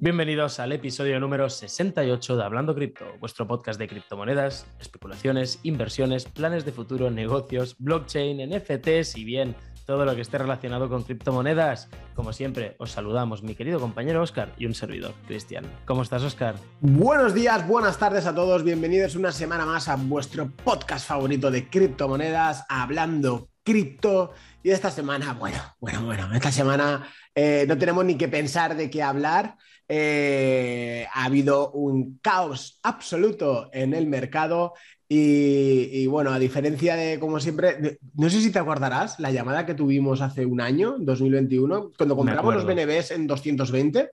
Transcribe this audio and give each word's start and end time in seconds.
Bienvenidos 0.00 0.60
al 0.60 0.70
episodio 0.70 1.18
número 1.18 1.50
68 1.50 2.36
de 2.36 2.44
Hablando 2.44 2.72
Cripto, 2.72 3.04
vuestro 3.18 3.48
podcast 3.48 3.80
de 3.80 3.88
criptomonedas, 3.88 4.64
especulaciones, 4.78 5.58
inversiones, 5.64 6.24
planes 6.24 6.64
de 6.64 6.70
futuro, 6.70 7.10
negocios, 7.10 7.74
blockchain, 7.80 8.48
NFTs 8.48 9.16
y 9.16 9.24
bien, 9.24 9.56
todo 9.86 10.04
lo 10.04 10.14
que 10.14 10.20
esté 10.20 10.38
relacionado 10.38 10.88
con 10.88 11.02
criptomonedas. 11.02 11.88
Como 12.14 12.32
siempre, 12.32 12.76
os 12.78 12.92
saludamos 12.92 13.42
mi 13.42 13.56
querido 13.56 13.80
compañero 13.80 14.22
Oscar 14.22 14.54
y 14.56 14.66
un 14.66 14.74
servidor, 14.74 15.14
Cristian. 15.26 15.64
¿Cómo 15.84 16.02
estás, 16.02 16.22
Oscar? 16.22 16.54
Buenos 16.80 17.34
días, 17.34 17.66
buenas 17.66 17.98
tardes 17.98 18.24
a 18.26 18.34
todos, 18.36 18.62
bienvenidos 18.62 19.16
una 19.16 19.32
semana 19.32 19.66
más 19.66 19.88
a 19.88 19.96
vuestro 19.96 20.48
podcast 20.48 21.08
favorito 21.08 21.50
de 21.50 21.68
criptomonedas, 21.68 22.64
Hablando 22.68 23.48
Cripto. 23.64 24.32
Y 24.68 24.70
esta 24.70 24.90
semana, 24.90 25.32
bueno, 25.32 25.56
bueno, 25.80 26.04
bueno, 26.04 26.28
esta 26.34 26.52
semana 26.52 27.08
eh, 27.34 27.64
no 27.66 27.78
tenemos 27.78 28.04
ni 28.04 28.18
que 28.18 28.28
pensar 28.28 28.76
de 28.76 28.90
qué 28.90 29.02
hablar. 29.02 29.56
Eh, 29.88 31.06
ha 31.10 31.24
habido 31.24 31.70
un 31.70 32.18
caos 32.20 32.78
absoluto 32.82 33.70
en 33.72 33.94
el 33.94 34.06
mercado 34.06 34.74
y, 35.08 36.06
bueno, 36.08 36.32
a 36.32 36.38
diferencia 36.38 36.96
de, 36.96 37.18
como 37.18 37.40
siempre, 37.40 37.98
no 38.12 38.28
sé 38.28 38.42
si 38.42 38.52
te 38.52 38.58
acordarás 38.58 39.18
la 39.18 39.30
llamada 39.30 39.64
que 39.64 39.72
tuvimos 39.72 40.20
hace 40.20 40.44
un 40.44 40.60
año, 40.60 40.96
2021, 40.98 41.92
cuando 41.96 42.14
compramos 42.14 42.54
los 42.54 42.66
BNBs 42.66 43.12
en 43.12 43.26
220. 43.26 44.10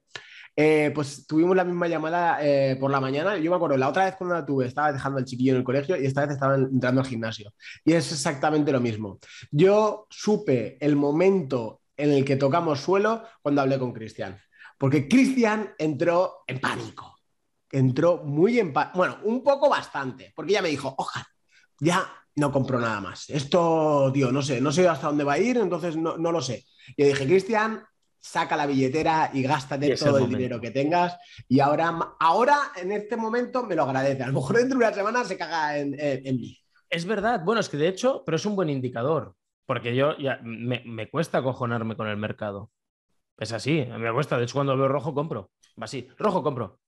Eh, 0.55 0.91
pues 0.95 1.27
tuvimos 1.27 1.55
la 1.55 1.65
misma 1.65 1.87
llamada 1.87 2.37
eh, 2.41 2.77
por 2.79 2.89
la 2.89 3.01
mañana. 3.01 3.37
Yo 3.37 3.51
me 3.51 3.57
acuerdo, 3.57 3.77
la 3.77 3.89
otra 3.89 4.05
vez 4.05 4.15
cuando 4.15 4.35
la 4.35 4.45
tuve, 4.45 4.67
estaba 4.67 4.93
dejando 4.93 5.19
al 5.19 5.25
chiquillo 5.25 5.51
en 5.51 5.57
el 5.57 5.63
colegio 5.63 5.97
y 5.97 6.05
esta 6.05 6.21
vez 6.21 6.31
estaba 6.31 6.55
entrando 6.55 7.01
al 7.01 7.07
gimnasio. 7.07 7.53
Y 7.83 7.93
es 7.93 8.11
exactamente 8.11 8.71
lo 8.71 8.79
mismo. 8.79 9.19
Yo 9.51 10.07
supe 10.09 10.77
el 10.79 10.95
momento 10.95 11.81
en 11.97 12.11
el 12.11 12.23
que 12.23 12.35
tocamos 12.37 12.79
suelo 12.79 13.23
cuando 13.41 13.61
hablé 13.61 13.79
con 13.79 13.93
Cristian. 13.93 14.39
Porque 14.77 15.07
Cristian 15.07 15.73
entró 15.77 16.43
en 16.47 16.59
pánico. 16.59 17.17
Entró 17.71 18.23
muy 18.23 18.59
en 18.59 18.71
pánico. 18.71 18.97
Bueno, 18.97 19.17
un 19.23 19.43
poco 19.43 19.69
bastante. 19.69 20.33
Porque 20.35 20.53
ya 20.53 20.61
me 20.61 20.69
dijo, 20.69 20.93
ojalá, 20.97 21.27
ya 21.79 22.09
no 22.35 22.51
compro 22.51 22.79
nada 22.79 23.01
más. 23.01 23.29
Esto, 23.29 24.11
tío, 24.13 24.31
no 24.31 24.41
sé, 24.41 24.61
no 24.61 24.71
sé 24.71 24.87
hasta 24.87 25.07
dónde 25.07 25.23
va 25.23 25.33
a 25.33 25.39
ir, 25.39 25.57
entonces 25.57 25.95
no, 25.95 26.17
lo 26.17 26.41
sé. 26.41 26.65
Yo 26.97 27.05
dije, 27.05 27.25
Cristian, 27.25 27.83
saca 28.25 28.57
la 28.57 28.65
billetera 28.65 29.29
y 29.33 29.43
gástate 29.43 29.95
todo 29.95 30.17
el, 30.17 30.27
dinero 30.27 30.59
que 30.59 30.71
tengas. 30.71 31.15
Y 31.47 31.59
ahora, 31.59 32.15
ahora, 32.19 32.71
en 32.75 32.91
este 32.91 33.15
momento, 33.15 33.63
me 33.63 33.75
lo 33.75 33.83
agradece. 33.83 34.23
A 34.23 34.27
lo 34.27 34.33
mejor 34.33 34.57
dentro 34.57 34.79
de 34.79 34.85
una 34.85 34.93
semana 34.93 35.23
se 35.23 35.37
caga 35.37 35.77
en, 35.77 35.91
mí. 36.39 36.57
Es 36.89 37.05
verdad, 37.05 37.41
bueno, 37.45 37.61
es 37.61 37.69
que 37.69 37.77
de 37.77 37.87
hecho, 37.87 38.23
pero 38.25 38.37
es 38.37 38.45
un 38.45 38.55
buen 38.55 38.69
indicador, 38.69 39.35
porque 39.67 39.95
yo 39.95 40.17
ya 40.17 40.39
me, 40.43 40.81
me 40.85 41.07
cuesta 41.09 41.37
acojonarme 41.37 41.95
con 41.95 42.07
el 42.07 42.17
mercado. 42.17 42.71
Es 43.37 43.51
así, 43.51 43.85
me 43.85 44.11
cuesta. 44.11 44.37
De 44.37 44.45
hecho, 44.45 44.55
cuando 44.55 44.75
veo 44.75 44.87
rojo, 44.87 45.13
compro. 45.13 45.51
Va 45.79 45.85
así, 45.85 46.07
rojo, 46.17 46.41
compro. 46.41 46.79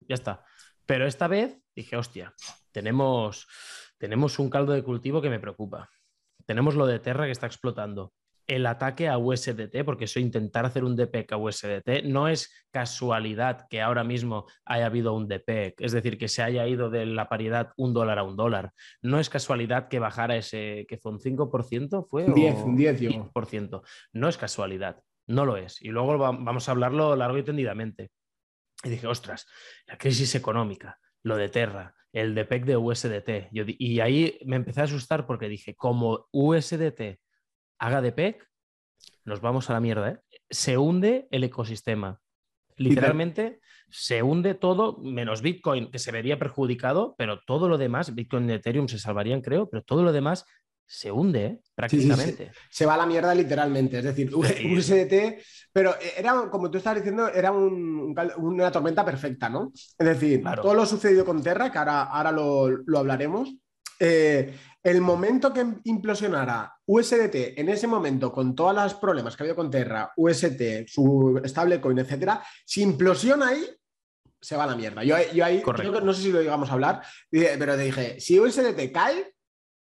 Ya 0.00 0.14
está. 0.14 0.44
Pero 0.84 1.06
esta 1.06 1.26
vez 1.26 1.58
dije, 1.74 1.96
hostia, 1.96 2.34
tenemos, 2.70 3.48
tenemos 3.96 4.38
un 4.38 4.50
caldo 4.50 4.72
de 4.72 4.82
cultivo 4.82 5.22
que 5.22 5.30
me 5.30 5.40
preocupa. 5.40 5.88
Tenemos 6.44 6.74
lo 6.74 6.86
de 6.86 6.98
Terra 6.98 7.24
que 7.24 7.32
está 7.32 7.46
explotando. 7.46 8.12
El 8.46 8.66
ataque 8.66 9.08
a 9.08 9.18
USDT, 9.18 9.84
porque 9.84 10.04
eso 10.04 10.20
intentar 10.20 10.66
hacer 10.66 10.84
un 10.84 10.94
DPEC 10.94 11.32
a 11.32 11.36
USDT 11.36 12.04
no 12.04 12.28
es 12.28 12.52
casualidad 12.70 13.66
que 13.68 13.80
ahora 13.80 14.04
mismo 14.04 14.46
haya 14.64 14.86
habido 14.86 15.14
un 15.14 15.26
DPEC, 15.26 15.80
es 15.80 15.92
decir, 15.92 16.16
que 16.16 16.28
se 16.28 16.42
haya 16.42 16.66
ido 16.66 16.90
de 16.90 17.06
la 17.06 17.28
paridad 17.28 17.72
un 17.76 17.92
dólar 17.92 18.18
a 18.18 18.22
un 18.22 18.36
dólar. 18.36 18.72
No 19.02 19.18
es 19.18 19.28
casualidad 19.28 19.88
que 19.88 19.98
bajara 19.98 20.36
ese, 20.36 20.86
que 20.88 20.98
fue 20.98 21.12
un 21.12 21.18
5%, 21.18 22.06
fue... 22.08 22.26
10, 22.32 22.54
un 22.58 22.76
10, 22.76 23.00
10%. 23.00 23.82
No 24.12 24.28
es 24.28 24.36
casualidad. 24.36 25.02
No 25.26 25.44
lo 25.44 25.56
es. 25.56 25.82
Y 25.82 25.88
luego 25.88 26.16
vamos 26.18 26.68
a 26.68 26.72
hablarlo 26.72 27.16
largo 27.16 27.38
y 27.38 27.42
tendidamente. 27.42 28.10
Y 28.84 28.90
dije, 28.90 29.06
ostras, 29.06 29.46
la 29.86 29.98
crisis 29.98 30.34
económica, 30.34 31.00
lo 31.22 31.36
de 31.36 31.48
Terra, 31.48 31.94
el 32.12 32.34
DPEC 32.34 32.64
de 32.64 32.76
USDT. 32.76 33.48
y 33.52 34.00
ahí 34.00 34.38
me 34.44 34.56
empecé 34.56 34.82
a 34.82 34.84
asustar 34.84 35.26
porque 35.26 35.48
dije, 35.48 35.74
como 35.74 36.28
USDT 36.30 37.18
haga 37.78 38.00
DPEC, 38.00 38.46
nos 39.24 39.40
vamos 39.40 39.70
a 39.70 39.72
la 39.72 39.80
mierda. 39.80 40.10
¿eh? 40.10 40.20
Se 40.50 40.78
hunde 40.78 41.28
el 41.30 41.44
ecosistema. 41.44 42.20
Literalmente 42.76 43.60
se 43.88 44.22
hunde 44.22 44.54
todo, 44.54 44.98
menos 44.98 45.42
Bitcoin, 45.42 45.90
que 45.90 45.98
se 45.98 46.12
vería 46.12 46.38
perjudicado, 46.38 47.14
pero 47.16 47.40
todo 47.46 47.68
lo 47.68 47.78
demás, 47.78 48.14
Bitcoin 48.14 48.50
y 48.50 48.54
Ethereum 48.54 48.88
se 48.88 48.98
salvarían, 48.98 49.40
creo, 49.40 49.68
pero 49.70 49.82
todo 49.82 50.02
lo 50.02 50.12
demás 50.12 50.44
se 50.88 51.10
hunde 51.10 51.44
¿eh? 51.44 51.60
prácticamente. 51.74 52.52
se 52.70 52.86
va 52.86 52.94
a 52.94 52.98
la 52.98 53.06
mierda 53.06 53.34
literalmente. 53.34 53.98
Es 53.98 54.04
decir, 54.04 54.32
USDT, 54.34 55.42
pero 55.72 55.94
era, 56.16 56.48
como 56.50 56.70
tú 56.70 56.78
estabas 56.78 56.98
diciendo, 56.98 57.28
era 57.28 57.50
una 57.52 58.70
tormenta 58.70 59.04
perfecta, 59.04 59.48
¿no? 59.48 59.72
Es 59.74 60.06
decir, 60.06 60.42
todo 60.62 60.74
lo 60.74 60.86
sucedido 60.86 61.24
con 61.24 61.42
Terra, 61.42 61.70
que 61.70 61.78
ahora, 61.78 62.04
ahora 62.04 62.32
lo, 62.32 62.98
hablaremos, 62.98 63.54
eh, 63.98 64.54
el 64.82 65.00
momento 65.00 65.52
que 65.52 65.66
implosionara 65.84 66.72
USDT, 66.86 67.58
en 67.58 67.68
ese 67.68 67.86
momento, 67.86 68.32
con 68.32 68.54
todos 68.54 68.74
los 68.74 68.94
problemas 68.94 69.36
que 69.36 69.42
había 69.42 69.56
con 69.56 69.70
Terra, 69.70 70.12
UST, 70.16 70.86
su 70.86 71.40
stablecoin, 71.44 71.98
etcétera, 71.98 72.42
si 72.64 72.82
implosiona 72.82 73.48
ahí, 73.48 73.64
se 74.40 74.56
va 74.56 74.64
a 74.64 74.68
la 74.68 74.76
mierda. 74.76 75.02
Yo, 75.02 75.16
ahí, 75.16 75.62
no 76.02 76.14
sé 76.14 76.22
si 76.22 76.32
lo 76.32 76.40
llegamos 76.40 76.70
a 76.70 76.74
hablar, 76.74 77.02
pero 77.30 77.76
te 77.76 77.82
dije, 77.82 78.20
si 78.20 78.38
USDT 78.38 78.92
cae, 78.92 79.35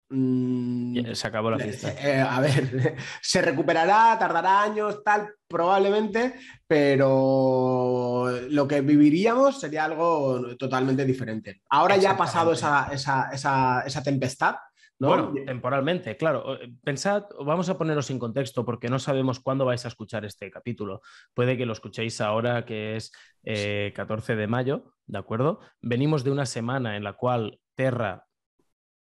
Mm, 0.10 1.12
se 1.14 1.28
acabó 1.28 1.52
la 1.52 1.60
fiesta. 1.60 1.94
Eh, 2.02 2.22
a 2.22 2.40
ver, 2.40 2.96
se 3.22 3.42
recuperará, 3.42 4.18
tardará 4.18 4.64
años, 4.64 5.04
tal, 5.04 5.34
probablemente, 5.48 6.36
pero 6.66 8.30
lo 8.50 8.68
que 8.68 8.82
viviríamos 8.82 9.60
sería 9.60 9.84
algo 9.84 10.56
totalmente 10.56 11.04
diferente. 11.04 11.62
Ahora 11.70 11.98
ya 11.98 12.12
ha 12.12 12.18
pasado 12.18 12.54
esa, 12.54 12.90
esa, 12.94 14.04
tempestad. 14.04 14.56
¿no? 15.00 15.10
Bueno, 15.10 15.34
temporalmente, 15.46 16.16
claro. 16.16 16.58
Pensad, 16.84 17.26
vamos 17.44 17.68
a 17.70 17.78
poneros 17.78 18.10
en 18.10 18.18
contexto 18.18 18.66
porque 18.66 18.90
no 18.90 19.00
sabemos 19.00 19.42
cuándo 19.42 19.66
vais 19.66 19.84
a 19.84 19.90
escuchar 19.90 20.24
este 20.24 20.50
capítulo. 20.50 21.02
Puede 21.34 21.58
que 21.58 21.66
lo 21.66 21.74
escuchéis 21.74 22.22
ahora, 22.22 22.66
que 22.66 22.96
es 22.96 23.12
14 23.44 24.34
eh, 24.34 24.36
de 24.38 24.48
mayo, 24.48 24.94
¿de 25.06 25.18
acuerdo? 25.18 25.60
Venimos 25.82 26.24
de 26.24 26.32
una 26.32 26.46
semana 26.46 26.96
en 26.96 27.04
la 27.04 27.14
cual 27.14 27.60
Terra 27.76 28.27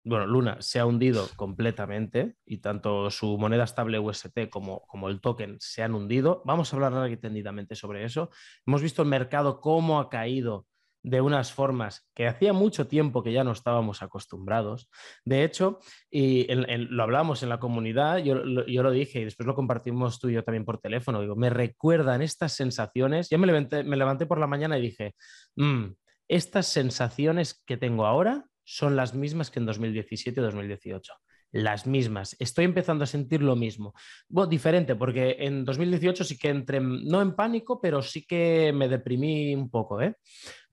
bueno, 0.07 0.27
Luna 0.27 0.59
se 0.61 0.79
ha 0.79 0.87
hundido 0.87 1.29
completamente 1.35 2.37
y 2.47 2.59
tanto 2.59 3.11
su 3.11 3.37
moneda 3.39 3.65
estable 3.65 3.99
UST 3.99 4.49
como, 4.49 4.87
como 4.87 5.09
el 5.09 5.21
token 5.21 5.57
se 5.59 5.83
han 5.83 5.95
hundido. 5.95 6.43
Vamos 6.45 6.73
a 6.73 6.77
hablar 6.77 6.93
largo 6.93 7.13
y 7.13 7.17
tendidamente 7.17 7.75
sobre 7.75 8.05
eso. 8.05 8.31
Hemos 8.65 8.83
visto 8.83 9.03
el 9.03 9.09
mercado 9.09 9.61
cómo 9.61 9.99
ha 9.99 10.09
caído 10.09 10.67
de 11.03 11.21
unas 11.21 11.53
formas 11.53 12.09
que 12.15 12.29
hacía 12.29 12.53
mucho 12.53 12.87
tiempo 12.87 13.25
que 13.25 13.33
ya 13.33 13.43
no 13.43 13.51
estábamos 13.51 14.01
acostumbrados. 14.03 14.91
De 15.25 15.43
hecho, 15.43 15.81
y 16.09 16.47
lo 16.53 17.03
hablamos 17.03 17.43
en 17.43 17.49
la 17.49 17.59
comunidad, 17.59 18.19
yo, 18.19 18.45
yo, 18.67 18.83
lo 18.83 18.91
dije 18.93 19.21
y 19.21 19.25
después 19.25 19.47
lo 19.47 19.55
compartimos 19.55 20.21
tú 20.21 20.29
y 20.29 20.35
yo 20.35 20.45
también 20.45 20.65
por 20.65 20.79
teléfono, 20.79 21.21
digo, 21.21 21.35
me 21.35 21.51
recuerdan 21.51 22.23
estas 22.23 22.53
sensaciones, 22.53 23.29
ya 23.29 23.39
me 23.39 23.47
levanté, 23.47 23.83
me 23.83 24.27
por 24.27 24.39
la 24.39 24.47
mañana 24.47 24.79
y 24.79 24.83
dije, 24.83 25.15
mm, 25.57 25.87
estas 26.29 26.67
sensaciones 26.67 27.63
que 27.65 27.77
tengo 27.77 28.07
ahora 28.07 28.47
son 28.67 28.97
las 28.97 29.15
mismas 29.15 29.51
que 29.51 29.61
en 29.61 29.67
2017 29.67 30.41
2018. 30.41 31.13
Las 31.53 31.87
mismas. 31.87 32.37
Estoy 32.41 32.65
empezando 32.65 33.05
a 33.05 33.07
sentir 33.07 33.41
lo 33.41 33.55
mismo. 33.55 33.95
Bueno, 34.29 34.51
diferente, 34.51 34.97
porque 34.97 35.37
en 35.39 35.65
2018 35.65 36.25
sí 36.25 36.37
que 36.37 36.49
entré, 36.49 36.81
no 36.81 37.23
en 37.23 37.37
pánico, 37.37 37.81
pero 37.81 38.03
sí 38.03 38.27
que 38.27 38.73
me 38.75 38.89
deprimí 38.89 39.55
un 39.55 39.71
poco. 39.71 40.03
¿eh? 40.03 40.17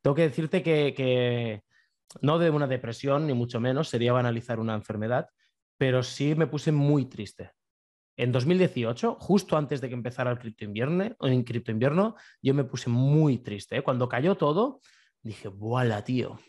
Tengo 0.01 0.15
que 0.15 0.23
decirte 0.23 0.63
que, 0.63 1.61
no 2.21 2.39
de 2.39 2.49
una 2.49 2.65
depresión, 2.65 3.27
ni 3.27 3.33
mucho 3.33 3.59
menos, 3.59 3.89
sería 3.89 4.11
banalizar 4.11 4.59
una 4.59 4.73
enfermedad, 4.73 5.27
pero 5.77 6.01
sí 6.01 6.33
me 6.33 6.47
puse 6.47 6.71
muy 6.71 7.05
triste. 7.05 7.51
En 8.17 8.31
2018, 8.31 9.17
justo 9.19 9.55
antes 9.55 9.81
de 9.81 9.89
que 9.89 9.95
empezara 9.95 10.31
el 10.31 10.39
cripto 10.39 10.65
invierno, 10.65 11.15
en 11.21 11.43
cripto 11.43 11.71
invierno, 11.71 12.15
yo 12.41 12.55
me 12.55 12.63
puse 12.63 12.89
muy 12.89 13.37
triste. 13.37 13.77
¿eh? 13.77 13.81
Cuando 13.83 14.09
cayó 14.09 14.35
todo, 14.35 14.81
dije, 15.21 15.47
¡buala, 15.47 16.03
tío! 16.03 16.39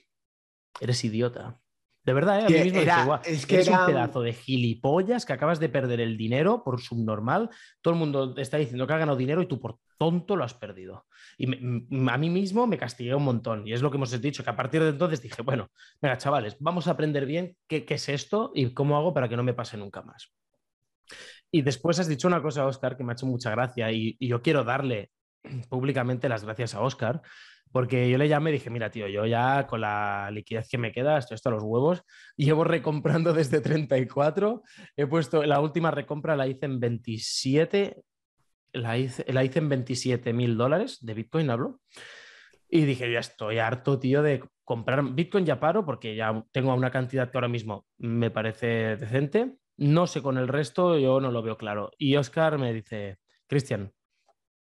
Eres 0.80 1.04
idiota. 1.04 1.58
De 2.04 2.12
verdad, 2.12 2.40
¿eh? 2.40 2.44
a 2.44 2.48
mí 2.48 2.70
mismo 2.70 3.18
es 3.24 3.46
que 3.46 3.54
eres 3.54 3.68
un 3.68 3.86
pedazo 3.86 4.20
de 4.20 4.34
gilipollas 4.34 5.24
que 5.24 5.32
acabas 5.32 5.58
de 5.58 5.70
perder 5.70 6.00
el 6.00 6.18
dinero 6.18 6.62
por 6.62 6.80
subnormal. 6.80 7.48
Todo 7.80 7.94
el 7.94 8.00
mundo 8.00 8.34
está 8.36 8.58
diciendo 8.58 8.86
que 8.86 8.92
ha 8.92 8.98
ganado 8.98 9.16
dinero 9.16 9.40
y 9.40 9.46
tú 9.46 9.58
por 9.58 9.78
tonto 9.96 10.36
lo 10.36 10.44
has 10.44 10.52
perdido. 10.52 11.06
Y 11.38 11.46
a 11.46 12.18
mí 12.18 12.28
mismo 12.28 12.66
me 12.66 12.76
castigué 12.76 13.14
un 13.14 13.24
montón. 13.24 13.66
Y 13.66 13.72
es 13.72 13.80
lo 13.80 13.90
que 13.90 13.96
hemos 13.96 14.20
dicho, 14.20 14.44
que 14.44 14.50
a 14.50 14.56
partir 14.56 14.82
de 14.82 14.90
entonces 14.90 15.22
dije, 15.22 15.40
bueno, 15.40 15.70
venga, 16.02 16.18
chavales, 16.18 16.56
vamos 16.60 16.88
a 16.88 16.90
aprender 16.90 17.24
bien 17.24 17.56
qué, 17.66 17.86
es 17.88 18.08
esto 18.10 18.52
y 18.54 18.74
cómo 18.74 18.98
hago 18.98 19.14
para 19.14 19.28
que 19.28 19.36
no 19.36 19.42
me 19.42 19.54
pase 19.54 19.78
nunca 19.78 20.02
más. 20.02 20.30
Y 21.50 21.62
después 21.62 21.98
has 22.00 22.08
dicho 22.08 22.28
una 22.28 22.42
cosa, 22.42 22.66
Oscar, 22.66 22.98
que 22.98 23.04
me 23.04 23.12
ha 23.12 23.14
hecho 23.14 23.26
mucha 23.26 23.50
gracia 23.50 23.90
y, 23.92 24.16
y 24.18 24.28
yo 24.28 24.42
quiero 24.42 24.62
darle 24.62 25.10
públicamente 25.70 26.28
las 26.28 26.44
gracias 26.44 26.74
a 26.74 26.82
Oscar 26.82 27.22
porque 27.74 28.08
yo 28.08 28.18
le 28.18 28.28
llamé 28.28 28.50
y 28.50 28.52
dije, 28.52 28.70
mira, 28.70 28.88
tío, 28.88 29.08
yo 29.08 29.26
ya 29.26 29.66
con 29.66 29.80
la 29.80 30.30
liquidez 30.30 30.68
que 30.68 30.78
me 30.78 30.92
queda, 30.92 31.18
estoy 31.18 31.34
hasta 31.34 31.50
los 31.50 31.64
huevos, 31.64 32.04
llevo 32.36 32.62
recomprando 32.62 33.32
desde 33.32 33.60
34, 33.60 34.62
he 34.96 35.06
puesto, 35.08 35.42
la 35.42 35.58
última 35.58 35.90
recompra 35.90 36.36
la 36.36 36.46
hice 36.46 36.66
en 36.66 36.78
27 36.78 38.04
la 38.74 38.96
hice, 38.96 39.24
la 39.32 39.42
hice 39.42 39.58
en 39.58 39.68
27 39.68 40.32
mil 40.32 40.56
dólares 40.56 40.98
de 41.00 41.14
Bitcoin, 41.14 41.50
hablo. 41.50 41.80
Y 42.68 42.84
dije, 42.84 43.10
ya 43.10 43.18
estoy 43.18 43.58
harto, 43.58 43.98
tío, 43.98 44.22
de 44.22 44.44
comprar 44.62 45.02
Bitcoin 45.12 45.44
ya 45.44 45.58
paro 45.58 45.84
porque 45.84 46.14
ya 46.14 46.44
tengo 46.52 46.72
una 46.74 46.92
cantidad 46.92 47.28
que 47.28 47.38
ahora 47.38 47.48
mismo 47.48 47.86
me 47.98 48.30
parece 48.30 48.96
decente. 48.96 49.56
No 49.78 50.06
sé 50.06 50.22
con 50.22 50.38
el 50.38 50.46
resto, 50.46 50.96
yo 50.96 51.20
no 51.20 51.32
lo 51.32 51.42
veo 51.42 51.56
claro. 51.56 51.90
Y 51.98 52.14
Oscar 52.14 52.56
me 52.56 52.72
dice, 52.72 53.18
Cristian, 53.48 53.92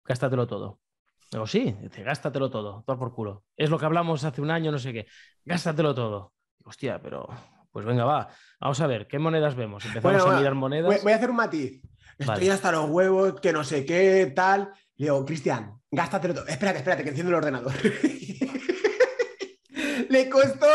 gástatelo 0.05 0.47
todo. 0.47 0.81
Digo, 1.31 1.47
sí, 1.47 1.77
dice, 1.81 2.03
gástatelo 2.03 2.51
todo, 2.51 2.83
todo 2.87 2.99
por 2.99 3.15
culo. 3.15 3.45
Es 3.57 3.71
lo 3.71 3.79
que 3.79 3.85
hablamos 3.85 4.25
hace 4.25 4.41
un 4.41 4.51
año, 4.51 4.73
no 4.73 4.79
sé 4.79 4.93
qué. 4.93 5.07
Gástatelo 5.45 5.95
todo. 5.95 6.33
Digo, 6.59 6.71
hostia, 6.71 7.01
pero 7.01 7.29
pues 7.71 7.85
venga, 7.85 8.05
va. 8.05 8.29
Vamos 8.61 8.81
a 8.81 8.87
ver, 8.87 9.07
¿qué 9.07 9.19
monedas 9.19 9.55
vemos? 9.55 9.85
Empezamos 9.85 10.27
a 10.27 10.39
mirar 10.39 10.55
monedas. 10.55 11.03
Voy, 11.03 11.13
a 11.13 11.17
hacer 11.17 11.31
un 11.31 11.37
matiz. 11.37 11.83
Estoy 12.19 12.49
hasta 12.49 12.73
los 12.73 12.89
huevos, 12.89 13.41
que 13.41 13.53
no 13.53 13.63
sé 13.63 13.85
qué, 13.85 14.33
tal. 14.35 14.73
Le 14.97 15.07
digo, 15.07 15.25
Cristian, 15.25 15.81
gástatelo 15.91 16.35
todo. 16.35 16.47
Espérate, 16.47 16.79
espérate, 16.79 17.05
que 17.05 17.11
enciendo 17.11 17.31
el 17.31 17.37
ordenador. 17.37 17.73
Le 20.09 20.29
costó 20.29 20.67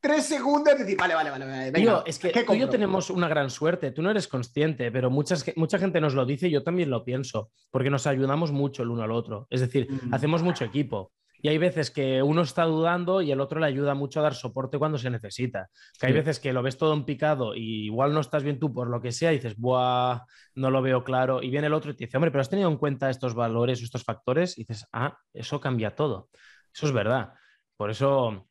tres 0.00 0.26
segundos 0.26 0.78
decir, 0.78 0.96
vale, 0.96 1.14
vale, 1.14 1.30
vale. 1.30 1.70
Venga, 1.70 2.02
es 2.06 2.18
que 2.18 2.30
tú 2.44 2.54
y 2.54 2.58
yo 2.58 2.68
tenemos 2.68 3.10
una 3.10 3.28
gran 3.28 3.50
suerte. 3.50 3.90
Tú 3.90 4.02
no 4.02 4.10
eres 4.10 4.28
consciente, 4.28 4.90
pero 4.90 5.10
muchas, 5.10 5.44
mucha 5.56 5.78
gente 5.78 6.00
nos 6.00 6.14
lo 6.14 6.24
dice 6.26 6.48
y 6.48 6.50
yo 6.50 6.62
también 6.62 6.90
lo 6.90 7.04
pienso, 7.04 7.50
porque 7.70 7.90
nos 7.90 8.06
ayudamos 8.06 8.52
mucho 8.52 8.82
el 8.82 8.90
uno 8.90 9.02
al 9.02 9.12
otro. 9.12 9.46
Es 9.50 9.60
decir, 9.60 9.88
mm. 9.90 10.14
hacemos 10.14 10.42
mucho 10.42 10.64
equipo. 10.64 11.12
Y 11.42 11.48
hay 11.48 11.58
veces 11.58 11.90
que 11.90 12.22
uno 12.22 12.42
está 12.42 12.64
dudando 12.64 13.22
y 13.22 13.32
el 13.32 13.40
otro 13.40 13.60
le 13.60 13.66
ayuda 13.66 13.94
mucho 13.94 14.20
a 14.20 14.24
dar 14.24 14.34
soporte 14.34 14.78
cuando 14.78 14.98
se 14.98 15.08
necesita. 15.08 15.70
Que 15.98 16.08
hay 16.08 16.12
veces 16.12 16.38
que 16.38 16.52
lo 16.52 16.62
ves 16.62 16.76
todo 16.76 16.92
en 16.92 17.04
picado 17.04 17.54
y 17.54 17.86
igual 17.86 18.12
no 18.12 18.20
estás 18.20 18.42
bien 18.42 18.58
tú 18.58 18.72
por 18.72 18.88
lo 18.88 19.00
que 19.00 19.12
sea 19.12 19.32
y 19.32 19.36
dices, 19.36 19.56
¡buah! 19.56 20.20
No 20.54 20.70
lo 20.70 20.82
veo 20.82 21.02
claro. 21.02 21.42
Y 21.42 21.50
viene 21.50 21.68
el 21.68 21.72
otro 21.72 21.92
y 21.92 21.94
te 21.94 22.04
dice, 22.04 22.16
hombre, 22.18 22.30
pero 22.30 22.42
has 22.42 22.50
tenido 22.50 22.68
en 22.68 22.76
cuenta 22.76 23.08
estos 23.08 23.34
valores, 23.34 23.80
estos 23.80 24.04
factores. 24.04 24.58
Y 24.58 24.62
dices, 24.62 24.86
ah, 24.92 25.16
eso 25.32 25.60
cambia 25.60 25.94
todo. 25.94 26.28
Eso 26.74 26.86
es 26.86 26.92
verdad. 26.92 27.32
Por 27.76 27.90
eso. 27.90 28.46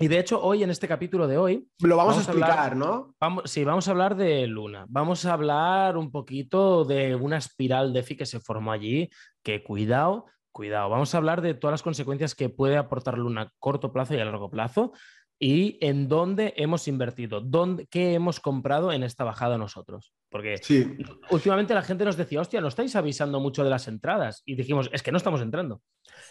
Y 0.00 0.06
de 0.06 0.20
hecho, 0.20 0.40
hoy 0.40 0.62
en 0.62 0.70
este 0.70 0.86
capítulo 0.86 1.26
de 1.26 1.38
hoy. 1.38 1.68
Lo 1.80 1.96
vamos, 1.96 2.16
a 2.16 2.20
explicar, 2.20 2.76
¿no? 2.76 3.16
Vamos, 3.20 3.50
sí, 3.50 3.64
vamos 3.64 3.88
a 3.88 3.90
hablar 3.90 4.14
de 4.14 4.46
Luna. 4.46 4.86
Vamos 4.88 5.24
a 5.24 5.32
hablar 5.32 5.96
un 5.96 6.12
poquito 6.12 6.84
de 6.84 7.16
una 7.16 7.36
espiral 7.36 7.92
de 7.92 8.04
FI 8.04 8.16
que 8.16 8.26
se 8.26 8.38
formó 8.38 8.70
allí. 8.70 9.10
Que 9.42 9.64
cuidado, 9.64 10.26
cuidado. 10.52 10.88
Vamos 10.88 11.12
a 11.14 11.18
hablar 11.18 11.42
de 11.42 11.54
todas 11.54 11.72
las 11.72 11.82
consecuencias 11.82 12.36
que 12.36 12.48
puede 12.48 12.76
aportar 12.76 13.18
Luna 13.18 13.42
a 13.42 13.52
corto 13.58 13.92
plazo 13.92 14.14
y 14.14 14.20
a 14.20 14.24
largo 14.24 14.50
plazo 14.50 14.92
y 15.38 15.78
en 15.80 16.08
dónde 16.08 16.54
hemos 16.56 16.88
invertido, 16.88 17.40
dónde, 17.40 17.86
qué 17.86 18.14
hemos 18.14 18.40
comprado 18.40 18.92
en 18.92 19.02
esta 19.02 19.24
bajada 19.24 19.56
nosotros. 19.56 20.12
Porque 20.30 20.56
últimamente 21.30 21.74
la 21.74 21.82
gente 21.82 22.04
nos 22.04 22.16
decía, 22.16 22.40
hostia, 22.40 22.60
no 22.60 22.68
estáis 22.68 22.96
avisando 22.96 23.40
mucho 23.40 23.64
de 23.64 23.70
las 23.70 23.88
entradas. 23.88 24.42
Y 24.44 24.56
dijimos, 24.56 24.90
es 24.92 25.02
que 25.02 25.12
no 25.12 25.16
estamos 25.16 25.40
entrando. 25.40 25.80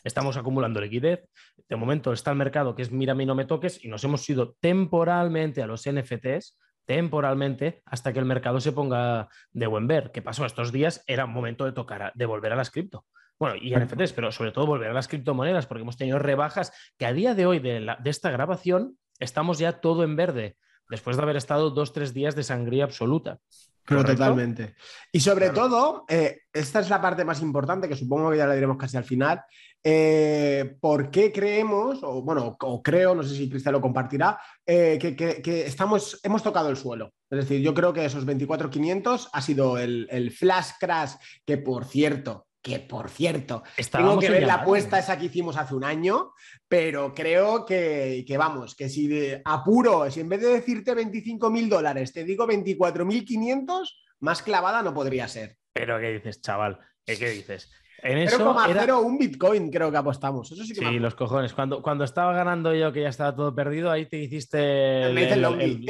Estamos 0.04 0.38
acumulando 0.38 0.81
liquidez. 0.81 1.27
De 1.68 1.75
momento 1.75 2.13
está 2.13 2.31
el 2.31 2.38
mercado 2.38 2.75
que 2.75 2.83
es 2.83 2.92
mira 2.92 3.13
a 3.13 3.15
mí 3.15 3.25
no 3.25 3.33
me 3.33 3.45
toques 3.45 3.83
y 3.83 3.88
nos 3.88 4.04
hemos 4.04 4.30
ido 4.30 4.56
temporalmente 4.59 5.63
a 5.63 5.68
los 5.68 5.89
NFTs 5.89 6.57
temporalmente 6.88 7.81
hasta 7.86 8.13
que 8.13 8.19
el 8.19 8.25
mercado 8.25 8.59
se 8.62 8.71
ponga 8.71 9.27
de 9.51 9.68
buen 9.68 9.88
ver. 9.88 10.12
¿Qué 10.12 10.21
pasó 10.21 10.45
estos 10.45 10.71
días? 10.71 11.04
Era 11.06 11.25
momento 11.25 11.65
de 11.65 11.74
tocar, 11.74 12.13
de 12.15 12.25
volver 12.25 12.54
a 12.54 12.56
las 12.56 12.71
cripto. 12.71 13.06
Bueno, 13.39 13.56
y 13.62 13.75
NFTs, 13.75 14.13
pero 14.13 14.31
sobre 14.31 14.51
todo 14.51 14.66
volver 14.66 14.89
a 14.89 14.94
las 14.94 15.07
criptomonedas, 15.07 15.68
porque 15.68 15.84
hemos 15.84 15.98
tenido 15.98 16.18
rebajas 16.18 16.72
que 16.98 17.06
a 17.06 17.13
día 17.13 17.36
de 17.36 17.45
hoy 17.45 17.60
de, 17.60 17.86
esta 18.06 18.31
grabación 18.31 18.98
estamos 19.19 19.60
ya 19.60 19.80
todo 19.80 20.04
en 20.04 20.16
verde, 20.16 20.57
después 20.89 21.18
de 21.18 21.24
haber 21.24 21.36
estado 21.36 21.69
dos, 21.69 21.94
tres 21.94 22.13
días 22.13 22.36
de 22.36 22.44
sangría 22.44 22.86
absoluta. 22.86 23.39
Pero 23.86 24.04
totalmente. 24.04 24.75
Y 25.13 25.22
sobre 25.22 25.51
todo, 25.51 26.04
eh, 26.10 26.42
esta 26.51 26.81
es 26.81 26.89
la 26.89 27.01
parte 27.01 27.24
más 27.24 27.42
importante, 27.42 27.88
que 27.88 27.95
supongo 27.95 28.31
que 28.31 28.38
ya 28.38 28.45
la 28.45 28.54
diremos 28.54 28.75
casi 28.75 28.98
al 28.98 29.06
final. 29.06 29.42
Eh, 29.81 30.75
¿Por 30.81 31.10
qué 31.10 31.31
creemos, 31.31 32.00
o 32.01 32.22
bueno, 32.22 32.57
o 32.60 32.83
creo, 32.83 33.16
no 33.16 33.24
sé 33.24 33.36
si 33.36 33.50
Cristian 33.50 33.72
lo 33.72 33.80
compartirá, 33.80 34.38
eh, 34.66 34.98
que, 35.00 35.66
estamos, 35.66 36.19
hemos 36.24 36.44
tocado 36.44 36.69
el 36.69 36.75
suelo? 36.75 37.13
Es 37.30 37.40
decir, 37.40 37.62
yo 37.62 37.74
creo 37.74 37.94
que 37.94 38.04
esos 38.04 38.25
24.500 38.25 39.30
ha 39.31 39.42
sido 39.42 39.78
el, 39.78 40.07
el 40.12 40.31
flash 40.31 40.72
crash, 40.78 41.13
que 41.45 41.57
por 41.57 41.86
cierto, 41.86 42.46
que 42.68 42.80
por 42.80 43.10
cierto, 43.10 43.64
tengo 43.92 44.19
que 44.19 44.30
ver 44.30 44.46
la 44.46 44.56
apuesta 44.56 45.00
esa 45.00 45.18
que 45.18 45.25
hicimos 45.25 45.56
hace 45.58 45.74
un 45.74 45.84
año, 45.84 46.34
pero 46.68 47.14
creo 47.14 47.66
que, 47.66 48.25
vamos, 48.38 48.75
que 48.75 48.90
si 48.90 49.08
de 49.08 49.42
apuro, 49.46 50.12
si 50.12 50.19
en 50.19 50.30
vez 50.30 50.42
de 50.42 50.50
decirte 50.50 50.94
25 50.94 51.50
mil 51.50 51.69
dólares 51.69 52.12
te 52.12 52.24
digo 52.24 52.46
24.500, 52.48 53.90
más 54.19 54.42
clavada 54.42 54.81
no 54.81 54.94
podría 54.94 55.28
ser. 55.28 55.58
Pero 55.74 56.00
¿qué 56.00 56.14
dices, 56.14 56.42
chaval? 56.42 56.80
¿Qué, 57.06 57.16
dices? 57.30 57.72
En 58.04 58.18
eso 58.18 58.56
era... 58.69 58.98
un 58.98 59.18
Bitcoin 59.18 59.72
creo 59.72 59.90
que 59.90 59.98
apostamos. 59.98 60.52
Eso 60.52 60.64
sí, 60.64 60.74
que 60.74 60.86
sí 60.86 61.00
los 61.00 61.16
cojones. 61.16 61.54
Cuando, 61.54 61.81
cuando 61.81 62.04
estaba 62.04 62.34
ganando 62.34 62.74
yo, 62.75 62.92
que 62.92 63.02
ya 63.02 63.10
estaba 63.10 63.36
todo 63.36 63.56
perdido, 63.56 63.90
ahí 63.90 64.06
te 64.08 64.18
hiciste 64.18 65.04
el, 65.04 65.18
el, 65.18 65.86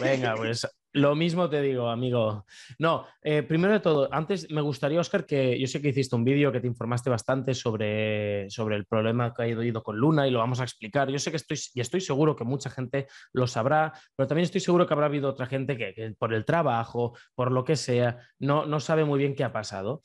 Venga, 0.00 0.34
pues 0.34 0.66
lo 0.96 1.14
mismo 1.14 1.50
te 1.50 1.60
digo, 1.60 1.90
amigo. 1.90 2.46
No, 2.78 3.06
eh, 3.20 3.42
primero 3.42 3.74
de 3.74 3.80
todo, 3.80 4.08
antes 4.10 4.50
me 4.50 4.62
gustaría, 4.62 4.98
Oscar, 4.98 5.26
que 5.26 5.58
yo 5.60 5.66
sé 5.66 5.82
que 5.82 5.90
hiciste 5.90 6.16
un 6.16 6.24
vídeo 6.24 6.50
que 6.50 6.60
te 6.60 6.66
informaste 6.66 7.10
bastante 7.10 7.52
sobre, 7.52 8.48
sobre 8.48 8.76
el 8.76 8.86
problema 8.86 9.34
que 9.34 9.42
ha 9.42 9.46
ido 9.46 9.82
con 9.82 9.98
Luna 9.98 10.26
y 10.26 10.30
lo 10.30 10.38
vamos 10.38 10.60
a 10.60 10.64
explicar. 10.64 11.10
Yo 11.10 11.18
sé 11.18 11.30
que 11.30 11.36
estoy, 11.36 11.58
y 11.74 11.80
estoy 11.80 12.00
seguro 12.00 12.34
que 12.34 12.44
mucha 12.44 12.70
gente 12.70 13.08
lo 13.34 13.46
sabrá, 13.46 13.92
pero 14.16 14.26
también 14.26 14.44
estoy 14.44 14.62
seguro 14.62 14.86
que 14.86 14.94
habrá 14.94 15.06
habido 15.06 15.28
otra 15.28 15.44
gente 15.44 15.76
que, 15.76 16.14
por 16.18 16.32
el 16.32 16.46
trabajo, 16.46 17.14
por 17.34 17.52
lo 17.52 17.62
que 17.62 17.76
sea, 17.76 18.18
no, 18.38 18.64
no 18.64 18.80
sabe 18.80 19.04
muy 19.04 19.18
bien 19.18 19.34
qué 19.34 19.44
ha 19.44 19.52
pasado 19.52 20.00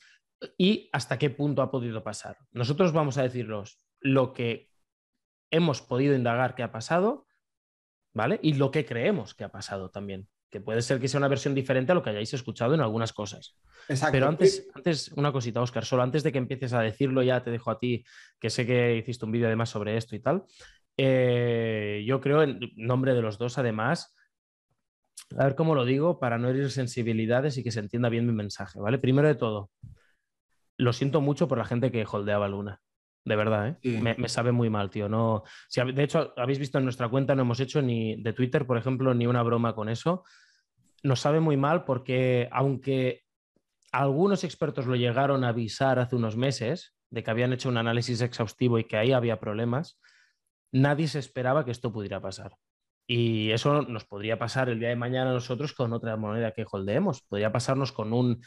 y 0.58 0.90
hasta 0.92 1.18
qué 1.18 1.30
punto 1.30 1.62
ha 1.62 1.70
podido 1.70 2.04
pasar. 2.04 2.36
Nosotros 2.50 2.92
vamos 2.92 3.16
a 3.16 3.22
deciros 3.22 3.78
lo 3.98 4.34
que 4.34 4.70
hemos 5.50 5.80
podido 5.80 6.14
indagar 6.14 6.54
que 6.54 6.64
ha 6.64 6.70
pasado, 6.70 7.26
¿vale? 8.12 8.38
Y 8.42 8.54
lo 8.54 8.70
que 8.70 8.84
creemos 8.84 9.34
que 9.34 9.44
ha 9.44 9.50
pasado 9.50 9.90
también 9.90 10.28
que 10.52 10.60
puede 10.60 10.82
ser 10.82 11.00
que 11.00 11.08
sea 11.08 11.16
una 11.16 11.28
versión 11.28 11.54
diferente 11.54 11.92
a 11.92 11.94
lo 11.94 12.02
que 12.02 12.10
hayáis 12.10 12.34
escuchado 12.34 12.74
en 12.74 12.82
algunas 12.82 13.14
cosas. 13.14 13.56
Exacto. 13.88 14.12
Pero 14.12 14.28
antes, 14.28 14.68
antes, 14.74 15.10
una 15.16 15.32
cosita, 15.32 15.62
Oscar, 15.62 15.86
solo 15.86 16.02
antes 16.02 16.22
de 16.22 16.30
que 16.30 16.36
empieces 16.36 16.74
a 16.74 16.82
decirlo, 16.82 17.22
ya 17.22 17.42
te 17.42 17.50
dejo 17.50 17.70
a 17.70 17.78
ti, 17.78 18.04
que 18.38 18.50
sé 18.50 18.66
que 18.66 18.98
hiciste 18.98 19.24
un 19.24 19.32
vídeo 19.32 19.46
además 19.46 19.70
sobre 19.70 19.96
esto 19.96 20.14
y 20.14 20.20
tal. 20.20 20.44
Eh, 20.98 22.04
yo 22.06 22.20
creo, 22.20 22.42
en 22.42 22.60
nombre 22.76 23.14
de 23.14 23.22
los 23.22 23.38
dos, 23.38 23.56
además, 23.56 24.14
a 25.38 25.44
ver 25.44 25.54
cómo 25.54 25.74
lo 25.74 25.86
digo 25.86 26.20
para 26.20 26.36
no 26.36 26.50
herir 26.50 26.70
sensibilidades 26.70 27.56
y 27.56 27.64
que 27.64 27.70
se 27.70 27.80
entienda 27.80 28.10
bien 28.10 28.26
mi 28.26 28.34
mensaje, 28.34 28.78
¿vale? 28.78 28.98
Primero 28.98 29.28
de 29.28 29.36
todo, 29.36 29.70
lo 30.76 30.92
siento 30.92 31.22
mucho 31.22 31.48
por 31.48 31.56
la 31.56 31.64
gente 31.64 31.90
que 31.90 32.04
holdeaba 32.06 32.46
Luna. 32.46 32.82
De 33.24 33.36
verdad, 33.36 33.78
¿eh? 33.82 34.16
Me, 34.18 34.28
sabe 34.28 34.50
muy 34.50 34.68
mal, 34.68 34.90
tío. 34.90 35.08
No, 35.08 35.44
si, 35.68 35.80
de 35.80 36.02
hecho, 36.02 36.34
habéis 36.36 36.58
visto 36.58 36.78
en 36.78 36.84
nuestra 36.84 37.08
cuenta, 37.08 37.36
no 37.36 37.42
hemos 37.42 37.60
hecho 37.60 37.80
ni 37.80 38.20
de 38.20 38.32
Twitter, 38.32 38.66
por 38.66 38.76
ejemplo, 38.76 39.14
ni 39.14 39.28
una 39.28 39.44
broma 39.44 39.76
con 39.76 39.88
eso. 39.88 40.24
Nos 41.02 41.20
sabe 41.20 41.40
muy 41.40 41.56
mal 41.56 41.84
porque, 41.84 42.48
aunque 42.52 43.22
algunos 43.92 44.44
expertos 44.44 44.86
lo 44.86 44.96
llegaron 44.96 45.44
a 45.44 45.48
avisar 45.48 45.98
hace 45.98 46.16
unos 46.16 46.36
meses 46.36 46.94
de 47.10 47.22
que 47.22 47.30
habían 47.30 47.52
hecho 47.52 47.68
un 47.68 47.76
análisis 47.76 48.20
exhaustivo 48.22 48.78
y 48.78 48.84
que 48.84 48.96
ahí 48.96 49.12
había 49.12 49.38
problemas, 49.38 50.00
nadie 50.72 51.08
se 51.08 51.18
esperaba 51.18 51.64
que 51.64 51.70
esto 51.70 51.92
pudiera 51.92 52.20
pasar. 52.20 52.56
Y 53.06 53.50
eso 53.50 53.82
nos 53.82 54.04
podría 54.04 54.38
pasar 54.38 54.68
el 54.68 54.78
día 54.78 54.88
de 54.88 54.96
mañana 54.96 55.30
a 55.30 55.34
nosotros 55.34 55.74
con 55.74 55.92
otra 55.92 56.16
moneda 56.16 56.52
que 56.52 56.64
holdeemos. 56.70 57.22
Podría 57.22 57.52
pasarnos 57.52 57.92
con 57.92 58.12
un. 58.12 58.42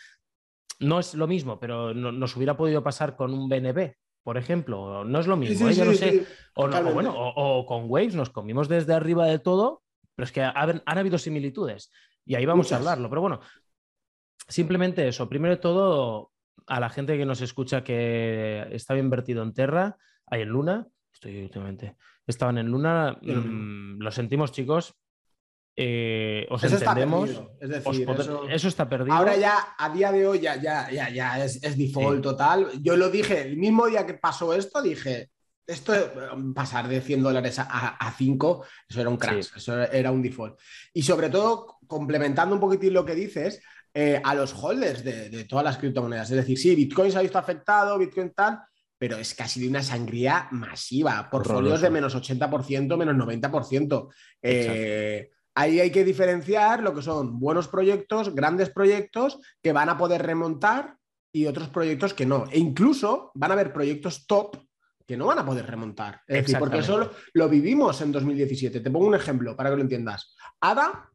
No 0.79 0.99
es 0.99 1.13
lo 1.13 1.27
mismo, 1.27 1.59
pero 1.59 1.93
nos 1.93 2.35
hubiera 2.35 2.57
podido 2.57 2.83
pasar 2.83 3.15
con 3.15 3.33
un 3.33 3.47
BNB, 3.47 3.93
por 4.23 4.37
ejemplo. 4.37 5.03
No 5.03 5.19
es 5.19 5.27
lo 5.27 5.37
mismo, 5.37 5.69
¿eh? 5.69 5.75
no 5.85 5.93
sé. 5.93 6.25
O, 6.55 6.67
bueno, 6.67 7.13
o, 7.15 7.65
con 7.65 7.85
Waves 7.89 8.15
nos 8.15 8.29
comimos 8.29 8.67
desde 8.67 8.93
arriba 8.93 9.25
de 9.27 9.39
todo, 9.39 9.83
pero 10.15 10.25
es 10.25 10.31
que 10.31 10.41
han, 10.41 10.81
habido 10.85 11.17
similitudes 11.17 11.91
y 12.25 12.35
ahí 12.35 12.45
vamos 12.45 12.71
a 12.71 12.77
hablarlo. 12.77 13.09
Pero 13.09 13.21
bueno, 13.21 13.39
simplemente 14.47 15.07
eso. 15.07 15.29
Primero 15.29 15.55
de 15.55 15.61
todo, 15.61 16.31
a 16.67 16.79
la 16.79 16.89
gente 16.89 17.17
que 17.17 17.25
nos 17.25 17.41
escucha 17.41 17.83
que 17.83 18.67
estaba 18.71 18.99
invertido 18.99 19.43
en 19.43 19.53
Terra, 19.53 19.97
hay 20.25 20.41
en 20.41 20.49
Luna, 20.49 20.87
estoy 21.13 21.43
últimamente, 21.43 21.95
estaban 22.25 22.57
en 22.57 22.67
Luna, 22.67 23.17
mm, 23.21 23.99
lo 24.01 24.11
sentimos 24.11 24.51
chicos, 24.51 24.95
eh, 25.77 26.47
os 26.49 26.63
eso 26.63 26.77
entendemos. 26.77 27.29
eso... 28.49 28.67
está 28.67 28.87
perdido. 28.87 29.13
Ahora 29.13 29.35
ya, 29.35 29.75
a 29.77 29.89
día 29.89 30.11
de 30.11 30.25
hoy, 30.25 30.39
ya, 30.39 30.55
ya, 30.55 30.89
ya, 30.89 31.09
ya 31.09 31.43
es, 31.43 31.77
default 31.77 32.23
total. 32.23 32.71
Yo 32.81 32.95
lo 32.95 33.09
dije, 33.09 33.41
el 33.41 33.57
mismo 33.57 33.87
día 33.87 34.05
que 34.05 34.13
pasó 34.13 34.53
esto, 34.53 34.81
dije, 34.81 35.31
esto 35.67 35.93
um, 36.33 36.53
pasar 36.53 36.87
de 36.87 37.01
100 37.01 37.23
dólares 37.23 37.57
a, 37.59 38.13
5, 38.17 38.65
eso 38.89 39.01
era 39.01 39.09
un 39.09 39.17
crash, 39.17 39.47
eso 39.55 39.81
era 39.83 40.11
un 40.11 40.21
default. 40.21 40.59
Y 40.93 41.01
sobre 41.01 41.29
todo, 41.29 41.77
complementando 41.87 42.55
un 42.55 42.61
poquitín 42.61 42.93
lo 42.93 43.05
que 43.05 43.15
dices, 43.15 43.61
eh, 43.93 44.21
a 44.23 44.35
los 44.35 44.53
holders 44.53 45.03
de, 45.03 45.45
todas 45.45 45.65
las 45.65 45.77
criptomonedas. 45.77 46.29
Es 46.29 46.37
decir, 46.37 46.57
sí, 46.57 46.75
Bitcoin 46.75 47.11
se 47.11 47.17
ha 47.17 47.21
visto 47.21 47.37
afectado, 47.37 47.97
Bitcoin 47.97 48.31
tal, 48.31 48.59
pero 48.97 49.17
es 49.17 49.33
casi 49.33 49.61
de 49.61 49.69
una 49.69 49.81
sangría 49.81 50.47
masiva. 50.51 51.29
Portfolios 51.29 51.81
de 51.81 51.89
menos 51.89 52.15
80%, 52.15 52.97
menos 52.97 53.15
90%. 53.15 54.09
Eh, 54.41 55.29
Ahí 55.57 55.79
hay 55.79 55.89
que 55.89 56.03
diferenciar 56.03 56.83
lo 56.83 56.93
que 56.93 57.01
son 57.01 57.39
buenos 57.39 57.69
proyectos, 57.69 58.35
grandes 58.35 58.69
proyectos 58.69 59.39
que 59.63 59.71
van 59.71 59.87
a 59.87 59.97
poder 59.97 60.21
remontar 60.21 60.97
y 61.31 61.45
otros 61.45 61.69
proyectos 61.69 62.13
que 62.13 62.25
no. 62.25 62.45
E 62.51 62.59
incluso 62.59 63.31
van 63.35 63.51
a 63.51 63.53
haber 63.53 63.71
proyectos 63.71 64.27
top 64.27 64.57
que 65.05 65.17
no 65.17 65.27
van 65.27 65.39
a 65.39 65.45
poder 65.45 65.65
remontar. 65.65 66.21
Es 66.27 66.41
decir, 66.41 66.57
porque 66.57 66.79
eso 66.79 67.11
lo, 67.33 67.49
vivimos 67.49 68.01
en 68.01 68.11
2017. 68.11 68.79
Te 68.79 68.91
pongo 68.91 69.07
un 69.07 69.15
ejemplo 69.15 69.55
para 69.55 69.69
que 69.69 69.75
lo 69.75 69.81
entiendas. 69.83 70.35
ADA 70.59 71.11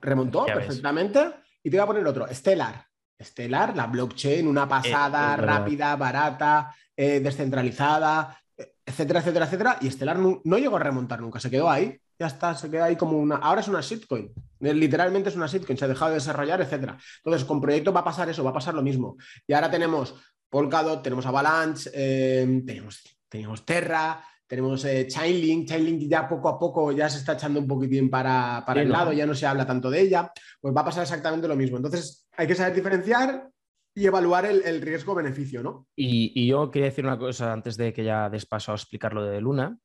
remontó 0.00 0.44
perfectamente 0.44 1.32
y 1.62 1.70
te 1.70 1.76
voy 1.76 1.84
a 1.84 1.86
poner 1.86 2.06
otro. 2.06 2.26
Stellar. 2.32 2.86
Stellar, 3.22 3.74
la 3.74 3.86
blockchain, 3.86 4.46
una 4.46 4.68
pasada 4.68 5.36
rápida, 5.36 5.96
barata, 5.96 6.74
eh, 6.94 7.20
descentralizada, 7.20 8.38
etcétera, 8.84 9.20
etcétera, 9.20 9.46
etcétera. 9.46 9.78
Y 9.80 9.90
Stellar 9.90 10.18
no, 10.18 10.58
llegó 10.58 10.76
a 10.76 10.80
remontar 10.80 11.20
nunca, 11.20 11.40
se 11.40 11.50
quedó 11.50 11.70
ahí. 11.70 11.98
Ya 12.18 12.26
está, 12.26 12.54
se 12.54 12.70
queda 12.70 12.84
ahí 12.84 12.96
como 12.96 13.18
una. 13.18 13.36
Ahora 13.36 13.60
es 13.60 13.68
una 13.68 13.80
shitcoin. 13.80 14.32
Eh, 14.60 14.74
literalmente 14.74 15.30
es 15.30 15.36
una 15.36 15.46
shitcoin, 15.46 15.76
se 15.78 15.84
ha 15.84 15.88
dejado 15.88 16.10
de 16.10 16.16
desarrollar, 16.16 16.60
etcétera. 16.60 16.98
Entonces, 17.18 17.46
con 17.46 17.60
proyectos 17.60 17.94
va 17.94 18.00
a 18.00 18.04
pasar 18.04 18.28
eso, 18.28 18.44
va 18.44 18.50
a 18.50 18.54
pasar 18.54 18.74
lo 18.74 18.82
mismo. 18.82 19.16
Y 19.46 19.52
ahora 19.52 19.70
tenemos 19.70 20.14
Polkadot, 20.56 21.02
tenemos 21.02 21.26
Avalanche, 21.26 21.90
eh, 21.92 22.62
tenemos, 22.64 23.02
tenemos 23.28 23.66
Terra, 23.66 24.24
tenemos 24.46 24.82
eh, 24.86 25.06
Chainlink, 25.06 25.68
Chainlink 25.68 26.08
ya 26.08 26.26
poco 26.26 26.48
a 26.48 26.58
poco 26.58 26.92
ya 26.92 27.10
se 27.10 27.18
está 27.18 27.34
echando 27.34 27.60
un 27.60 27.66
poquitín 27.66 28.08
para, 28.08 28.64
para 28.66 28.80
el 28.80 28.88
lado, 28.88 29.12
ya 29.12 29.26
no 29.26 29.34
se 29.34 29.44
habla 29.44 29.66
tanto 29.66 29.90
de 29.90 30.00
ella, 30.00 30.32
pues 30.58 30.74
va 30.74 30.80
a 30.80 30.84
pasar 30.86 31.02
exactamente 31.02 31.46
lo 31.46 31.56
mismo. 31.56 31.76
Entonces 31.76 32.26
hay 32.38 32.46
que 32.46 32.54
saber 32.54 32.74
diferenciar 32.74 33.50
y 33.94 34.06
evaluar 34.06 34.46
el, 34.46 34.80
riesgo-beneficio, 34.80 35.62
¿no? 35.62 35.88
Y, 35.94 36.46
yo 36.46 36.70
quería 36.70 36.88
decir 36.88 37.04
una 37.04 37.18
cosa 37.18 37.52
antes 37.52 37.76
de 37.76 37.92
que 37.92 38.04
ya 38.04 38.30
des 38.30 38.46
paso 38.46 38.72
a 38.72 38.76
explicar 38.76 39.12
lo 39.12 39.26
de 39.26 39.42
Luna, 39.42 39.76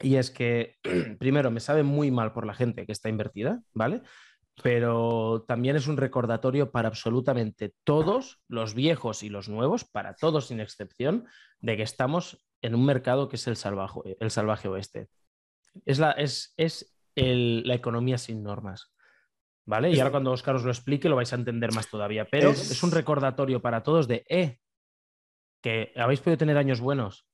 y 0.00 0.14
es 0.14 0.30
que, 0.30 0.76
primero, 1.18 1.50
me 1.50 1.58
sabe 1.58 1.82
muy 1.82 2.12
mal 2.12 2.32
por 2.32 2.46
la 2.46 2.54
gente 2.54 2.86
que 2.86 2.92
está 2.92 3.08
invertida, 3.08 3.60
¿vale? 3.74 4.02
Pero 4.62 5.44
también 5.46 5.76
es 5.76 5.86
un 5.86 5.96
recordatorio 5.96 6.70
para 6.70 6.88
absolutamente 6.88 7.74
todos, 7.84 8.40
los 8.48 8.74
viejos 8.74 9.22
y 9.22 9.28
los 9.28 9.48
nuevos, 9.48 9.84
para 9.84 10.14
todos 10.14 10.46
sin 10.46 10.60
excepción, 10.60 11.26
de 11.60 11.76
que 11.76 11.82
estamos 11.82 12.46
en 12.62 12.74
un 12.74 12.84
mercado 12.84 13.28
que 13.28 13.36
es 13.36 13.46
el 13.46 13.56
salvaje, 13.56 14.16
el 14.18 14.30
salvaje 14.30 14.68
oeste. 14.68 15.08
Es 15.84 15.98
la, 15.98 16.12
es, 16.12 16.54
es 16.56 16.96
la 17.14 17.74
economía 17.74 18.18
sin 18.18 18.42
normas. 18.42 18.92
¿Vale? 19.66 19.90
Y 19.90 19.98
ahora 19.98 20.12
cuando 20.12 20.30
Oscar 20.30 20.54
os 20.54 20.64
lo 20.64 20.70
explique 20.70 21.08
lo 21.08 21.16
vais 21.16 21.32
a 21.32 21.36
entender 21.36 21.72
más 21.74 21.90
todavía. 21.90 22.24
Pero 22.24 22.50
es, 22.50 22.82
un 22.84 22.92
recordatorio 22.92 23.60
para 23.60 23.82
todos 23.82 24.06
de, 24.06 24.24
eh, 24.28 24.58
que 25.60 25.92
habéis 25.96 26.20
podido 26.20 26.38
tener 26.38 26.56
años 26.56 26.80
buenos, 26.80 27.26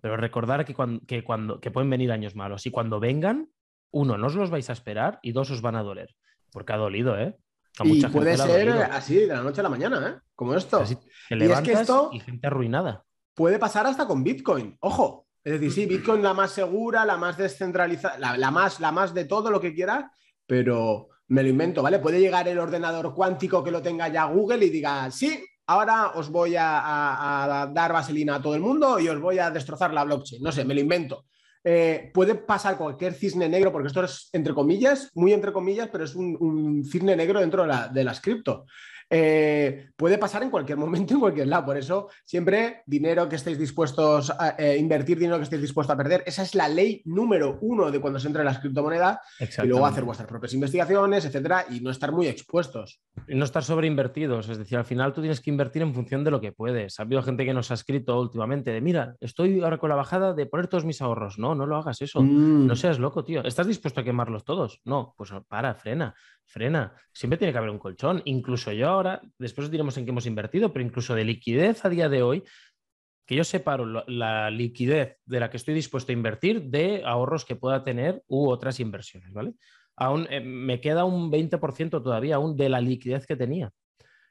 pero 0.00 0.16
recordar 0.16 0.64
que, 0.64 0.74
cuando, 0.74 1.06
que, 1.06 1.22
cuando, 1.22 1.60
que 1.60 1.70
pueden 1.70 1.88
venir 1.88 2.10
años 2.10 2.34
malos. 2.34 2.66
Y 2.66 2.72
cuando 2.72 2.98
vengan, 2.98 3.50
uno, 3.92 4.18
no 4.18 4.26
os 4.26 4.34
los 4.34 4.50
vais 4.50 4.68
a 4.68 4.72
esperar 4.72 5.20
y 5.22 5.30
dos, 5.30 5.52
os 5.52 5.62
van 5.62 5.76
a 5.76 5.84
doler. 5.84 6.16
Porque 6.56 6.72
ha 6.72 6.76
dolido, 6.76 7.18
¿eh? 7.18 7.36
y 7.84 8.06
puede 8.06 8.38
ser 8.38 8.70
así 8.70 9.16
de 9.16 9.26
la 9.26 9.42
noche 9.42 9.60
a 9.60 9.64
la 9.64 9.68
mañana, 9.68 10.08
¿eh? 10.08 10.20
Como 10.34 10.54
esto. 10.54 10.82
y 11.28 11.44
es 11.44 11.60
que 11.60 11.72
esto... 11.72 12.08
y 12.14 12.20
gente 12.20 12.46
arruinada 12.46 13.04
puede 13.36 13.58
pasar 13.58 13.86
hasta 13.86 14.06
con 14.06 14.24
Bitcoin. 14.24 14.76
Ojo. 14.80 15.26
Es 15.44 15.52
decir, 15.52 15.70
sí, 15.70 15.86
Bitcoin 15.86 16.22
la 16.22 16.34
más 16.34 16.50
segura, 16.50 17.04
la 17.04 17.16
más 17.16 17.36
descentralizada, 17.36 18.36
la, 18.36 18.50
más, 18.50 18.80
la 18.80 18.90
más 18.90 19.14
de 19.14 19.26
todo 19.26 19.48
lo 19.48 19.60
que 19.60 19.72
quieras, 19.72 20.06
pero 20.44 21.10
me 21.28 21.42
lo 21.44 21.48
invento, 21.50 21.82
¿vale? 21.82 22.00
Puede 22.00 22.18
llegar 22.18 22.48
el 22.48 22.58
ordenador 22.58 23.14
cuántico 23.14 23.62
que 23.62 23.70
lo 23.70 23.80
tenga 23.80 24.08
ya 24.08 24.24
Google 24.24 24.64
y 24.64 24.70
diga, 24.70 25.08
sí, 25.12 25.44
ahora 25.66 26.12
os 26.14 26.30
voy 26.30 26.56
a, 26.58 27.70
dar 27.72 27.92
vaselina 27.92 28.36
a 28.36 28.42
todo 28.42 28.56
el 28.56 28.60
mundo 28.60 28.98
y 28.98 29.08
os 29.08 29.20
voy 29.20 29.38
a 29.38 29.50
destrozar 29.50 29.92
la 29.92 30.02
blockchain. 30.02 30.42
No 30.42 30.50
sé, 30.50 30.64
me 30.64 30.74
lo 30.74 30.80
invento. 30.80 31.26
Eh, 31.68 32.12
puede 32.14 32.36
pasar 32.36 32.78
cualquier 32.78 33.12
cisne 33.12 33.48
negro, 33.48 33.72
porque 33.72 33.88
esto 33.88 34.04
es 34.04 34.28
entre 34.32 34.54
comillas, 34.54 35.10
muy 35.14 35.32
entre 35.32 35.52
comillas, 35.52 35.88
pero 35.90 36.04
es 36.04 36.14
un, 36.14 36.84
cisne 36.88 37.16
negro 37.16 37.40
dentro 37.40 37.62
de, 37.62 37.68
la, 37.68 37.88
de 37.88 38.08
cripto. 38.22 38.66
Eh, 39.08 39.90
puede 39.96 40.18
pasar 40.18 40.42
en 40.42 40.50
cualquier 40.50 40.78
momento, 40.78 41.14
en 41.14 41.20
cualquier 41.20 41.46
lado. 41.46 41.66
Por 41.66 41.76
eso, 41.76 42.08
siempre 42.24 42.82
dinero 42.86 43.28
que 43.28 43.36
estéis 43.36 43.58
dispuestos 43.58 44.30
a 44.30 44.56
eh, 44.58 44.76
invertir, 44.78 45.18
dinero 45.18 45.38
que 45.38 45.44
estéis 45.44 45.62
dispuestos 45.62 45.94
a 45.94 45.96
perder. 45.96 46.22
Esa 46.26 46.42
es 46.42 46.54
la 46.54 46.68
ley 46.68 47.02
número 47.04 47.58
uno 47.60 47.90
de 47.90 48.00
cuando 48.00 48.18
se 48.18 48.26
entra 48.26 48.42
en 48.42 48.46
las 48.46 48.58
criptomonedas. 48.58 49.18
Y 49.62 49.66
luego 49.66 49.86
hacer 49.86 50.04
vuestras 50.04 50.28
propias 50.28 50.54
investigaciones, 50.54 51.24
etcétera, 51.24 51.66
y 51.70 51.80
no 51.80 51.90
estar 51.90 52.12
muy 52.12 52.26
expuestos. 52.26 53.00
Y 53.28 53.34
no 53.34 53.44
estar 53.44 53.62
sobreinvertidos. 53.62 54.48
Es 54.48 54.58
decir, 54.58 54.78
al 54.78 54.84
final 54.84 55.12
tú 55.12 55.20
tienes 55.20 55.40
que 55.40 55.50
invertir 55.50 55.82
en 55.82 55.94
función 55.94 56.24
de 56.24 56.30
lo 56.30 56.40
que 56.40 56.52
puedes. 56.52 56.98
Ha 56.98 57.02
habido 57.02 57.22
gente 57.22 57.44
que 57.44 57.54
nos 57.54 57.70
ha 57.70 57.74
escrito 57.74 58.20
últimamente 58.20 58.72
de, 58.72 58.80
mira, 58.80 59.16
estoy 59.20 59.60
ahora 59.62 59.78
con 59.78 59.90
la 59.90 59.96
bajada 59.96 60.34
de 60.34 60.46
poner 60.46 60.68
todos 60.68 60.84
mis 60.84 61.00
ahorros. 61.00 61.38
No, 61.38 61.54
no 61.54 61.66
lo 61.66 61.76
hagas 61.76 62.02
eso. 62.02 62.22
Mm. 62.22 62.66
No 62.66 62.76
seas 62.76 62.98
loco, 62.98 63.24
tío. 63.24 63.44
¿Estás 63.44 63.66
dispuesto 63.66 64.00
a 64.00 64.04
quemarlos 64.04 64.44
todos? 64.44 64.80
No, 64.84 65.14
pues 65.16 65.32
para, 65.48 65.74
frena 65.74 66.14
frena. 66.46 66.94
Siempre 67.12 67.38
tiene 67.38 67.52
que 67.52 67.58
haber 67.58 67.70
un 67.70 67.78
colchón. 67.78 68.22
Incluso 68.24 68.72
yo 68.72 68.88
ahora, 68.88 69.20
después 69.38 69.70
diremos 69.70 69.96
en 69.96 70.04
qué 70.04 70.10
hemos 70.10 70.26
invertido, 70.26 70.72
pero 70.72 70.84
incluso 70.84 71.14
de 71.14 71.24
liquidez 71.24 71.84
a 71.84 71.88
día 71.88 72.08
de 72.08 72.22
hoy, 72.22 72.44
que 73.26 73.34
yo 73.34 73.44
separo 73.44 74.04
la 74.06 74.50
liquidez 74.50 75.18
de 75.24 75.40
la 75.40 75.50
que 75.50 75.56
estoy 75.56 75.74
dispuesto 75.74 76.12
a 76.12 76.14
invertir 76.14 76.62
de 76.62 77.02
ahorros 77.04 77.44
que 77.44 77.56
pueda 77.56 77.82
tener 77.82 78.22
u 78.28 78.48
otras 78.48 78.78
inversiones, 78.78 79.32
¿vale? 79.32 79.54
Aún 79.96 80.26
eh, 80.30 80.40
me 80.40 80.80
queda 80.80 81.04
un 81.04 81.30
20% 81.30 82.02
todavía 82.02 82.36
aún 82.36 82.56
de 82.56 82.68
la 82.68 82.80
liquidez 82.80 83.26
que 83.26 83.36
tenía. 83.36 83.72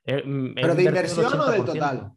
Eh, 0.05 0.23
mm, 0.23 0.53
¿Pero 0.55 0.75
de 0.75 0.83
inversión 0.83 1.39
o 1.39 1.51
del 1.51 1.65
total? 1.65 2.11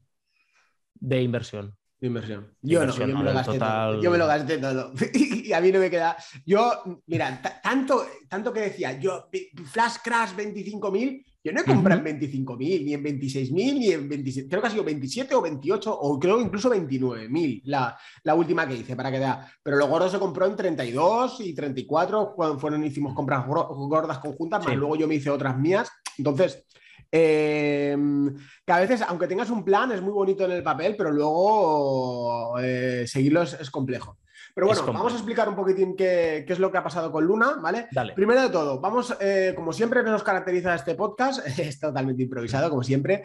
De 0.94 1.22
inversión. 1.22 1.77
De 2.00 2.06
inversión. 2.06 2.54
Yo 2.62 2.86
no, 2.86 2.94
yo 2.94 3.06
me, 3.08 3.24
lo 3.24 3.32
gasté 3.34 3.58
todo. 3.58 4.00
yo 4.00 4.10
me 4.12 4.18
lo 4.18 4.26
gasté 4.28 4.58
todo. 4.58 4.92
y 5.14 5.52
a 5.52 5.60
mí 5.60 5.72
no 5.72 5.80
me 5.80 5.90
queda. 5.90 6.16
Yo, 6.46 7.02
mira, 7.06 7.42
tanto, 7.60 8.06
tanto 8.28 8.52
que 8.52 8.60
decía, 8.60 9.00
yo, 9.00 9.28
Flash 9.72 9.96
Crash 10.04 10.30
25.000, 10.36 11.24
yo 11.42 11.52
no 11.52 11.60
he 11.60 11.64
comprado 11.64 12.06
en 12.06 12.20
25.000, 12.20 12.84
ni 12.84 12.94
en 12.94 13.02
26.000, 13.02 13.50
ni 13.50 13.90
en 13.90 14.08
27, 14.08 14.48
creo 14.48 14.60
que 14.60 14.68
ha 14.68 14.70
sido 14.70 14.84
27 14.84 15.34
o 15.34 15.42
28, 15.42 15.92
o 15.92 16.20
creo 16.20 16.40
incluso 16.40 16.70
29.000 16.70 17.62
la, 17.64 17.98
la 18.22 18.34
última 18.36 18.68
que 18.68 18.74
hice, 18.74 18.94
para 18.94 19.10
que 19.10 19.18
vea. 19.18 19.50
Pero 19.60 19.76
lo 19.76 19.88
gordo 19.88 20.08
se 20.08 20.20
compró 20.20 20.46
en 20.46 20.54
32 20.54 21.40
y 21.40 21.52
34, 21.52 22.32
cuando 22.36 22.60
fueron, 22.60 22.84
hicimos 22.84 23.12
compras 23.12 23.44
gordas 23.44 24.18
conjuntas, 24.18 24.64
más 24.64 24.76
luego 24.76 24.94
yo 24.94 25.08
me 25.08 25.16
hice 25.16 25.30
otras 25.30 25.58
mías. 25.58 25.90
Entonces, 26.16 26.64
Em, 27.10 28.34
que 28.66 28.72
a 28.72 28.80
veces, 28.80 29.02
aunque 29.02 29.26
tengas 29.26 29.50
un 29.50 29.64
plan, 29.64 29.92
es 29.92 30.02
muy 30.02 30.12
bonito 30.12 30.44
en 30.44 30.52
el 30.52 30.62
papel, 30.62 30.94
pero 30.96 31.10
luego 31.10 32.58
eh, 32.60 33.04
seguirlo 33.06 33.42
es, 33.42 33.70
complejo. 33.70 34.18
Pero 34.54 34.66
bueno, 34.66 34.86
vamos 34.86 35.12
a 35.12 35.16
explicar 35.16 35.48
un 35.48 35.54
poquitín 35.54 35.94
qué, 35.96 36.44
es 36.46 36.58
lo 36.58 36.70
que 36.70 36.78
ha 36.78 36.82
pasado 36.82 37.12
con 37.12 37.24
Luna, 37.24 37.56
¿vale? 37.62 37.86
Primero 38.14 38.42
de 38.42 38.50
todo, 38.50 38.80
vamos, 38.80 39.16
eh, 39.20 39.52
como 39.54 39.72
siempre 39.72 40.02
nos 40.02 40.22
caracteriza 40.22 40.74
este 40.74 40.94
podcast, 40.94 41.46
es 41.58 41.78
totalmente 41.78 42.24
improvisado, 42.24 42.68
como 42.68 42.82
siempre. 42.82 43.24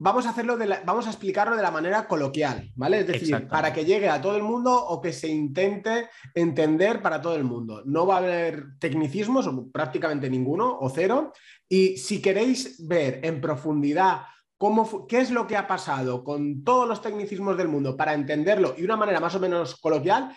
Vamos 0.00 0.26
a 0.26 0.30
hacerlo 0.30 0.56
de 0.56 0.78
vamos 0.84 1.08
a 1.08 1.10
explicarlo 1.10 1.56
de 1.56 1.62
la 1.62 1.72
manera 1.72 2.06
coloquial, 2.06 2.70
¿vale? 2.76 3.00
Es 3.00 3.06
decir, 3.08 3.48
para 3.48 3.72
que 3.72 3.84
llegue 3.84 4.08
a 4.08 4.20
todo 4.20 4.36
el 4.36 4.44
mundo 4.44 4.72
o 4.72 5.00
que 5.00 5.12
se 5.12 5.26
intente 5.26 6.08
entender 6.34 7.02
para 7.02 7.20
todo 7.20 7.34
el 7.34 7.42
mundo. 7.42 7.82
No 7.84 8.06
va 8.06 8.14
a 8.14 8.18
haber 8.18 8.78
tecnicismos, 8.78 9.48
o 9.48 9.68
prácticamente 9.72 10.30
ninguno, 10.30 10.78
o 10.78 10.88
cero. 10.88 11.32
Y 11.68 11.96
si 11.96 12.22
queréis 12.22 12.86
ver 12.86 13.18
en 13.24 13.40
profundidad 13.40 14.22
cómo, 14.56 15.06
qué 15.08 15.18
es 15.18 15.32
lo 15.32 15.48
que 15.48 15.56
ha 15.56 15.66
pasado 15.66 16.22
con 16.22 16.62
todos 16.62 16.86
los 16.86 17.02
tecnicismos 17.02 17.56
del 17.56 17.66
mundo 17.66 17.96
para 17.96 18.14
entenderlo 18.14 18.74
y 18.76 18.82
de 18.82 18.86
una 18.86 18.96
manera 18.96 19.18
más 19.18 19.34
o 19.34 19.40
menos 19.40 19.74
coloquial, 19.80 20.32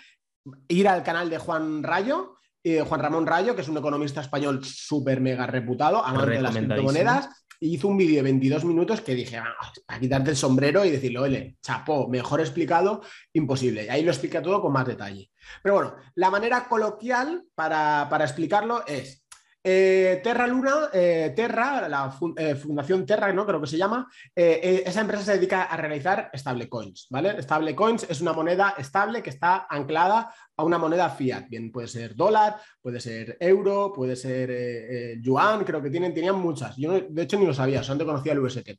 ir 0.70 0.88
al 0.88 1.04
canal 1.04 1.30
de 1.30 1.38
Juan 1.38 1.84
Rayo. 1.84 2.38
Eh, 2.64 2.82
Juan 2.82 3.02
Ramón 3.02 3.26
Rayo, 3.26 3.56
que 3.56 3.62
es 3.62 3.68
un 3.70 3.78
economista 3.78 4.22
español 4.22 4.64
súper 4.64 5.20
mega 5.20 5.48
reputado, 5.48 6.04
amante 6.06 6.34
de 6.34 6.42
las 6.44 6.56
criptomonedas, 6.56 7.41
hizo 7.62 7.88
un 7.88 7.98
vídeo 7.98 8.18
de 8.18 8.24
22 8.24 8.66
minutos 8.66 9.02
que 9.02 9.14
dije, 9.14 9.38
ah, 9.38 9.56
a 9.88 10.00
quitarte 10.00 10.32
el 10.32 10.36
sombrero 10.36 10.84
y 10.84 10.92
decirle, 10.92 11.20
oye, 11.20 11.58
chapó, 11.62 12.08
mejor 12.08 12.42
explicado, 12.42 13.02
imposible. 13.34 13.86
Y 13.86 13.90
ahí 13.90 14.04
lo 14.04 14.12
explica 14.12 14.42
todo 14.42 14.62
con 14.62 14.74
más 14.74 14.88
detalle. 14.88 15.30
Pero 15.62 15.76
bueno, 15.76 15.96
la 16.16 16.32
manera 16.32 16.68
coloquial 16.68 17.44
para, 17.54 18.08
para 18.10 18.26
explicarlo 18.26 18.86
es, 18.88 19.21
eh, 19.64 20.20
Terra 20.24 20.48
Luna, 20.48 20.90
eh, 20.92 21.34
Terra, 21.36 21.88
la 21.88 22.18
eh, 22.38 22.56
Fundación 22.56 23.06
Terra, 23.06 23.32
¿no? 23.32 23.46
Creo 23.46 23.62
que 23.62 23.68
se 23.68 23.78
llama, 23.78 24.08
esa 24.36 25.02
empresa 25.02 25.24
se 25.24 25.34
dedica 25.34 25.64
a 25.64 25.78
realizar 25.78 26.32
stablecoins, 26.34 27.08
¿vale? 27.10 27.42
Stablecoins 27.42 28.08
es 28.10 28.22
una 28.22 28.34
moneda 28.34 28.76
estable 28.78 29.22
que 29.22 29.30
está 29.30 29.68
anclada 29.70 30.34
a 30.58 30.64
una 30.64 30.78
moneda 30.78 31.10
fiat, 31.10 31.48
bien 31.50 31.72
puede 31.72 31.88
ser 31.88 32.16
dólar, 32.16 32.58
puede 32.82 33.00
ser 33.00 33.38
euro, 33.40 33.92
puede 33.94 34.16
ser 34.16 35.22
yuan, 35.22 35.64
creo 35.64 35.82
que 35.82 35.90
tienen, 35.90 36.14
tenían 36.14 36.38
muchas. 36.38 36.76
Yo 36.78 37.00
de 37.00 37.22
hecho 37.22 37.38
ni 37.38 37.46
lo 37.46 37.54
sabía, 37.54 37.84
solamente 37.84 38.06
conocía 38.06 38.34
el 38.34 38.40
UST. 38.40 38.70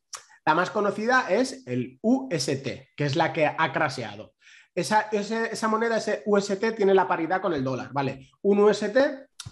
La 0.45 0.55
más 0.55 0.71
conocida 0.71 1.27
es 1.31 1.63
el 1.67 1.99
UST, 2.03 2.67
que 2.97 3.05
es 3.05 3.15
la 3.15 3.33
que 3.33 3.47
ha 3.47 3.73
craseado. 3.73 4.35
Esa, 4.75 5.69
moneda, 5.69 5.99
ese 5.99 6.23
UST, 6.25 6.75
tiene 6.75 6.95
la 6.95 7.07
paridad 7.07 7.43
con 7.43 7.53
el 7.53 7.63
dólar, 7.63 7.91
¿vale? 7.93 8.31
Un 8.43 8.61
UST, 8.61 8.97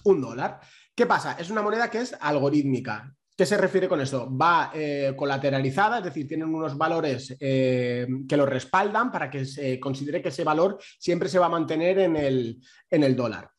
un 0.04 0.20
dólar. 0.20 0.60
¿Qué 1.00 1.06
pasa? 1.06 1.34
Es 1.38 1.48
una 1.48 1.62
moneda 1.62 1.88
que 1.88 2.02
es 2.02 2.14
algorítmica. 2.20 3.10
¿Qué 3.34 3.46
se 3.46 3.56
refiere 3.56 3.88
con 3.88 4.02
eso? 4.02 4.28
Va 4.36 4.70
eh, 4.74 5.14
colateralizada, 5.16 5.96
es 5.96 6.04
decir, 6.04 6.28
tienen 6.28 6.54
unos 6.54 6.76
valores 6.76 7.34
eh, 7.40 8.06
que 8.28 8.36
lo 8.36 8.44
respaldan 8.44 9.10
para 9.10 9.30
que 9.30 9.46
se 9.46 9.80
considere 9.80 10.20
que 10.20 10.28
ese 10.28 10.44
valor 10.44 10.78
siempre 10.98 11.30
se 11.30 11.38
va 11.38 11.46
a 11.46 11.48
mantener 11.48 12.00
en 12.00 12.16
el, 12.16 12.60
en 12.90 13.02
el 13.02 13.16
dólar. 13.16 13.50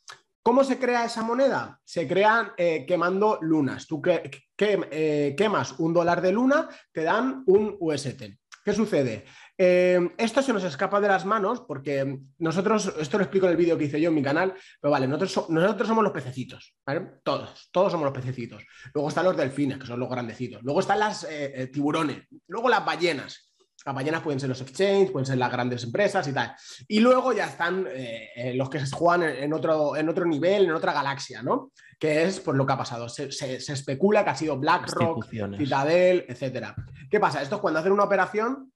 ¿Cómo 0.44 0.64
se 0.64 0.78
crea 0.78 1.06
esa 1.06 1.24
moneda? 1.24 1.82
Se 1.84 2.08
crean 2.08 2.52
eh, 2.56 2.86
quemando 2.88 3.40
lunas. 3.42 3.88
Tú 3.88 4.00
que, 4.00 4.22
eh, 4.60 5.34
quemas 5.36 5.80
un 5.80 5.96
dólar 5.96 6.22
de 6.22 6.34
luna, 6.34 6.70
te 6.92 7.02
dan 7.02 7.42
un 7.48 7.76
UST. 7.80 8.22
¿Qué 8.64 8.74
sucede? 8.74 9.26
Eh, 9.58 10.12
esto 10.18 10.42
se 10.42 10.54
nos 10.54 10.64
escapa 10.64 11.00
de 11.00 11.08
las 11.08 11.26
manos 11.26 11.62
porque 11.68 12.20
nosotros, 12.40 12.94
esto 13.00 13.18
lo 13.18 13.24
explico 13.24 13.46
en 13.46 13.52
el 13.52 13.58
vídeo 13.58 13.78
que 13.78 13.86
hice 13.86 14.02
yo 14.02 14.10
en 14.10 14.16
mi 14.16 14.24
canal, 14.24 14.54
pero 14.80 14.92
vale, 14.92 15.08
nosotros, 15.08 15.50
nosotros 15.50 15.88
somos 15.88 16.04
los 16.04 16.14
pececitos, 16.14 16.76
¿vale? 16.86 17.20
Todos, 17.24 17.70
todos 17.72 17.92
somos 17.92 18.06
los 18.06 18.14
pececitos. 18.14 18.64
Luego 18.94 19.10
están 19.10 19.26
los 19.26 19.38
delfines, 19.38 19.78
que 19.78 19.88
son 19.88 20.00
los 20.00 20.10
grandecitos. 20.10 20.62
Luego 20.64 20.80
están 20.80 21.00
las 21.00 21.28
tiburones. 21.72 22.28
Luego 22.48 22.70
las 22.70 22.86
ballenas. 22.86 23.52
Las 23.86 23.96
ballenas 23.96 24.22
pueden 24.22 24.40
ser 24.40 24.50
los 24.50 24.62
exchanges, 24.62 25.12
pueden 25.12 25.26
ser 25.26 25.38
las 25.38 25.52
grandes 25.52 25.84
empresas 25.84 26.28
y 26.28 26.34
tal. 26.34 26.54
Y 26.88 27.00
luego 27.00 27.34
ya 27.34 27.48
están 27.48 27.88
eh, 27.90 28.30
eh, 28.36 28.54
los 28.54 28.70
que 28.70 28.86
se 28.86 28.96
juegan 28.96 29.24
en, 29.24 29.54
otro, 29.54 29.96
en 29.96 30.08
otro 30.08 30.26
nivel, 30.26 30.66
en 30.66 30.72
otra 30.72 30.94
galaxia, 30.94 31.42
¿no? 31.42 31.72
Que 31.98 32.24
es 32.24 32.40
pues, 32.42 32.56
lo 32.56 32.66
que 32.66 32.74
ha 32.74 32.78
pasado. 32.78 33.10
Se, 33.10 33.28
especula 33.28 34.24
que 34.24 34.30
ha 34.30 34.36
sido 34.36 34.58
BlackRock, 34.58 35.28
Citadel, 35.58 36.26
etc. 36.28 36.68
¿Qué 37.10 37.20
pasa? 37.20 37.42
Esto 37.42 37.56
es 37.56 37.62
cuando 37.62 37.80
hacen 37.80 37.92
una 37.92 38.04
operación, 38.04 38.72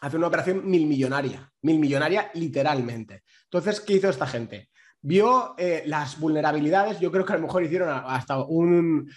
hacen 0.00 0.18
una 0.18 0.28
operación 0.28 0.68
mil 0.68 0.86
millonaria, 0.86 1.50
mil 1.62 1.78
millonaria 1.78 2.30
literalmente. 2.34 3.22
Entonces, 3.44 3.80
¿qué 3.80 3.94
hizo 3.94 4.08
esta 4.08 4.26
gente? 4.26 4.70
Vio 5.02 5.54
eh, 5.56 5.82
las 5.86 6.20
vulnerabilidades, 6.20 7.00
yo 7.00 7.10
creo 7.10 7.24
que 7.24 7.32
a 7.32 7.36
lo 7.36 7.42
mejor 7.42 7.64
hicieron 7.64 7.88
hasta 7.88 8.42
un, 8.42 9.10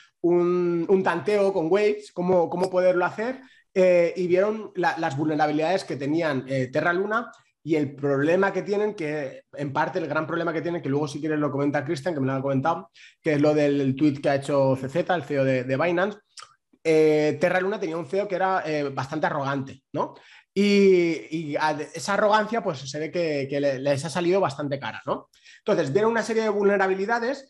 tanteo 1.04 1.52
con 1.52 1.68
Waves, 1.70 2.12
cómo, 2.14 2.50
cómo 2.50 2.70
poderlo 2.70 3.06
hacer, 3.06 3.42
eh, 3.76 4.14
y 4.16 4.28
vieron 4.28 4.72
las 4.76 5.18
vulnerabilidades 5.18 5.84
que 5.84 5.96
tenían 5.96 6.46
eh, 6.48 6.70
Terra 6.72 6.94
Luna 6.94 7.32
y 7.64 7.76
el 7.76 7.96
problema 7.96 8.54
que 8.54 8.62
tienen, 8.62 8.94
que 8.94 9.44
en 9.54 9.74
parte 9.74 9.98
el 9.98 10.08
gran 10.08 10.28
problema 10.28 10.54
que 10.54 10.62
tienen, 10.62 10.82
que 10.82 10.90
luego 10.90 11.08
si 11.08 11.20
quieres 11.20 11.40
lo 11.40 11.50
comenta 11.50 11.84
Christian, 11.84 12.14
que 12.14 12.20
me 12.20 12.28
lo 12.28 12.34
ha 12.34 12.42
comentado, 12.42 12.92
que 13.22 13.34
es 13.34 13.42
lo 13.42 13.54
del 13.54 13.96
tweet 13.96 14.22
que 14.22 14.30
ha 14.30 14.36
hecho 14.36 14.76
CZ, 14.76 14.96
el 15.10 15.24
CEO 15.24 15.44
de, 15.44 15.78
Binance. 15.78 16.20
Eh, 16.84 17.38
Terra 17.40 17.62
Luna 17.62 17.80
tenía 17.80 17.98
un 17.98 18.06
CEO 18.06 18.28
que 18.28 18.36
era 18.36 18.64
bastante 18.94 19.26
arrogante, 19.26 19.82
¿no? 19.94 20.14
Y, 20.54 21.56
esa 21.94 22.14
arrogancia, 22.14 22.62
pues 22.62 22.80
se 22.80 23.00
ve 23.00 23.12
que, 23.12 23.80
les 23.80 24.06
ha 24.06 24.10
salido 24.10 24.40
bastante 24.40 24.80
cara, 24.80 25.02
¿no? 25.06 25.30
Entonces, 25.60 25.92
vieron 25.92 26.12
una 26.12 26.24
serie 26.24 26.44
de 26.44 26.50
vulnerabilidades 26.50 27.50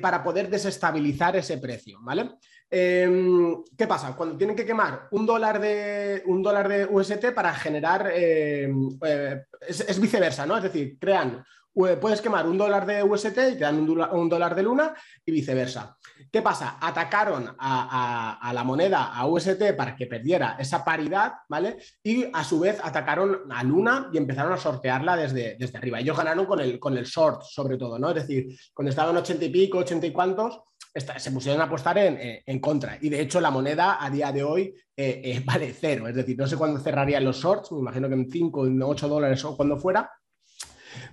para 0.00 0.22
poder 0.22 0.50
desestabilizar 0.50 1.36
ese 1.36 1.58
precio, 1.58 1.98
¿vale? 2.02 2.30
Em, 2.72 3.64
¿Qué 3.76 3.86
pasa? 3.88 4.14
Cuando 4.14 4.36
tienen 4.36 4.54
que 4.54 4.64
quemar 4.64 5.08
un 5.10 5.26
dólar 5.26 5.60
de, 5.60 6.22
un 6.26 6.40
dólar 6.40 6.68
de 6.68 6.86
UST 6.86 7.32
para 7.34 7.52
generar, 7.52 8.12
em, 8.14 8.96
eh, 9.04 9.42
es, 9.66 10.00
viceversa, 10.00 10.46
¿no? 10.46 10.56
Es 10.56 10.62
decir, 10.62 10.96
crean, 10.98 11.44
puedes 11.72 12.20
quemar 12.20 12.46
un 12.46 12.56
dólar 12.56 12.86
de 12.86 13.02
UST 13.02 13.38
y 13.52 13.54
te 13.54 13.58
dan 13.58 13.88
un, 13.90 14.28
dólar 14.28 14.54
de 14.54 14.62
Luna 14.62 14.94
y 15.24 15.32
viceversa. 15.32 15.96
¿Qué 16.32 16.42
pasa? 16.42 16.78
Atacaron 16.80 17.56
a, 17.58 18.50
la 18.54 18.64
moneda, 18.64 19.12
a 19.14 19.26
UST, 19.26 19.74
para 19.76 19.96
que 19.96 20.06
perdiera 20.06 20.56
esa 20.58 20.84
paridad, 20.84 21.34
¿vale? 21.48 21.78
Y 22.02 22.26
a 22.32 22.44
su 22.44 22.60
vez 22.60 22.78
atacaron 22.82 23.50
a 23.50 23.64
Luna 23.64 24.10
y 24.12 24.18
empezaron 24.18 24.52
a 24.52 24.56
sortearla 24.56 25.16
desde, 25.16 25.56
desde 25.58 25.78
arriba. 25.78 26.00
Ellos 26.00 26.16
ganaron 26.16 26.46
con 26.46 26.60
el, 26.60 26.78
con 26.78 26.96
el 26.96 27.04
short, 27.04 27.42
sobre 27.42 27.76
todo, 27.76 27.98
¿no? 27.98 28.10
Es 28.10 28.14
decir, 28.14 28.46
cuando 28.72 28.90
estaban 28.90 29.16
80 29.16 29.44
y 29.44 29.48
pico, 29.48 29.78
80 29.78 30.06
y 30.06 30.12
cuantos, 30.12 30.60
se 30.94 31.30
pusieron 31.30 31.60
a 31.60 31.64
apostar 31.64 31.98
en, 31.98 32.60
contra. 32.60 32.98
Y 33.00 33.08
de 33.08 33.20
hecho 33.20 33.40
la 33.40 33.50
moneda 33.50 34.04
a 34.04 34.10
día 34.10 34.32
de 34.32 34.42
hoy 34.42 34.74
eh, 34.96 35.20
eh, 35.24 35.42
vale 35.44 35.72
cero. 35.72 36.08
Es 36.08 36.14
decir, 36.14 36.36
no 36.36 36.46
sé 36.46 36.56
cuándo 36.56 36.80
cerrarían 36.80 37.24
los 37.24 37.36
shorts, 37.36 37.72
me 37.72 37.78
imagino 37.78 38.08
que 38.08 38.14
en 38.14 38.30
5, 38.30 38.66
en 38.66 38.82
8 38.82 39.08
dólares 39.08 39.44
o 39.44 39.56
cuando 39.56 39.76
fuera. 39.76 40.10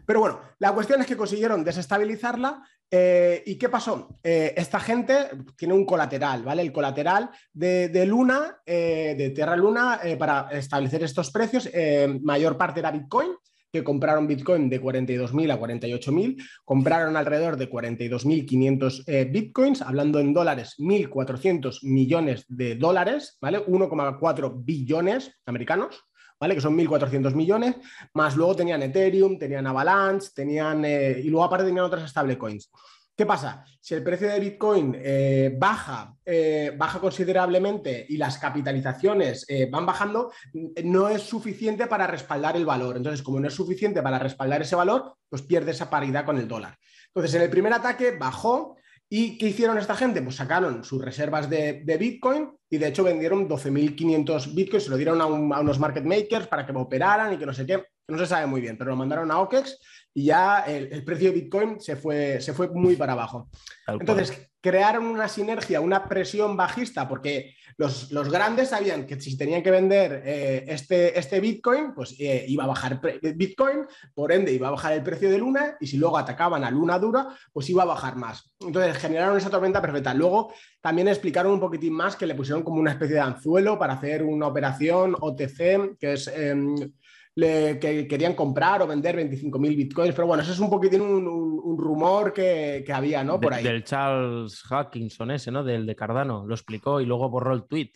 Pero 0.05 0.19
bueno, 0.19 0.41
la 0.59 0.73
cuestión 0.73 1.01
es 1.01 1.07
que 1.07 1.17
consiguieron 1.17 1.63
desestabilizarla. 1.63 2.63
Eh, 2.89 3.43
¿Y 3.45 3.57
qué 3.57 3.67
pasó? 3.67 4.15
esta 4.23 4.79
gente 4.79 5.29
tiene 5.57 5.73
un 5.73 5.85
colateral, 5.85 6.43
¿vale? 6.43 6.61
El 6.61 6.71
colateral 6.71 7.29
de, 7.51 8.05
Luna, 8.05 8.61
de 8.65 9.31
Tierra 9.35 9.57
Luna, 9.57 9.99
para 10.17 10.47
establecer 10.51 11.03
estos 11.03 11.29
precios, 11.31 11.69
mayor 12.21 12.57
parte 12.57 12.79
era 12.79 12.91
Bitcoin 12.91 13.31
que 13.71 13.83
compraron 13.83 14.27
Bitcoin 14.27 14.69
de 14.69 14.81
42.000 14.81 15.51
a 15.51 15.59
48.000, 15.59 16.43
compraron 16.63 17.17
alrededor 17.17 17.57
de 17.57 17.69
42.500 17.69 19.03
eh, 19.07 19.25
Bitcoins, 19.25 19.81
hablando 19.81 20.19
en 20.19 20.33
dólares, 20.33 20.75
1.400 20.77 21.79
millones 21.83 22.45
de 22.47 22.75
dólares, 22.75 23.37
¿vale? 23.41 23.65
1,4 23.65 24.63
billones 24.63 25.31
americanos. 25.45 26.06
¿Vale? 26.39 26.55
Que 26.55 26.61
son 26.61 26.77
1.400 26.77 27.33
millones, 27.33 27.75
más 28.13 28.35
luego 28.35 28.55
tenían 28.55 28.83
Ethereum, 28.83 29.39
tenían 29.39 29.65
Avalanche, 29.65 30.29
tenían, 30.35 30.85
eh, 30.85 31.19
y 31.23 31.29
luego 31.29 31.45
aparte 31.45 31.65
tenían 31.65 31.85
otras 31.85 32.09
stablecoins. 32.09 32.71
¿Qué 33.15 33.25
pasa? 33.25 33.65
Si 33.81 33.95
el 33.95 34.03
precio 34.03 34.29
de 34.29 34.39
Bitcoin 34.39 34.95
eh, 34.99 35.55
baja, 35.57 36.15
eh, 36.23 36.75
baja 36.77 36.99
considerablemente 36.99 38.05
y 38.07 38.17
las 38.17 38.37
capitalizaciones 38.37 39.47
van 39.71 39.87
bajando, 39.87 40.31
no 40.83 41.09
es 41.09 41.23
suficiente 41.23 41.87
para 41.87 42.05
respaldar 42.05 42.55
el 42.55 42.65
valor. 42.67 42.97
Entonces, 42.97 43.23
como 43.23 43.39
no 43.39 43.47
es 43.47 43.55
suficiente 43.55 44.03
para 44.03 44.19
respaldar 44.19 44.61
ese 44.61 44.75
valor, 44.75 45.15
pues 45.27 45.41
pierde 45.41 45.71
esa 45.71 45.89
paridad 45.89 46.25
con 46.25 46.37
el 46.37 46.47
dólar. 46.47 46.77
Entonces, 47.07 47.33
en 47.33 47.41
el 47.41 47.49
primer 47.49 47.73
ataque 47.73 48.11
bajó. 48.11 48.77
¿Y 49.09 49.37
qué 49.37 49.47
hicieron 49.47 49.77
esta 49.77 49.95
gente? 49.95 50.21
Pues 50.21 50.35
sacaron 50.35 50.83
sus 50.83 51.01
reservas 51.01 51.49
de, 51.49 51.97
Bitcoin 51.97 52.51
y 52.69 52.77
de 52.77 52.87
hecho 52.89 53.03
vendieron 53.03 53.47
12.500 53.47 54.53
Bitcoins, 54.53 54.83
se 54.83 54.89
lo 54.89 54.97
dieron 54.97 55.21
a, 55.21 55.25
a, 55.25 55.61
unos 55.61 55.79
market 55.79 56.03
makers 56.03 56.47
para 56.47 56.65
que 56.65 56.73
operaran 56.73 57.33
y 57.33 57.37
que 57.37 57.45
no 57.45 57.53
sé 57.53 57.65
qué, 57.65 57.85
no 58.09 58.17
se 58.17 58.25
sabe 58.25 58.47
muy 58.47 58.59
bien, 58.59 58.77
pero 58.77 58.91
lo 58.91 58.97
mandaron 58.97 59.31
a 59.31 59.39
OKEX 59.39 59.79
y 60.17 60.23
ya 60.23 60.61
el, 60.61 61.03
precio 61.03 61.31
de 61.31 61.41
Bitcoin 61.41 61.79
se 61.79 61.95
fue, 61.95 62.41
se 62.41 62.51
fue 62.51 62.69
muy 62.69 62.95
para 62.95 63.13
abajo. 63.13 63.51
Entonces, 63.85 64.49
crearon 64.59 65.05
una 65.05 65.27
sinergia, 65.27 65.79
una 65.79 66.09
presión 66.09 66.57
bajista, 66.57 67.07
porque 67.07 67.53
los, 67.77 68.09
grandes 68.31 68.69
sabían 68.69 69.05
que 69.05 69.21
si 69.21 69.37
tenían 69.37 69.61
que 69.61 69.69
vender 69.69 70.23
eh, 70.25 70.65
este, 70.69 71.19
este 71.19 71.39
Bitcoin, 71.39 71.93
pues 71.93 72.15
eh, 72.17 72.45
iba 72.47 72.63
a 72.63 72.67
bajar 72.67 72.99
Bitcoin, 73.35 73.85
por 74.15 74.31
ende 74.31 74.51
iba 74.51 74.69
a 74.69 74.71
bajar 74.71 74.93
el 74.93 75.03
precio 75.03 75.29
de 75.29 75.37
Luna, 75.37 75.77
y 75.79 75.85
si 75.85 75.97
luego 75.97 76.17
atacaban 76.17 76.63
a 76.63 76.71
Luna 76.71 76.97
dura, 76.97 77.27
pues 77.53 77.69
iba 77.69 77.83
a 77.83 77.85
bajar 77.85 78.15
más. 78.15 78.55
Entonces, 78.59 78.97
generaron 78.97 79.37
esa 79.37 79.51
tormenta 79.51 79.83
perfecta. 79.83 80.15
Luego, 80.15 80.51
también 80.81 81.09
explicaron 81.09 81.51
un 81.51 81.59
poquitín 81.59 81.93
más 81.93 82.15
que 82.15 82.25
le 82.25 82.33
pusieron 82.33 82.63
como 82.63 82.79
una 82.79 82.89
especie 82.89 83.17
de 83.17 83.21
anzuelo 83.21 83.77
para 83.77 83.93
hacer 83.93 84.23
una 84.23 84.47
operación 84.47 85.15
OTC, 85.19 85.95
que 85.99 86.13
es... 86.13 86.27
Que 87.37 88.07
querían 88.09 88.33
comprar 88.33 88.81
o 88.81 88.87
vender 88.87 89.15
25.000 89.15 89.75
bitcoins, 89.75 90.15
pero 90.15 90.25
bueno, 90.25 90.41
eso 90.41 90.53
es 90.53 90.59
un 90.59 90.71
poquitín 90.71 91.01
un, 91.01 91.77
rumor 91.77 92.33
que, 92.33 92.83
había, 92.91 93.23
¿no? 93.23 93.39
Por 93.39 93.53
ahí. 93.53 93.63
Del 93.63 93.83
Charles 93.83 94.63
Hackinson 94.63 95.29
ese, 95.29 95.51
¿no? 95.51 95.63
Del 95.63 95.85
de 95.85 95.95
Cardano, 95.95 96.47
lo 96.47 96.55
explicó 96.55 96.99
y 96.99 97.05
luego 97.05 97.29
borró 97.29 97.53
el 97.53 97.67
tweet. 97.67 97.91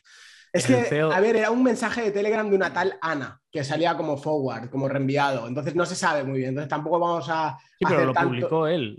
Es 0.53 0.67
que, 0.67 0.99
a 0.99 1.19
ver, 1.21 1.37
era 1.37 1.49
un 1.49 1.63
mensaje 1.63 2.01
de 2.03 2.11
Telegram 2.11 2.47
de 2.47 2.55
una 2.55 2.73
tal 2.73 2.97
Ana, 3.01 3.41
que 3.49 3.63
salía 3.63 3.95
como 3.95 4.17
forward, 4.17 4.69
como 4.69 4.89
reenviado. 4.89 5.47
Entonces 5.47 5.75
no 5.75 5.85
se 5.85 5.95
sabe 5.95 6.23
muy 6.23 6.39
bien. 6.39 6.49
Entonces 6.49 6.69
tampoco 6.69 6.99
vamos 6.99 7.25
a. 7.29 7.57
Sí, 7.79 7.85
pero 7.87 8.05
lo 8.05 8.13
publicó 8.13 8.67
él. 8.67 8.97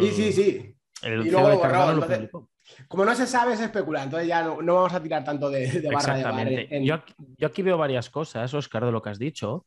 Sí, 0.00 0.10
sí, 0.10 0.32
sí. 0.32 0.74
El 1.02 1.26
y 1.26 1.30
luego 1.30 1.48
lo 1.50 1.94
Lo 1.94 2.06
publicó. 2.06 2.50
Como 2.86 3.04
no 3.04 3.14
se 3.14 3.26
sabe, 3.26 3.54
es 3.54 3.60
especular, 3.60 4.04
entonces 4.04 4.28
ya 4.28 4.42
no, 4.42 4.56
vamos 4.56 4.92
a 4.92 5.02
tirar 5.02 5.24
tanto 5.24 5.50
de, 5.50 5.88
barra 5.92 6.44
de 6.44 6.84
Yo, 6.84 7.46
aquí, 7.46 7.62
veo 7.62 7.76
varias 7.76 8.10
cosas, 8.10 8.52
Oscar, 8.54 8.84
de 8.84 8.92
lo 8.92 9.02
que 9.02 9.10
has 9.10 9.18
dicho. 9.18 9.66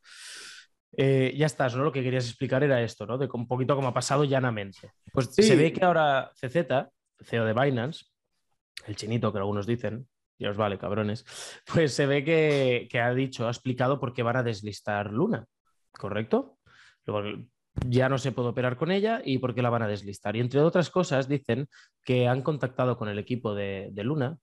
Eh, 0.96 1.34
ya 1.36 1.46
estás, 1.46 1.74
¿no? 1.74 1.84
Lo 1.84 1.92
que 1.92 2.02
querías 2.02 2.26
explicar 2.26 2.62
era 2.62 2.82
esto, 2.82 3.06
¿no? 3.06 3.16
De 3.16 3.28
un 3.32 3.46
poquito 3.46 3.74
como 3.74 3.88
ha 3.88 3.94
pasado 3.94 4.24
llanamente. 4.24 4.92
Pues 5.12 5.34
se 5.34 5.56
ve 5.56 5.72
que 5.72 5.84
ahora 5.84 6.30
CZ, 6.34 6.90
CEO 7.24 7.44
de 7.44 7.52
Binance, 7.54 8.04
el 8.86 8.96
chinito 8.96 9.32
que 9.32 9.38
algunos 9.38 9.66
dicen, 9.66 10.06
y 10.38 10.46
os 10.46 10.56
vale, 10.56 10.78
cabrones, 10.78 11.24
pues 11.72 11.94
se 11.94 12.06
ve 12.06 12.24
que, 12.24 12.88
que, 12.90 13.00
ha 13.00 13.14
dicho, 13.14 13.46
ha 13.46 13.50
explicado 13.50 13.98
por 13.98 14.12
qué 14.12 14.22
van 14.22 14.36
a 14.36 14.42
deslistar 14.42 15.10
Luna, 15.10 15.46
¿correcto? 15.92 16.58
Ya 17.86 18.08
no 18.08 18.18
se 18.18 18.32
puede 18.32 18.48
operar 18.48 18.76
con 18.76 18.90
ella 18.90 19.22
y 19.24 19.38
por 19.38 19.54
qué 19.54 19.62
la 19.62 19.70
van 19.70 19.82
a 19.82 19.88
deslistar. 19.88 20.36
Y 20.36 20.40
entre 20.40 20.60
otras 20.60 20.90
cosas, 20.90 21.28
dicen 21.28 21.68
que 22.04 22.28
han 22.28 22.42
contactado 22.42 22.96
con 22.96 23.08
el 23.08 23.18
equipo 23.18 23.54
de, 23.54 23.92
Luna 23.96 24.38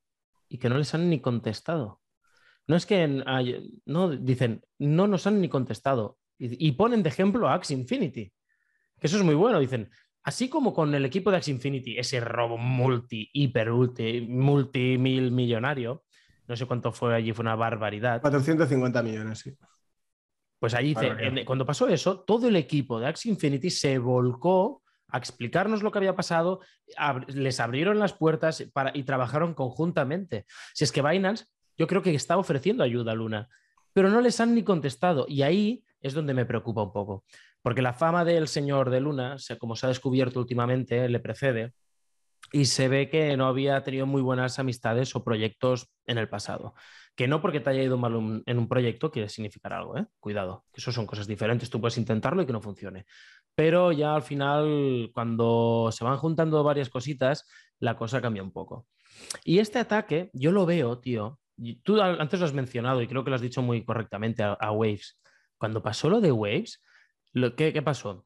y 0.47 0.57
que 0.57 0.69
no 0.69 0.77
les 0.77 0.93
han 0.93 1.09
ni 1.09 1.19
contestado. 1.21 2.01
No 2.67 2.75
es 2.75 2.85
que 2.85 3.07
no 3.85 4.09
dicen, 4.09 4.61
no 4.77 5.07
nos 5.07 5.27
han 5.27 5.41
ni 5.41 5.49
contestado. 5.49 6.17
Y, 6.37 6.71
ponen 6.73 7.03
de 7.03 7.09
ejemplo 7.09 7.49
a 7.49 7.55
Axe 7.55 7.73
Infinity, 7.73 8.31
que 8.99 9.07
eso 9.07 9.17
es 9.17 9.23
muy 9.23 9.35
bueno. 9.35 9.59
Dicen, 9.59 9.89
así 10.23 10.47
como 10.47 10.73
con 10.73 10.93
el 10.95 11.03
equipo 11.03 11.31
de 11.31 11.37
Axe 11.37 11.51
Infinity, 11.51 11.97
ese 11.97 12.19
robo 12.21 12.57
multi, 12.57 13.29
hiper, 13.33 13.71
multi, 13.71 14.21
multi 14.21 14.97
mil 14.97 15.31
millonario, 15.31 16.03
no 16.47 16.55
sé 16.55 16.65
cuánto 16.65 16.91
fue 16.91 17.13
allí, 17.13 17.33
fue 17.33 17.43
una 17.43 17.55
barbaridad. 17.55 18.21
450 18.21 19.03
millones, 19.03 19.39
sí. 19.39 19.53
Pues 20.59 20.73
ahí 20.73 20.89
dice, 20.89 21.45
cuando 21.45 21.65
pasó 21.65 21.87
eso, 21.87 22.19
todo 22.19 22.47
el 22.47 22.55
equipo 22.57 22.99
de 22.99 23.07
Axie 23.07 23.31
Infinity 23.31 23.69
se 23.69 23.97
volcó 23.97 24.81
a 25.07 25.17
explicarnos 25.17 25.81
lo 25.81 25.91
que 25.91 25.99
había 25.99 26.15
pasado, 26.15 26.59
les 27.27 27.59
abrieron 27.59 27.97
las 27.97 28.13
puertas 28.13 28.63
para, 28.73 28.91
y 28.93 29.03
trabajaron 29.03 29.53
conjuntamente. 29.53 30.45
Si 30.73 30.83
es 30.83 30.91
que 30.91 31.01
Binance, 31.01 31.45
yo 31.77 31.87
creo 31.87 32.01
que 32.01 32.13
está 32.13 32.37
ofreciendo 32.37 32.83
ayuda 32.83 33.13
a 33.13 33.15
Luna, 33.15 33.47
pero 33.93 34.09
no 34.09 34.21
les 34.21 34.39
han 34.39 34.53
ni 34.53 34.63
contestado. 34.63 35.25
Y 35.27 35.41
ahí 35.41 35.83
es 36.01 36.13
donde 36.13 36.33
me 36.33 36.45
preocupa 36.45 36.83
un 36.83 36.91
poco. 36.91 37.23
Porque 37.61 37.81
la 37.81 37.93
fama 37.93 38.23
del 38.25 38.47
señor 38.47 38.89
de 38.89 38.99
Luna, 38.99 39.37
como 39.59 39.75
se 39.75 39.85
ha 39.85 39.89
descubierto 39.89 40.39
últimamente, 40.39 41.07
le 41.09 41.19
precede 41.19 41.73
y 42.51 42.65
se 42.65 42.87
ve 42.87 43.09
que 43.09 43.35
no 43.37 43.47
había 43.47 43.83
tenido 43.83 44.05
muy 44.05 44.21
buenas 44.21 44.59
amistades 44.59 45.15
o 45.15 45.23
proyectos 45.23 45.89
en 46.05 46.17
el 46.17 46.29
pasado. 46.29 46.73
Que 47.15 47.27
no 47.27 47.41
porque 47.41 47.59
te 47.59 47.69
haya 47.69 47.83
ido 47.83 47.97
mal 47.97 48.43
en 48.45 48.57
un 48.57 48.67
proyecto 48.67 49.11
quiere 49.11 49.29
significar 49.29 49.73
algo, 49.73 49.97
¿eh? 49.97 50.05
Cuidado, 50.19 50.65
que 50.73 50.79
eso 50.79 50.91
son 50.91 51.05
cosas 51.05 51.27
diferentes. 51.27 51.69
Tú 51.69 51.81
puedes 51.81 51.97
intentarlo 51.97 52.41
y 52.41 52.45
que 52.45 52.53
no 52.53 52.61
funcione. 52.61 53.05
Pero 53.55 53.91
ya 53.91 54.15
al 54.15 54.21
final, 54.21 55.11
cuando 55.13 55.89
se 55.91 56.03
van 56.03 56.17
juntando 56.17 56.63
varias 56.63 56.89
cositas, 56.89 57.45
la 57.79 57.97
cosa 57.97 58.21
cambia 58.21 58.43
un 58.43 58.53
poco. 58.53 58.87
Y 59.43 59.59
este 59.59 59.79
ataque, 59.79 60.29
yo 60.33 60.51
lo 60.51 60.65
veo, 60.65 60.99
tío. 60.99 61.39
Tú 61.83 62.01
antes 62.01 62.39
lo 62.39 62.45
has 62.45 62.53
mencionado 62.53 63.01
y 63.01 63.07
creo 63.07 63.23
que 63.23 63.31
lo 63.31 63.35
has 63.35 63.41
dicho 63.41 63.61
muy 63.61 63.83
correctamente 63.83 64.43
a, 64.43 64.71
Waves. 64.71 65.19
Cuando 65.57 65.83
pasó 65.83 66.09
lo 66.09 66.21
de 66.21 66.31
Waves, 66.31 66.81
lo, 67.33 67.55
¿qué, 67.55 67.73
¿qué 67.73 67.81
pasó? 67.81 68.25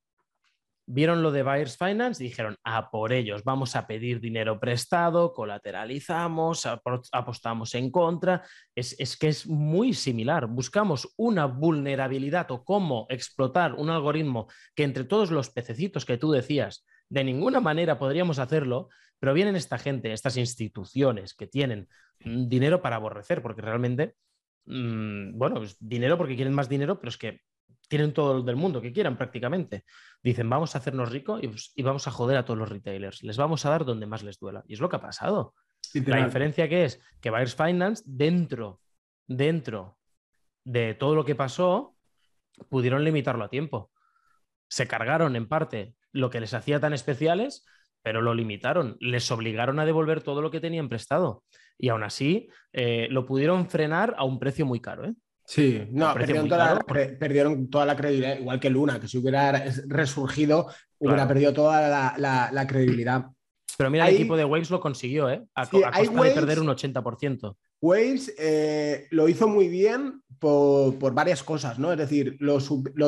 Vieron 0.86 1.24
lo 1.24 1.32
de 1.32 1.43
Buyers 1.43 1.78
Finance 1.78 2.24
y 2.24 2.28
dijeron, 2.28 2.56
a 2.63 2.89
por 2.89 3.13
ellos, 3.13 3.43
vamos 3.43 3.76
a 3.76 3.88
pedir 3.88 4.19
dinero 4.19 4.60
prestado, 4.60 5.34
colateralizamos, 5.34 6.67
apostamos 7.12 7.76
en 7.76 7.89
contra. 7.91 8.43
Es, 8.76 8.96
es, 9.00 9.17
que 9.17 9.30
es 9.30 9.48
muy 9.48 9.93
similar. 9.93 10.48
Buscamos 10.48 11.13
una 11.17 11.46
vulnerabilidad 11.46 12.52
o 12.52 12.63
cómo 12.63 13.06
explotar 13.10 13.74
un 13.76 13.89
algoritmo 13.89 14.48
que 14.76 14.84
entre 14.84 15.06
todos 15.06 15.32
los 15.32 15.50
pececitos 15.50 16.06
que 16.06 16.17
tú 16.17 16.32
decías, 16.32 16.86
de 17.10 17.24
ninguna 17.24 17.60
manera 17.60 18.00
podríamos 18.00 18.39
hacerlo, 18.39 18.89
pero 19.19 19.34
vienen 19.34 19.56
esta 19.56 19.78
gente, 19.78 20.12
estas 20.12 20.36
instituciones 20.38 21.34
que 21.34 21.48
tienen 21.48 21.88
mm, 22.26 22.48
dinero 22.50 22.82
para 22.82 22.98
aborrecer, 22.98 23.41
porque 23.41 23.62
realmente, 23.62 24.15
mm, 24.65 25.38
bueno, 25.38 25.62
dinero 25.80 26.17
porque 26.17 26.36
quieren 26.36 26.54
más 26.54 26.69
dinero, 26.69 27.00
pero 27.00 27.10
es 27.10 27.17
que 27.17 27.41
tienen 27.88 28.13
todo 28.13 28.38
el 28.38 28.45
del 28.45 28.56
mundo 28.56 28.82
que 28.82 28.91
quieran 28.91 29.17
prácticamente. 29.17 29.86
Dicen, 30.21 30.49
vamos 30.49 30.73
a 30.73 30.80
hacernos 30.80 31.12
ricos 31.12 31.41
pues, 31.43 31.71
y, 31.76 31.84
vamos 31.84 32.08
a 32.08 32.12
joder 32.12 32.38
a 32.38 32.45
todos 32.45 32.58
los 32.58 32.69
retailers. 32.69 33.23
Les 33.23 33.38
vamos 33.38 33.65
a 33.65 33.69
dar 33.69 33.86
donde 33.86 34.06
más 34.06 34.23
les 34.23 34.39
duela. 34.39 34.63
Y 34.67 34.73
es 34.73 34.80
lo 34.80 34.89
que 34.89 34.95
ha 34.95 35.02
pasado. 35.02 35.54
La 35.93 36.26
diferencia 36.26 36.67
que 36.67 36.86
es 36.86 36.99
que 37.21 37.30
Buyers 37.30 37.56
Finance, 37.56 38.04
dentro, 38.06 38.80
dentro 39.28 39.97
de 40.63 40.95
todo 40.95 41.13
lo 41.13 41.26
que 41.26 41.36
pasó, 41.36 41.95
pudieron 42.69 43.04
limitarlo 43.04 43.43
a 43.43 43.49
tiempo. 43.49 43.91
Se 44.69 44.88
cargaron 44.88 45.36
en 45.36 45.47
parte 45.47 45.93
lo 46.12 46.30
que 46.30 46.39
les 46.39 46.54
hacía 46.54 46.80
tan 46.80 46.93
especiales, 46.93 47.65
pero 48.02 48.21
lo 48.21 48.34
limitaron. 48.34 48.97
Les 49.02 49.30
obligaron 49.30 49.80
a 49.80 49.86
devolver 49.86 50.23
todo 50.23 50.41
lo 50.41 50.52
que 50.52 50.60
tenían 50.60 50.89
prestado. 50.89 51.43
Y 51.78 51.89
aún 51.89 52.04
así, 52.04 52.49
eh, 52.71 53.08
lo 53.12 53.26
pudieron 53.26 53.69
frenar 53.69 54.15
a 54.17 54.23
un 54.23 54.39
precio 54.39 54.65
muy 54.65 54.80
caro. 54.80 55.06
¿eh? 55.06 55.13
Sí, 55.54 55.88
no, 55.92 56.16
perdieron 56.16 56.50
toda, 57.70 57.86
la, 57.86 57.96
credibilidad, 57.96 58.39
igual 58.39 58.60
que 58.60 58.72
Luna, 58.72 59.00
que 59.00 59.08
si 59.08 59.20
hubiera 59.20 59.63
resurgido, 59.86 60.66
hubiera 60.98 61.28
perdido 61.28 61.54
toda 61.54 62.18
la, 62.18 62.68
credibilidad. 62.68 63.28
Pero 63.78 63.92
mira, 63.92 64.10
el 64.10 64.16
equipo 64.16 64.36
de 64.36 64.46
Waves 64.46 64.72
lo 64.72 64.80
consiguió, 64.80 65.30
¿eh? 65.30 65.46
A, 65.54 65.70
costa 65.70 66.24
de 66.24 66.32
perder 66.32 66.60
un 66.60 66.70
80%. 66.70 67.56
Waves 67.82 68.34
eh, 68.39 69.08
lo 69.12 69.30
hizo 69.30 69.48
muy 69.48 69.68
bien 69.68 70.24
por, 70.39 71.13
varias 71.13 71.44
cosas, 71.44 71.78
¿no? 71.78 71.92
Es 71.92 72.00
decir, 72.00 72.36
lo, 72.39 72.58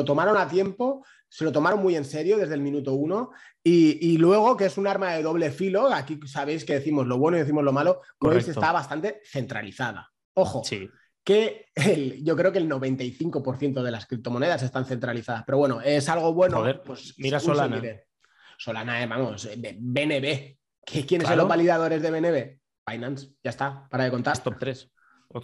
tomaron 0.04 0.36
a 0.36 0.46
tiempo, 0.46 1.04
se 1.28 1.44
lo 1.44 1.50
tomaron 1.50 1.82
muy 1.82 1.96
en 1.96 2.04
serio 2.04 2.36
desde 2.36 2.54
el 2.54 2.60
minuto 2.60 2.94
uno 2.94 3.32
y, 3.64 4.18
luego, 4.18 4.56
que 4.56 4.66
es 4.66 4.78
un 4.78 4.86
arma 4.86 5.14
de 5.14 5.24
doble 5.24 5.50
filo, 5.50 5.92
aquí 5.92 6.20
sabéis 6.26 6.64
que 6.64 6.74
decimos 6.74 7.08
lo 7.08 7.18
bueno 7.18 7.38
y 7.38 7.40
decimos 7.40 7.64
lo 7.64 7.72
malo, 7.72 8.02
Waves 8.20 8.46
está 8.46 8.70
bastante 8.70 9.20
centralizada. 9.24 10.12
Ojo. 10.34 10.62
Sí 10.62 10.88
que 11.26 11.66
yo 12.22 12.36
creo 12.36 12.52
que 12.52 12.58
el 12.58 12.70
95% 12.70 13.82
de 13.82 13.90
las 13.90 14.06
criptomonedas 14.06 14.62
están 14.62 14.86
centralizadas. 14.86 15.42
Pero 15.44 15.58
bueno, 15.58 15.80
es 15.80 16.08
algo 16.08 16.32
bueno. 16.32 16.64
pues 16.84 17.14
mira 17.18 17.40
Solana. 17.40 17.82
Solana, 18.56 19.02
eh, 19.02 19.06
vamos, 19.06 19.42
de 19.42 19.76
BNB. 19.78 20.56
¿Quiénes 21.04 21.26
son 21.26 21.36
los 21.36 21.48
validadores 21.48 22.00
de 22.00 22.10
BNB? 22.12 22.60
Binance, 22.88 23.32
ya 23.42 23.50
está, 23.50 23.88
para 23.90 24.04
de 24.04 24.12
contar. 24.12 24.38
top 24.38 24.54
3. 24.56 24.92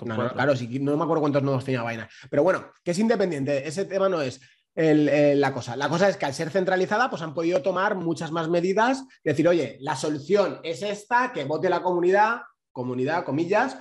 claro, 0.05 0.55
no 0.55 0.97
me 0.97 1.03
acuerdo 1.03 1.21
cuántos 1.21 1.43
nodos 1.43 1.65
tenía 1.65 1.83
Binance. 1.83 2.15
Pero 2.31 2.45
bueno, 2.45 2.71
que 2.85 2.93
es 2.93 2.99
independiente. 3.01 3.67
Ese 3.67 3.85
tema 3.85 4.09
no 4.09 4.23
es 4.23 4.41
la 4.77 5.53
cosa. 5.53 5.75
La 5.75 5.89
cosa 5.89 6.09
es 6.09 6.17
que 6.17 6.27
al 6.27 6.35
ser 6.35 6.51
centralizada, 6.51 7.11
pues 7.11 7.23
han 7.23 7.35
podido 7.35 7.61
tomar 7.61 7.97
muchas 7.97 8.31
más 8.31 8.49
medidas. 8.49 9.05
Decir, 9.25 9.49
oye, 9.49 9.79
la 9.81 9.97
solución 9.97 10.61
es 10.63 10.83
esta, 10.83 11.33
que 11.33 11.45
vote 11.45 11.69
la 11.69 11.83
comunidad, 11.83 12.43
comunidad, 12.71 13.25
comillas, 13.25 13.77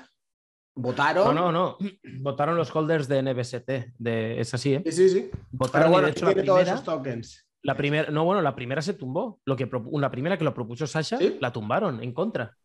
Votaron. 0.75 1.35
No, 1.35 1.51
no, 1.51 1.51
no. 1.51 1.77
Votaron 2.21 2.55
los 2.55 2.73
holders 2.75 3.07
de 3.07 3.21
NBST. 3.21 3.69
De... 3.97 4.39
Es 4.39 4.53
así, 4.53 4.75
¿eh? 4.75 4.83
Sí, 4.85 4.91
sí, 4.91 5.09
sí. 5.09 5.31
Votaron 5.51 5.91
bueno, 5.91 6.07
de 6.07 6.11
hecho, 6.11 6.25
la 6.25 6.31
primera, 6.31 6.53
todos 6.53 6.67
esos 6.67 6.83
tokens. 6.83 7.47
La 7.63 7.75
primera, 7.75 8.09
no, 8.09 8.25
bueno, 8.25 8.41
la 8.41 8.55
primera 8.55 8.81
se 8.81 8.93
tumbó. 8.93 9.39
Lo 9.45 9.55
que 9.55 9.69
la 9.93 10.11
primera 10.11 10.37
que 10.37 10.43
lo 10.43 10.53
propuso 10.53 10.87
Sasha, 10.87 11.19
la 11.39 11.51
tumbaron 11.51 12.01
en 12.01 12.13
contra. 12.13 12.57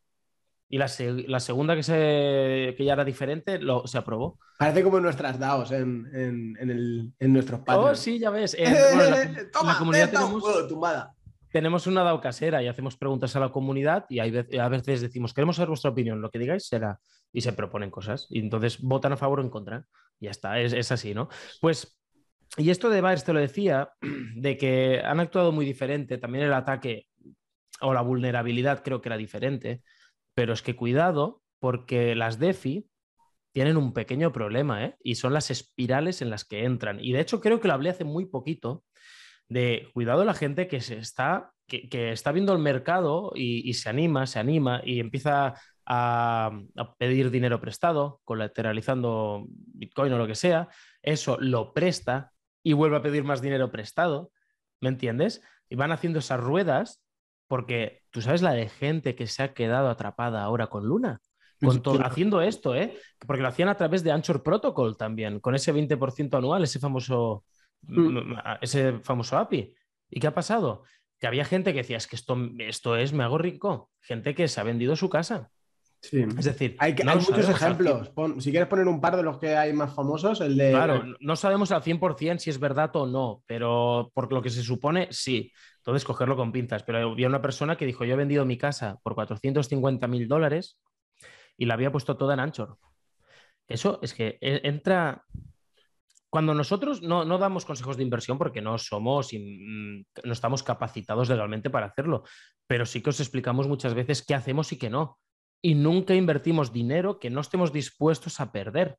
Y 0.69 0.79
la, 0.79 0.89
segunda 0.89 1.77
que, 1.77 1.85
se, 1.85 2.75
que 2.77 2.85
ya 2.85 2.95
era 2.95 3.05
diferente, 3.05 3.61
lo, 3.61 3.87
se 3.87 3.99
aprobó. 3.99 4.41
Parece 4.59 4.83
como 4.83 4.97
en 4.97 5.05
nuestras 5.05 5.39
DAOs, 5.39 5.71
en, 5.71 6.09
en, 6.13 6.57
en, 6.59 6.71
el, 6.71 7.13
en 7.21 7.33
nuestros 7.33 7.61
Oh, 7.69 7.95
sí, 7.95 8.19
ya 8.19 8.31
ves. 8.31 8.57
la, 8.59 9.79
comunidad 9.79 10.11
tenemos, 10.11 10.69
tumbada 10.69 11.16
tenemos 11.51 11.87
una 11.87 12.03
DAO 12.03 12.21
casera 12.21 12.63
y 12.63 12.69
hacemos 12.69 12.97
preguntas 12.97 13.35
a 13.37 13.41
la 13.41 13.51
comunidad 13.51 14.07
y 14.09 14.19
a 14.21 14.69
veces 14.69 15.01
decimos, 15.01 15.33
queremos 15.33 15.57
saber 15.57 15.69
vuestra 15.69 15.91
opinión, 15.91 16.21
lo 16.21 16.31
que 16.31 16.39
digáis 16.39 16.67
será, 16.67 16.99
y 17.33 17.41
se 17.41 17.53
proponen 17.53 17.91
cosas. 17.91 18.27
Y 18.31 18.41
entonces 18.41 18.81
votan 18.81 19.13
a 19.13 19.17
favor 19.17 19.41
o 19.41 19.43
en 19.43 19.51
contra. 19.51 19.87
Y 20.19 20.25
ya 20.25 20.31
está, 20.31 20.59
es, 20.61 20.91
así, 20.93 21.15
¿no? 21.15 21.29
Pues, 21.61 21.99
y 22.57 22.71
esto 22.71 22.89
de 22.89 23.01
Baers 23.01 23.25
te 23.25 23.33
lo 23.33 23.41
decía, 23.41 23.91
de 24.37 24.57
que 24.57 25.03
han 25.05 25.21
actuado 25.21 25.53
muy 25.53 25.65
diferente, 25.65 26.19
también 26.19 26.45
el 26.45 26.55
ataque 26.55 27.09
o 27.81 27.93
la 27.93 28.01
vulnerabilidad 28.01 28.83
creo 28.83 29.03
que 29.03 29.11
era 29.11 29.19
diferente, 29.19 29.83
pero 30.35 30.53
es 30.53 30.63
que 30.63 30.77
cuidado, 30.77 31.43
porque 31.59 32.15
las 32.15 32.39
DeFi 32.39 32.89
tienen 33.53 33.77
un 33.77 33.93
pequeño 33.93 34.33
problema, 34.33 34.85
¿eh? 34.85 34.97
Y 35.03 35.15
son 35.17 35.33
las 35.33 35.51
espirales 35.51 36.21
en 36.23 36.31
las 36.31 36.45
que 36.45 36.65
entran. 36.65 37.03
Y 37.03 37.13
de 37.13 37.21
hecho 37.21 37.41
creo 37.41 37.61
que 37.61 37.69
lo 37.69 37.75
hablé 37.75 37.91
hace 37.91 38.05
muy 38.05 38.27
poquito, 38.27 38.85
de 39.49 39.91
cuidado 39.95 40.25
la 40.25 40.35
gente 40.35 40.69
que 40.69 40.81
se 40.81 40.99
está, 40.99 41.53
que, 41.67 42.13
está 42.13 42.33
viendo 42.33 42.53
el 42.53 42.59
mercado 42.59 43.33
y, 43.35 43.73
se 43.75 43.89
anima, 43.89 44.27
se 44.27 44.39
anima 44.39 44.81
y 44.85 45.01
empieza 45.01 45.55
a, 45.85 46.51
pedir 46.99 47.31
dinero 47.31 47.61
prestado, 47.61 48.21
colateralizando 48.25 49.47
Bitcoin 49.49 50.13
o 50.13 50.19
lo 50.19 50.27
que 50.27 50.35
sea, 50.35 50.69
eso 51.03 51.37
lo 51.41 51.73
presta 51.73 52.33
y 52.63 52.73
vuelve 52.73 52.97
a 52.97 53.03
pedir 53.03 53.25
más 53.25 53.41
dinero 53.41 53.71
prestado, 53.71 54.33
¿me 54.81 54.89
entiendes? 54.89 55.43
Y 55.69 55.77
van 55.77 55.93
haciendo 55.93 56.19
esas 56.19 56.41
ruedas 56.41 57.03
porque 57.49 58.03
tú 58.11 58.21
sabes 58.21 58.43
la 58.43 58.53
de 58.53 58.69
gente 58.69 59.15
que 59.15 59.29
se 59.29 59.43
ha 59.43 59.55
quedado 59.55 59.89
atrapada 59.89 60.43
ahora 60.43 60.67
con 60.67 60.85
Luna. 60.85 61.21
Con 61.61 61.81
haciendo 62.05 62.43
esto, 62.43 62.75
¿eh? 62.75 62.99
Porque 63.27 63.41
lo 63.41 63.49
hacían 63.49 63.71
a 63.71 63.77
través 63.77 64.05
de 64.05 64.13
Anchor 64.13 64.43
Protocol 64.43 64.97
también, 64.97 65.41
con 65.41 65.55
ese 65.55 65.73
20% 65.73 66.37
anual, 66.37 66.65
ese 66.65 66.79
famoso 66.79 67.45
Mm. 67.89 68.35
ese 68.61 68.99
famoso 69.01 69.39
API. 69.39 69.75
¿Y 70.11 70.21
qué 70.21 70.27
ha 70.27 70.35
pasado? 70.35 70.83
Que 71.19 71.27
había 71.27 71.45
gente 71.45 71.73
que 71.73 71.79
decía, 71.79 71.97
es 71.97 72.07
que 72.07 72.17
esto, 72.17 72.37
esto 72.59 72.97
es, 72.97 73.13
me 73.13 73.25
hago 73.25 73.39
rico. 73.39 73.91
Gente 74.01 74.35
que 74.35 74.49
se 74.49 74.61
ha 74.61 74.65
vendido 74.65 74.97
su 74.97 75.09
casa. 75.09 75.51
Sí. 76.03 76.25
Es 76.39 76.45
decir, 76.45 76.77
hay, 76.79 76.95
muchos 76.95 77.49
ejemplos. 77.49 78.13
si 78.39 78.51
quieres 78.51 78.69
poner 78.69 78.87
un 78.87 79.01
par 79.01 79.17
de 79.17 79.23
los 79.23 79.39
que 79.39 79.57
hay 79.57 79.73
más 79.73 79.95
famosos, 79.95 80.41
el 80.41 80.57
de. 80.57 80.71
Claro, 80.71 81.03
no 81.19 81.37
sabemos 81.37 81.73
al 81.73 81.83
100% 81.83 82.39
si 82.39 82.51
es 82.51 82.61
verdad 82.61 82.95
o 82.95 83.07
no, 83.07 83.43
pero 83.47 84.13
por 84.15 84.33
lo 84.33 84.43
que 84.43 84.51
se 84.51 84.63
supone, 84.63 85.09
sí. 85.11 85.53
Entonces, 85.79 86.05
cogerlo 86.05 86.37
con 86.37 86.53
pinzas. 86.53 86.83
Pero 86.85 87.13
había 87.13 87.27
una 87.27 87.43
persona 87.43 87.77
que 87.77 87.87
dijo: 87.87 88.05
Yo 88.05 88.15
he 88.15 88.17
vendido 88.17 88.45
mi 88.45 88.57
casa 88.57 88.99
por 89.03 89.15
450 89.15 90.07
mil 90.07 90.29
dólares 90.29 90.79
y 91.57 91.65
la 91.65 91.75
había 91.75 91.91
puesto 91.91 92.17
toda 92.17 92.35
en 92.35 92.41
Anchor. 92.41 92.79
Eso 93.67 93.99
es 94.03 94.15
que 94.15 94.39
e, 94.41 94.61
entra 94.65 95.25
cuando 96.31 96.55
nosotros 96.55 97.03
no, 97.03 97.25
damos 97.39 97.65
consejos 97.65 97.97
de 97.97 98.03
inversión 98.03 98.39
porque 98.39 98.61
no 98.61 98.79
somos, 98.79 99.31
mm, 99.33 100.01
no 100.25 100.33
estamos 100.33 100.63
capacitados 100.63 101.29
legalmente 101.29 101.71
para 101.71 101.87
hacerlo, 101.87 102.25
pero 102.67 102.85
sí 102.87 103.03
que 103.03 103.11
os 103.11 103.21
explicamos 103.21 103.69
muchas 103.69 103.95
veces 103.95 104.25
qué 104.25 104.35
hacemos 104.35 104.73
y 104.73 104.79
qué 104.79 104.91
no. 104.91 105.19
Y 105.63 105.75
nunca 105.75 106.15
invertimos 106.15 106.73
dinero 106.73 107.19
que 107.19 107.31
no 107.31 107.41
estemos 107.41 107.73
dispuestos 107.73 108.41
a 108.41 108.53
perder. 108.53 108.99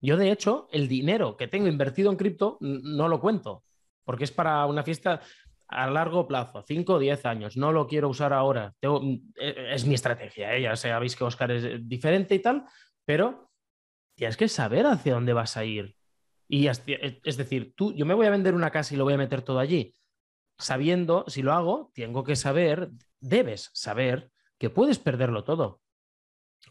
Yo, 0.00 0.16
de 0.16 0.30
hecho, 0.30 0.68
el 0.70 0.88
dinero 0.88 1.36
que 1.36 1.48
tengo 1.48 1.66
invertido 1.66 2.10
en 2.10 2.16
cripto 2.16 2.58
no 2.60 3.08
lo 3.08 3.20
cuento, 3.20 3.64
porque 4.04 4.24
es 4.24 4.30
para 4.30 4.66
una 4.66 4.82
fiesta 4.82 5.20
a 5.68 5.88
largo 5.88 6.28
plazo, 6.28 6.62
5 6.62 6.94
o 6.94 6.98
10 6.98 7.26
años. 7.26 7.56
No 7.56 7.72
lo 7.72 7.86
quiero 7.86 8.08
usar 8.08 8.32
ahora. 8.32 8.72
Mm, 8.82 9.14
e, 9.34 9.74
es 9.74 9.84
mi 9.84 9.94
estrategia, 9.94 10.54
¿eh? 10.54 10.62
ya 10.62 10.76
sabéis 10.76 11.16
que 11.16 11.24
Oscar 11.24 11.50
es 11.50 11.88
diferente 11.88 12.34
y 12.34 12.38
tal, 12.38 12.64
pero 13.04 13.50
tienes 14.14 14.36
que 14.36 14.48
saber 14.48 14.86
hacia 14.86 15.14
dónde 15.14 15.32
vas 15.32 15.56
a 15.56 15.64
ir. 15.64 15.96
Y 16.48 16.68
eh, 16.68 17.20
es 17.24 17.36
decir, 17.36 17.74
tú, 17.76 17.92
yo 17.94 18.06
me 18.06 18.14
voy 18.14 18.26
a 18.26 18.30
vender 18.30 18.54
una 18.54 18.70
casa 18.70 18.94
y 18.94 18.96
lo 18.96 19.04
voy 19.04 19.14
a 19.14 19.18
meter 19.18 19.42
todo 19.42 19.58
allí. 19.58 19.94
Sabiendo, 20.58 21.24
si 21.28 21.42
lo 21.42 21.52
hago, 21.52 21.90
tengo 21.94 22.24
que 22.24 22.36
saber, 22.36 22.90
debes 23.20 23.70
saber 23.74 24.30
que 24.58 24.70
puedes 24.70 24.98
perderlo 24.98 25.44
todo. 25.44 25.80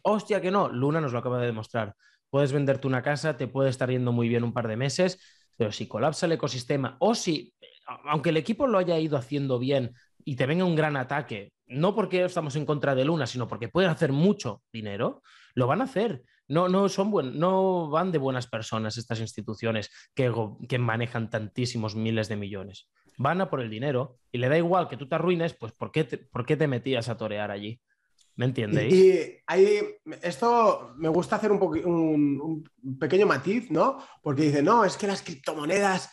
Hostia, 0.04 0.42
que 0.42 0.52
no, 0.52 0.70
Luna 0.70 1.02
nos 1.02 1.14
lo 1.14 1.20
acaba 1.20 1.40
de 1.40 1.48
demostrar. 1.48 1.96
Puedes 2.30 2.52
venderte 2.52 2.88
una 2.88 3.02
casa, 3.02 3.38
te 3.38 3.48
puede 3.48 3.70
estar 3.70 3.90
yendo 3.90 4.12
muy 4.12 4.28
bien 4.28 4.44
un 4.44 4.54
par 4.54 4.68
de 4.68 4.76
meses, 4.76 5.20
pero 5.56 5.72
si 5.72 5.88
colapsa 5.88 6.26
el 6.26 6.34
ecosistema 6.34 6.98
o 7.00 7.16
si 7.16 7.54
aunque 8.06 8.30
el 8.30 8.38
equipo 8.38 8.68
lo 8.68 8.78
haya 8.78 8.98
ido 9.00 9.18
haciendo 9.18 9.60
bien 9.60 9.94
y 10.24 10.36
te 10.36 10.46
venga 10.46 10.66
un 10.66 10.76
gran 10.76 10.98
ataque, 10.98 11.54
no 11.68 11.96
porque 11.96 12.24
estamos 12.24 12.56
en 12.56 12.66
contra 12.66 12.96
de 12.96 13.06
Luna, 13.06 13.28
sino 13.28 13.48
porque 13.48 13.70
pueden 13.70 13.92
hacer 13.92 14.12
mucho 14.12 14.64
dinero, 14.72 15.22
lo 15.54 15.68
van 15.68 15.82
a 15.82 15.86
hacer. 15.86 16.24
No, 16.48 16.70
no, 16.70 16.90
son 16.90 17.12
buen, 17.12 17.40
no 17.40 17.90
van 17.90 18.12
de 18.12 18.18
buenas 18.18 18.48
personas 18.48 18.98
estas 18.98 19.20
instituciones 19.20 19.90
que, 20.14 20.32
que 20.70 20.78
manejan 20.78 21.30
tantísimos 21.30 21.96
miles 21.96 22.28
de 22.28 22.36
millones. 22.36 22.90
Van 23.18 23.42
a 23.42 23.50
por 23.50 23.62
el 23.62 23.70
dinero 23.70 24.20
y 24.32 24.38
le 24.38 24.50
da 24.50 24.58
igual 24.58 24.88
que 24.88 24.98
tú 24.98 25.08
te 25.08 25.16
arruines, 25.16 25.54
pues 25.54 25.72
¿por 25.72 25.92
qué 25.92 26.04
te, 26.04 26.18
¿por 26.18 26.46
qué 26.46 26.58
te 26.58 26.68
metías 26.68 27.10
a 27.10 27.18
torear 27.18 27.50
allí? 27.50 27.82
¿Me 28.36 28.46
entendéis? 28.46 28.94
Y, 28.94 29.38
ahí, 29.48 29.80
esto 30.22 30.94
me 30.98 31.08
gusta 31.08 31.38
hacer 31.38 31.52
un, 31.52 31.62
un, 31.62 32.64
un, 32.84 32.98
pequeño 33.00 33.26
matiz, 33.26 33.72
¿no? 33.72 33.98
Porque 34.22 34.44
dice, 34.44 34.62
no, 34.62 34.84
es 34.84 34.98
que 34.98 35.08
las 35.08 35.22
criptomonedas 35.22 36.12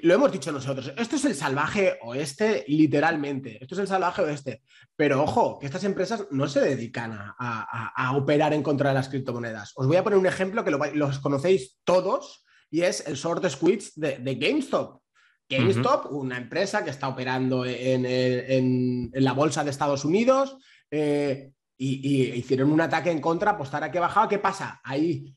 lo 0.00 0.14
hemos 0.14 0.32
dicho 0.32 0.52
nosotros. 0.52 0.92
Esto 0.96 1.16
es 1.16 1.24
el 1.24 1.34
salvaje 1.34 1.98
oeste, 2.02 2.64
literalmente. 2.68 3.58
Esto 3.60 3.74
es 3.74 3.80
el 3.80 3.88
salvaje 3.88 4.22
oeste. 4.22 4.62
Pero 4.96 5.22
ojo, 5.22 5.58
que 5.58 5.66
estas 5.66 5.84
empresas 5.84 6.26
no 6.30 6.48
se 6.48 6.60
dedican 6.60 7.12
a, 7.38 8.12
operar 8.14 8.52
en 8.52 8.62
contra 8.62 8.90
de 8.90 8.94
las 8.94 9.08
criptomonedas. 9.08 9.72
Os 9.76 9.86
voy 9.86 9.96
a 9.96 10.04
poner 10.04 10.18
un 10.18 10.26
ejemplo 10.26 10.64
que 10.64 10.70
los 10.70 11.18
conocéis 11.18 11.78
todos 11.84 12.44
y 12.70 12.82
es 12.82 13.06
el 13.06 13.14
short 13.14 13.46
squeeze 13.48 13.92
de, 13.96 14.34
GameStop. 14.34 15.00
GameStop, 15.48 16.12
una 16.12 16.36
empresa 16.36 16.84
que 16.84 16.90
está 16.90 17.08
operando 17.08 17.64
en, 17.64 19.10
la 19.12 19.32
bolsa 19.32 19.64
de 19.64 19.70
Estados 19.70 20.04
Unidos 20.04 20.56
eh, 20.90 21.52
y, 21.76 22.32
hicieron 22.32 22.70
un 22.70 22.80
ataque 22.80 23.10
en 23.10 23.20
contra, 23.20 23.52
apostar 23.52 23.84
a 23.84 23.90
que 23.90 24.00
bajaba. 24.00 24.28
¿Qué 24.28 24.38
pasa? 24.38 24.80
Ahí 24.84 25.34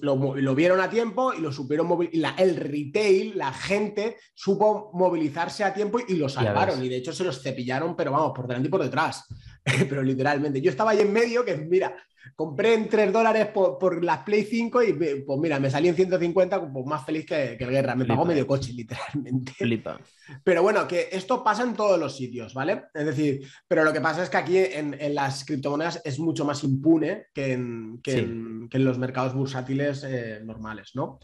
lo, 0.00 0.54
vieron 0.54 0.80
a 0.80 0.90
tiempo 0.90 1.32
y 1.32 1.40
lo 1.40 1.52
supieron 1.52 1.86
movilizar. 1.86 2.34
El 2.38 2.56
retail, 2.56 3.36
la 3.36 3.52
gente, 3.52 4.16
supo 4.34 4.90
movilizarse 4.94 5.64
a 5.64 5.74
tiempo 5.74 5.98
y 6.06 6.14
lo 6.14 6.28
salvaron. 6.28 6.84
Y 6.84 6.88
de 6.88 6.96
hecho 6.96 7.12
se 7.12 7.24
los 7.24 7.42
cepillaron, 7.42 7.96
pero 7.96 8.12
vamos, 8.12 8.32
por 8.34 8.46
delante 8.46 8.68
y 8.68 8.70
por 8.70 8.82
detrás. 8.82 9.24
pero 9.88 10.02
literalmente. 10.02 10.60
Yo 10.60 10.70
estaba 10.70 10.90
ahí 10.90 11.00
en 11.00 11.12
medio 11.12 11.44
que, 11.44 11.56
mira, 11.56 11.94
compré 12.34 12.74
en 12.74 12.88
3 12.88 13.12
dólares 13.12 13.46
por, 13.48 13.78
por, 13.78 14.02
las 14.04 14.18
Play 14.18 14.44
5 14.44 14.82
y 14.82 14.92
pues 14.92 15.40
mira, 15.40 15.58
me 15.60 15.70
salí 15.70 15.88
en 15.88 15.96
150, 15.96 16.72
pues 16.72 16.86
más 16.86 17.04
feliz 17.04 17.26
que, 17.26 17.52
el 17.52 17.70
guerra. 17.70 17.94
Me 17.94 18.04
pagó 18.04 18.24
medio 18.24 18.46
coche, 18.46 18.72
literalmente. 18.76 19.52
Flipa. 19.52 20.00
Pero 20.42 20.62
bueno, 20.62 20.86
que 20.86 21.08
esto 21.12 21.42
pasa 21.42 21.62
en 21.62 21.74
todos 21.74 21.98
los 21.98 22.16
sitios, 22.16 22.54
¿vale? 22.54 22.84
Es 22.94 23.06
decir, 23.06 23.46
pero 23.68 23.84
lo 23.84 23.92
que 23.92 24.00
pasa 24.00 24.22
es 24.22 24.30
que 24.30 24.36
aquí 24.36 24.58
en, 24.58 25.14
las 25.14 25.44
criptomonedas 25.44 26.00
es 26.04 26.18
mucho 26.18 26.44
más 26.44 26.62
impune 26.64 27.26
que 27.34 27.52
en, 27.52 28.00
que 28.02 28.18
en, 28.18 28.68
los 28.84 28.98
mercados 28.98 29.34
bursátiles 29.34 30.04
eh, 30.04 30.40
normales, 30.42 30.92
¿no? 30.94 31.20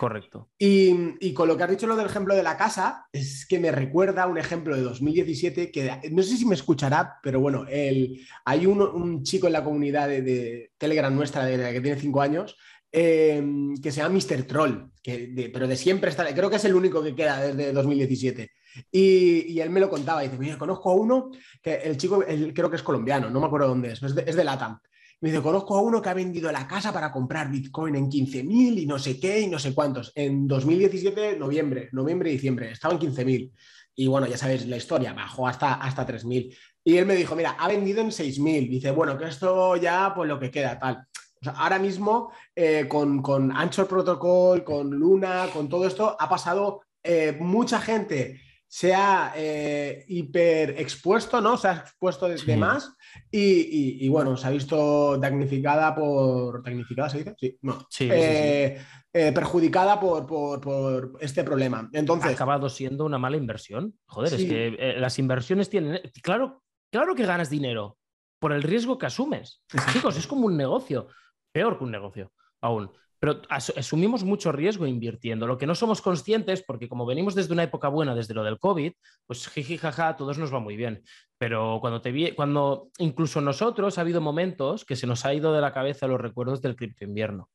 Correcto. 0.00 0.48
Y, 0.56 1.34
con 1.34 1.46
lo 1.46 1.58
que 1.58 1.64
has 1.64 1.68
dicho 1.68 1.86
lo 1.86 1.94
del 1.94 2.06
ejemplo 2.06 2.34
de 2.34 2.42
la 2.42 2.56
casa, 2.56 3.06
es 3.12 3.44
que 3.44 3.58
me 3.58 3.70
recuerda 3.70 4.28
un 4.28 4.38
ejemplo 4.38 4.74
de 4.74 4.80
2017 4.80 5.70
que 5.70 6.00
no 6.10 6.22
sé 6.22 6.38
si 6.38 6.46
me 6.46 6.54
escuchará, 6.54 7.18
pero 7.22 7.38
bueno, 7.38 7.66
el, 7.68 8.18
hay 8.46 8.64
un, 8.64 9.22
chico 9.24 9.46
en 9.46 9.52
la 9.52 9.62
comunidad 9.62 10.08
de, 10.08 10.70
Telegram 10.78 11.14
nuestra 11.14 11.44
de, 11.44 11.58
que 11.74 11.82
tiene 11.82 12.00
cinco 12.00 12.22
años 12.22 12.56
em, 12.90 13.76
que 13.76 13.92
se 13.92 14.00
llama 14.00 14.14
Mr. 14.14 14.44
Troll, 14.44 14.90
que 15.02 15.50
pero 15.52 15.68
de 15.68 15.76
siempre 15.76 16.08
está, 16.08 16.34
creo 16.34 16.48
que 16.48 16.56
es 16.56 16.64
el 16.64 16.74
único 16.74 17.02
que 17.02 17.14
queda 17.14 17.42
desde 17.42 17.70
2017. 17.74 18.50
Y, 18.90 19.60
él 19.60 19.68
me 19.68 19.80
lo 19.80 19.90
contaba, 19.90 20.24
y 20.24 20.28
dice, 20.28 20.40
mira, 20.40 20.56
conozco 20.56 20.92
a 20.92 20.94
uno, 20.94 21.30
que 21.60 21.74
el 21.74 21.98
chico 21.98 22.24
creo 22.54 22.70
que 22.70 22.76
es 22.76 22.82
colombiano, 22.82 23.28
no 23.28 23.38
me 23.38 23.46
acuerdo 23.46 23.68
dónde 23.68 23.92
es, 23.92 24.02
es 24.02 24.14
de, 24.14 24.24
es 24.26 24.34
de 24.34 24.44
LATAM. 24.44 24.80
Me 25.20 25.28
dice, 25.28 25.42
conozco 25.42 25.76
a 25.76 25.82
uno 25.82 26.00
que 26.00 26.08
ha 26.08 26.14
vendido 26.14 26.50
la 26.50 26.66
casa 26.66 26.92
para 26.92 27.12
comprar 27.12 27.50
Bitcoin 27.50 27.94
en 27.94 28.10
15.000 28.10 28.80
y 28.80 28.86
no 28.86 28.98
sé 28.98 29.20
qué 29.20 29.40
y 29.40 29.48
no 29.48 29.58
sé 29.58 29.74
cuántos. 29.74 30.12
En 30.14 30.48
2017, 30.48 31.36
noviembre, 31.36 31.90
noviembre 31.92 32.30
diciembre, 32.30 32.72
estaba 32.72 32.94
en 32.94 33.00
15.000. 33.00 33.52
Y 33.96 34.06
bueno, 34.06 34.26
ya 34.26 34.38
sabéis 34.38 34.66
la 34.66 34.78
historia, 34.78 35.12
bajó 35.12 35.46
hasta, 35.46 35.74
hasta 35.74 36.06
3.000. 36.06 36.56
Y 36.84 36.96
él 36.96 37.04
me 37.04 37.16
dijo, 37.16 37.36
mira, 37.36 37.50
ha 37.50 37.68
vendido 37.68 38.00
en 38.00 38.08
6.000. 38.08 38.70
Dice, 38.70 38.90
bueno, 38.92 39.18
que 39.18 39.26
esto 39.26 39.76
ya, 39.76 40.12
pues 40.14 40.26
lo 40.26 40.40
que 40.40 40.50
queda, 40.50 40.78
tal. 40.78 41.06
ahora 41.54 41.78
mismo, 41.78 42.32
eh, 42.54 42.86
con, 42.88 43.20
con 43.20 43.52
Anchor 43.54 43.86
Protocol, 43.86 44.64
con 44.64 44.88
Luna, 44.88 45.48
con 45.52 45.68
todo 45.68 45.86
esto, 45.86 46.16
ha 46.18 46.28
pasado 46.30 46.80
eh, 47.02 47.36
mucha 47.38 47.78
gente 47.78 48.40
se 48.72 48.94
ha 48.94 49.32
eh, 49.34 50.04
hiper 50.06 50.76
expuesto, 50.78 51.40
¿no? 51.40 51.56
Se 51.56 51.66
ha 51.66 51.72
expuesto 51.72 52.28
de, 52.28 52.56
más 52.56 52.94
y, 53.32 54.08
bueno, 54.08 54.36
se 54.36 54.46
ha 54.46 54.50
visto 54.50 55.18
damnificada 55.18 55.92
por. 55.92 56.62
¿Damnificada 56.62 57.10
se 57.10 57.18
dice? 57.18 57.34
Sí, 57.36 57.58
no. 57.62 57.88
Eh, 57.98 58.80
eh, 59.12 59.32
perjudicada 59.32 59.98
por, 59.98 61.18
este 61.20 61.42
problema. 61.42 61.90
Entonces. 61.92 62.30
Ha 62.30 62.34
acabado 62.34 62.68
siendo 62.68 63.04
una 63.04 63.18
mala 63.18 63.36
inversión. 63.36 63.98
Joder, 64.06 64.34
es 64.34 64.44
que 64.44 64.94
las 64.98 65.18
inversiones 65.18 65.68
tienen. 65.68 66.00
Claro, 66.22 66.62
claro 66.92 67.16
que 67.16 67.26
ganas 67.26 67.50
dinero 67.50 67.98
por 68.38 68.52
el 68.52 68.62
riesgo 68.62 68.98
que 68.98 69.06
asumes. 69.06 69.64
Chicos, 69.92 70.16
es 70.16 70.28
como 70.28 70.46
un 70.46 70.56
negocio. 70.56 71.08
Peor 71.50 71.76
que 71.76 71.82
un 71.82 71.90
negocio, 71.90 72.32
aún. 72.60 72.92
Pero 73.20 73.42
asumimos 73.50 74.24
mucho 74.24 74.50
riesgo 74.50 74.86
invirtiendo. 74.86 75.46
Lo 75.46 75.58
que 75.58 75.66
no 75.66 75.74
somos 75.74 76.00
conscientes, 76.00 76.62
porque 76.62 76.88
como 76.88 77.04
venimos 77.04 77.34
desde 77.34 77.52
una 77.52 77.62
época 77.62 77.88
buena, 77.88 78.14
desde 78.14 78.32
lo 78.32 78.42
del 78.42 78.58
COVID, 78.58 78.92
pues 79.26 79.46
jiji, 79.48 79.76
jaja, 79.76 80.08
a 80.08 80.16
todos 80.16 80.38
nos 80.38 80.52
va 80.52 80.58
muy 80.58 80.74
bien. 80.74 81.02
Pero 81.36 81.78
cuando 81.82 82.00
te 82.00 82.12
vi, 82.12 82.32
cuando 82.32 82.88
incluso 82.98 83.42
nosotros 83.42 83.98
ha 83.98 84.00
habido 84.00 84.22
momentos 84.22 84.86
que 84.86 84.96
se 84.96 85.06
nos 85.06 85.26
ha 85.26 85.34
ido 85.34 85.52
de 85.52 85.60
la 85.60 85.72
cabeza 85.72 86.06
los 86.06 86.20
recuerdos 86.20 86.62
del 86.62 86.76
cripto 86.76 87.04
invierno. 87.04 87.50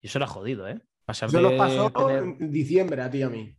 Y 0.00 0.06
eso 0.06 0.18
era 0.18 0.28
jodido, 0.28 0.68
¿eh? 0.68 0.80
Pasar 1.04 1.32
lo 1.32 1.56
pasó 1.56 2.10
en 2.10 2.50
diciembre 2.50 3.02
a 3.02 3.10
ti 3.10 3.18
y 3.18 3.22
a 3.22 3.28
mí. 3.28 3.56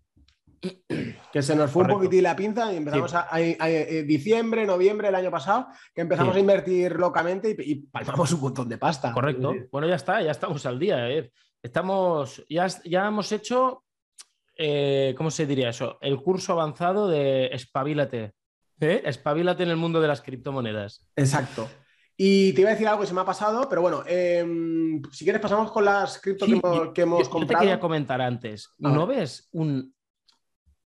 Que 1.31 1.41
se 1.41 1.55
nos 1.55 1.69
fue 1.69 1.83
un 1.83 1.89
poquitín 1.89 2.23
la 2.23 2.35
pinza 2.35 2.71
y 2.73 2.77
empezamos 2.77 3.13
a, 3.13 3.27
eh, 3.39 4.03
diciembre, 4.03 4.65
noviembre 4.65 5.09
del 5.09 5.15
año 5.15 5.29
pasado, 5.29 5.67
que 5.93 6.01
empezamos 6.01 6.35
a 6.35 6.39
invertir 6.39 6.93
locamente 6.93 7.55
y, 7.59 7.75
palmamos 7.75 8.31
un 8.31 8.41
montón 8.41 8.69
de 8.69 8.77
pasta. 8.77 9.11
Correcto. 9.11 9.53
Bueno, 9.71 9.87
ya 9.87 9.95
está, 9.95 10.21
ya 10.21 10.31
estamos 10.31 10.65
al 10.65 10.79
día. 10.79 11.09
Eh. 11.09 11.31
Estamos, 11.61 12.43
ya, 12.49 12.67
ya 12.85 13.07
hemos 13.07 13.31
hecho, 13.31 13.83
eh, 14.55 15.13
¿cómo 15.17 15.29
se 15.29 15.45
diría 15.45 15.69
eso? 15.69 15.97
El 16.01 16.21
curso 16.21 16.53
avanzado 16.53 17.07
de 17.07 17.47
espabilate. 17.47 18.33
¿Eh? 18.79 19.01
Espabilate 19.05 19.63
en 19.63 19.69
el 19.69 19.77
mundo 19.77 19.99
de 19.99 20.07
las 20.07 20.21
criptomonedas. 20.21 21.05
Exacto. 21.15 21.67
Y 22.15 22.53
te 22.53 22.61
iba 22.61 22.71
a 22.71 22.73
decir 22.73 22.87
algo 22.87 23.01
que 23.01 23.07
se 23.07 23.13
me 23.13 23.21
ha 23.21 23.25
pasado, 23.25 23.69
pero 23.69 23.81
bueno, 23.81 24.03
em, 24.07 25.03
si 25.11 25.23
quieres 25.23 25.39
pasamos 25.39 25.71
con 25.71 25.85
las 25.85 26.19
cripto 26.19 26.47
que 26.91 27.01
hemos, 27.03 27.29
comprado. 27.29 27.41
Yo 27.41 27.47
te 27.47 27.55
quería 27.55 27.79
comentar 27.79 28.21
antes, 28.21 28.73
¿no 28.79 29.05
ves 29.05 29.49
un, 29.51 29.93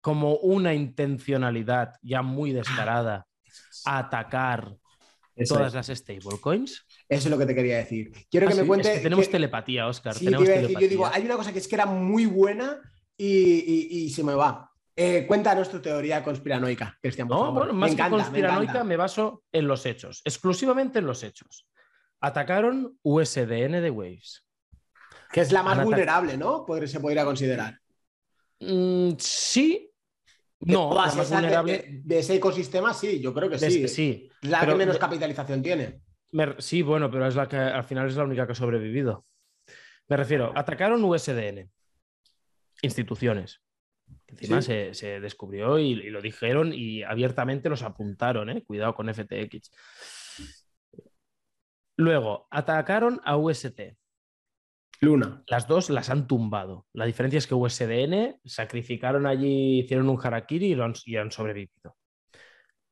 como 0.01 0.35
una 0.37 0.73
intencionalidad 0.73 1.93
ya 2.01 2.21
muy 2.21 2.51
descarada 2.51 3.27
a 3.85 3.97
atacar 3.99 4.75
todas 5.47 5.73
las 5.73 5.87
stablecoins? 5.87 6.85
Eso 7.07 7.27
es 7.27 7.31
lo 7.31 7.37
que 7.37 7.45
te 7.45 7.55
quería 7.55 7.77
decir. 7.77 8.11
Quiero 8.29 8.47
que 8.47 8.53
ah, 8.53 8.57
me 8.57 8.67
cuente. 8.67 8.99
tenemos 8.99 9.29
telepatía, 9.29 9.87
Oscar. 9.87 10.15
yo 10.19 10.39
digo, 10.39 11.07
hay 11.07 11.23
una 11.23 11.35
cosa 11.35 11.53
que 11.53 11.59
es 11.59 11.67
que 11.67 11.75
era 11.75 11.85
muy 11.85 12.25
buena 12.25 12.81
y, 13.17 14.09
se 14.09 14.23
me 14.23 14.33
va. 14.33 14.67
Eh, 14.95 15.25
cuéntanos 15.25 15.69
tu 15.69 15.79
teoría 15.79 16.23
conspiranoica, 16.23 16.97
Cristian. 17.01 17.27
no, 17.27 17.53
bueno, 17.53 17.73
más 17.73 17.95
que 17.95 18.09
conspiranoica 18.09 18.83
me, 18.83 18.97
baso 18.97 19.43
en 19.51 19.67
los 19.67 19.85
hechos, 19.85 20.21
exclusivamente 20.25 20.99
en 20.99 21.05
los 21.05 21.23
hechos. 21.23 21.67
Atacaron 22.19 22.99
USDN 23.01 23.81
de 23.81 23.89
Waves. 23.89 24.45
Que 25.31 25.41
es 25.41 25.51
la 25.51 25.63
más 25.63 25.81
vulnerable, 25.83 26.37
¿no? 26.37 26.65
Se 26.85 26.99
podría 26.99 27.23
considerar. 27.23 27.79
Mm, 28.59 29.13
sí, 29.17 29.90
no, 30.61 30.93
la 30.93 31.13
más 31.13 31.29
vulnerable... 31.29 32.01
de, 32.03 32.19
ese 32.19 32.35
ecosistema, 32.35 32.93
sí, 32.93 33.19
yo 33.19 33.33
creo 33.33 33.49
que 33.49 33.57
sí. 33.57 33.87
sí. 33.87 34.29
La 34.41 34.65
que 34.65 34.75
menos 34.75 34.97
capitalización 34.97 35.61
tiene. 35.61 36.01
sí, 36.59 36.81
bueno, 36.81 37.09
pero 37.09 37.27
es 37.27 37.35
la 37.35 37.47
que 37.47 37.57
al 37.57 37.83
final 37.83 38.07
es 38.07 38.15
la 38.15 38.23
única 38.23 38.45
que 38.45 38.53
ha 38.53 38.55
sobrevivido. 38.55 39.25
Me 40.07 40.17
refiero, 40.17 40.51
atacaron 40.55 41.03
USDN, 41.03 41.69
instituciones. 42.81 43.61
Encima 44.27 44.61
se, 44.61 45.19
descubrió 45.19 45.79
y, 45.79 45.95
lo 46.09 46.21
dijeron 46.21 46.73
y 46.73 47.03
abiertamente 47.03 47.69
los 47.69 47.81
apuntaron, 47.81 48.49
¿eh? 48.49 48.63
cuidado 48.63 48.93
con 48.93 49.13
FTX. 49.13 49.71
Luego, 51.97 52.47
atacaron 52.49 53.21
a 53.23 53.37
UST. 53.37 53.95
Luna. 55.01 55.43
Las 55.47 55.67
dos 55.67 55.89
las 55.89 56.09
han 56.11 56.27
tumbado. 56.27 56.85
La 56.93 57.05
diferencia 57.05 57.39
es 57.39 57.47
que 57.47 57.55
USDN 57.55 58.39
sacrificaron 58.45 59.25
allí, 59.25 59.79
hicieron 59.79 60.07
un 60.09 60.19
harakiri 60.23 60.75
y, 61.05 61.15
han, 61.17 61.31
sobrevivido. 61.31 61.97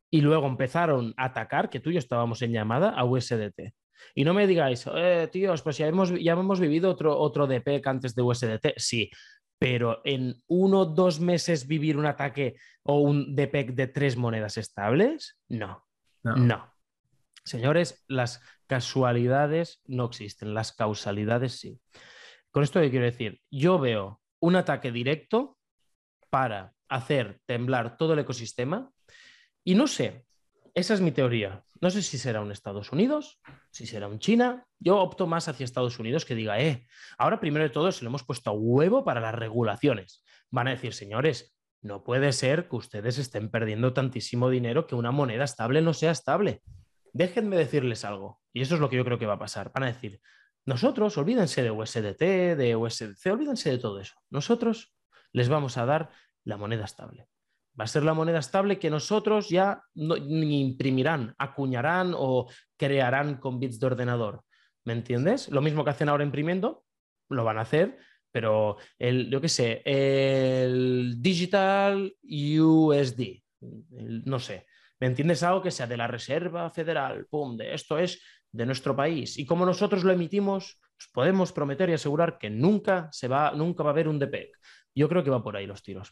Y 0.09 0.21
luego 0.21 0.47
empezaron 0.47 1.13
a 1.17 1.25
atacar, 1.25 1.69
que 1.69 1.79
tú 1.79 1.91
y 1.91 1.93
yo 1.93 1.99
estábamos 1.99 2.41
en 2.41 2.51
llamada, 2.51 2.89
a 2.89 3.05
USDT. 3.05 3.73
Y 4.15 4.23
no 4.23 4.33
me 4.33 4.47
digáis, 4.47 4.89
eh, 4.91 5.29
tíos, 5.31 5.61
pues 5.61 5.77
ya 5.77 5.85
hemos, 5.85 6.11
ya 6.19 6.33
hemos 6.33 6.59
vivido 6.59 6.89
otro, 6.89 7.15
otro 7.15 7.45
DPEC 7.45 7.85
antes 7.85 8.15
de 8.15 8.23
USDT. 8.23 8.73
Sí, 8.77 9.11
pero 9.59 10.01
en 10.03 10.41
uno 10.47 10.79
o 10.79 10.85
dos 10.85 11.19
meses 11.19 11.67
vivir 11.67 11.95
un 11.95 12.07
ataque 12.07 12.55
o 12.83 13.01
un 13.01 13.35
DPEC 13.35 13.75
de 13.75 13.87
tres 13.87 14.17
monedas 14.17 14.57
estables, 14.57 15.37
no. 15.47 15.85
no. 16.23 16.73
Señores, 17.43 18.03
las 18.07 18.41
casualidades 18.69 19.81
no 19.87 20.05
existen, 20.05 20.53
las 20.53 20.71
causalidades 20.71 21.59
sí. 21.59 21.81
Con 22.51 22.63
esto, 22.63 22.79
¿qué 22.79 22.91
quiero 22.91 23.05
decir? 23.05 23.41
Yo 23.49 23.79
veo 23.79 24.21
un 24.39 24.55
ataque 24.55 24.91
directo 24.91 25.57
para 26.29 26.75
hacer 26.87 27.41
temblar 27.47 27.97
todo 27.97 28.13
el 28.13 28.19
ecosistema. 28.19 28.91
Y 29.63 29.73
no 29.73 29.87
sé, 29.87 30.25
esa 30.75 30.93
es 30.93 31.01
mi 31.01 31.11
teoría. 31.11 31.63
No 31.81 31.89
sé 31.89 32.03
si 32.03 32.19
será 32.19 32.41
un 32.41 32.51
Estados 32.51 32.91
Unidos, 32.91 33.41
si 33.71 33.87
será 33.87 34.07
un 34.07 34.19
China. 34.19 34.65
Yo 34.77 34.99
opto 34.99 35.25
más 35.25 35.47
hacia 35.47 35.63
Estados 35.63 35.97
Unidos 35.97 36.23
que 36.23 36.35
diga, 36.35 36.59
eh, 36.61 36.85
ahora 37.17 37.39
primero 37.39 37.63
de 37.63 37.71
todo 37.71 37.91
se 37.91 38.03
lo 38.03 38.09
hemos 38.09 38.23
puesto 38.23 38.51
a 38.51 38.53
huevo 38.53 39.03
para 39.03 39.19
las 39.19 39.33
regulaciones. 39.33 40.23
Van 40.51 40.67
a 40.67 40.71
decir, 40.71 40.93
señores, 40.93 41.57
no 41.81 42.03
puede 42.03 42.33
ser 42.33 42.69
que 42.69 42.75
ustedes 42.75 43.17
estén 43.17 43.49
perdiendo 43.49 43.93
tantísimo 43.93 44.49
dinero 44.49 44.85
que 44.85 44.95
una 44.95 45.11
moneda 45.11 45.43
estable 45.43 45.81
no 45.81 45.93
sea 45.93 46.11
estable. 46.11 46.61
Déjenme 47.13 47.57
decirles 47.57 48.05
algo. 48.05 48.41
Y 48.53 48.61
eso 48.61 48.75
es 48.75 48.81
lo 48.81 48.89
que 48.89 48.97
yo 48.97 49.05
creo 49.05 49.19
que 49.19 49.25
va 49.25 49.33
a 49.33 49.39
pasar. 49.39 49.71
Van 49.73 49.83
a 49.83 49.87
decir, 49.87 50.21
nosotros, 50.65 51.17
olvídense 51.17 51.63
de 51.63 51.71
USDT, 51.71 52.55
de 52.55 52.75
USDC, 52.75 53.31
olvídense 53.31 53.71
de 53.71 53.77
todo 53.77 53.99
eso. 53.99 54.15
Nosotros 54.29 54.93
les 55.31 55.49
vamos 55.49 55.77
a 55.77 55.85
dar 55.85 56.11
la 56.43 56.57
moneda 56.57 56.85
estable. 56.85 57.27
Va 57.79 57.85
a 57.85 57.87
ser 57.87 58.03
la 58.03 58.13
moneda 58.13 58.39
estable 58.39 58.79
que 58.79 58.89
nosotros 58.89 59.49
ya 59.49 59.83
no, 59.95 60.17
ni 60.17 60.61
imprimirán, 60.61 61.33
acuñarán 61.37 62.13
o 62.15 62.49
crearán 62.77 63.37
con 63.37 63.59
bits 63.59 63.79
de 63.79 63.87
ordenador. 63.87 64.43
¿Me 64.85 64.93
entiendes? 64.93 65.49
Lo 65.49 65.61
mismo 65.61 65.83
que 65.83 65.91
hacen 65.91 66.09
ahora 66.09 66.23
imprimiendo, 66.23 66.83
lo 67.29 67.43
van 67.43 67.57
a 67.57 67.61
hacer, 67.61 67.97
pero 68.31 68.77
el, 68.97 69.29
yo 69.29 69.39
qué 69.39 69.49
sé, 69.49 69.81
el 69.85 71.15
digital 71.21 72.15
USD, 72.23 73.43
no 74.25 74.39
sé, 74.39 74.65
¿me 74.99 75.07
entiendes? 75.07 75.43
Algo 75.43 75.61
que 75.61 75.71
sea 75.71 75.87
de 75.87 75.97
la 75.97 76.07
Reserva 76.07 76.69
Federal, 76.69 77.25
pum, 77.29 77.57
de 77.57 77.73
esto 77.73 77.97
es 77.97 78.21
de 78.51 78.65
nuestro 78.65 78.95
país. 78.95 79.37
Y 79.37 79.45
como 79.45 79.65
nosotros 79.65 80.03
lo 80.03 80.11
emitimos, 80.11 80.79
pues 80.97 81.09
podemos 81.13 81.51
prometer 81.51 81.89
y 81.89 81.93
asegurar 81.93 82.37
que 82.37 82.49
nunca, 82.49 83.09
se 83.11 83.27
va, 83.27 83.51
nunca 83.51 83.83
va 83.83 83.91
a 83.91 83.93
haber 83.93 84.07
un 84.07 84.19
DPEC. 84.19 84.49
Yo 84.95 85.07
creo 85.07 85.23
que 85.23 85.29
va 85.29 85.43
por 85.43 85.55
ahí 85.55 85.65
los 85.65 85.81
tiros. 85.81 86.11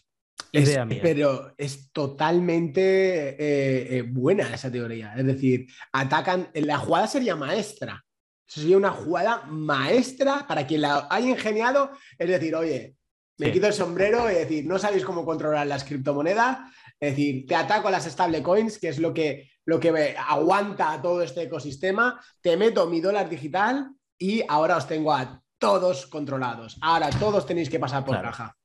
Idea 0.52 0.86
mía. 0.86 1.00
Pero 1.02 1.54
es 1.58 1.91
totalmente 1.91 2.82
eh, 3.30 3.97
eh, 3.97 4.02
buena 4.04 4.54
esa 4.54 4.71
teoría. 4.71 5.13
Es 5.17 5.26
decir, 5.26 5.67
atacan. 5.91 6.50
La 6.54 6.78
jugada 6.78 7.08
sería 7.08 7.36
maestra. 7.36 8.04
Sería 8.45 8.78
una 8.78 8.91
jugada 8.91 9.43
maestra 9.47 10.45
para 10.47 10.65
quien 10.65 10.82
la 10.82 11.08
haya 11.10 11.30
ingeniado. 11.30 11.91
Es 12.17 12.30
decir, 12.30 12.56
oye, 12.56 12.95
me 13.38 13.52
quito 13.52 13.67
el 13.67 13.73
sombrero 13.73 14.30
y 14.32 14.36
decir, 14.36 14.65
no 14.65 14.80
sabéis 14.80 15.06
cómo 15.06 15.26
controlar 15.26 15.67
las 15.67 15.84
criptomonedas. 15.84 16.71
Es 17.00 17.12
decir, 17.12 17.45
te 17.45 17.56
ataco 17.56 17.88
a 17.88 17.91
las 17.91 18.06
stablecoins, 18.06 18.80
que 18.80 18.89
es 18.89 19.00
lo 19.00 19.13
que, 19.13 19.52
lo 19.65 19.80
que 19.80 20.15
aguanta 20.17 21.00
todo 21.02 21.21
este 21.21 21.43
ecosistema. 21.43 22.19
Te 22.41 22.58
meto 22.58 22.88
mi 22.88 23.00
dólar 23.00 23.30
digital 23.30 23.91
y 24.17 24.43
ahora 24.47 24.78
os 24.78 24.88
tengo 24.88 25.13
a 25.13 25.41
todos 25.60 26.08
controlados. 26.08 26.78
Ahora 26.82 27.10
todos 27.12 27.45
tenéis 27.45 27.69
que 27.69 27.80
pasar 27.80 28.04
por 28.04 28.19
caja. 28.21 28.56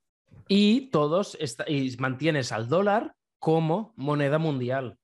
Y 0.48 0.90
todos 0.90 1.36
y 1.66 1.96
mantienes 1.98 2.52
al 2.52 2.68
dólar 2.68 3.14
como 3.38 3.92
moneda 3.96 4.38
mundial. 4.38 4.98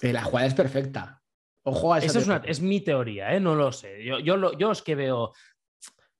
La 0.00 0.22
jugada 0.22 0.46
es 0.46 0.54
perfecta. 0.54 1.20
Ojo 1.62 1.92
a 1.92 1.98
esa. 1.98 2.18
es, 2.18 2.28
es, 2.44 2.60
mi 2.60 2.80
teoría, 2.80 3.34
¿eh? 3.34 3.40
no 3.40 3.54
lo 3.54 3.70
sé. 3.70 4.02
Yo, 4.02 4.18
yo, 4.18 4.36
lo, 4.36 4.56
yo 4.56 4.72
es 4.72 4.80
que 4.80 4.94
veo. 4.94 5.32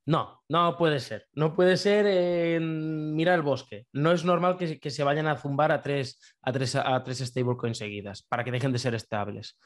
No, 0.07 0.43
no 0.49 0.77
puede 0.77 1.01
ser. 1.01 1.27
No 1.35 1.55
puede 1.55 1.77
ser 1.77 2.07
en... 2.07 3.19
el 3.21 3.43
bosque. 3.43 3.87
No 3.93 4.13
es 4.13 4.25
normal 4.25 4.57
que, 4.57 4.91
se 4.91 5.05
vayan 5.05 5.27
a 5.27 5.37
zumbar 5.37 5.73
a 5.73 5.83
tres, 5.83 6.19
a 6.43 6.53
tres, 6.53 6.75
a 6.75 7.03
tres 7.05 7.19
stablecoins 7.19 7.79
seguidas 7.79 8.23
para 8.23 8.45
que 8.45 8.51
dejen 8.51 8.73
de 8.73 8.79
ser 8.79 8.95
estables. 8.95 9.59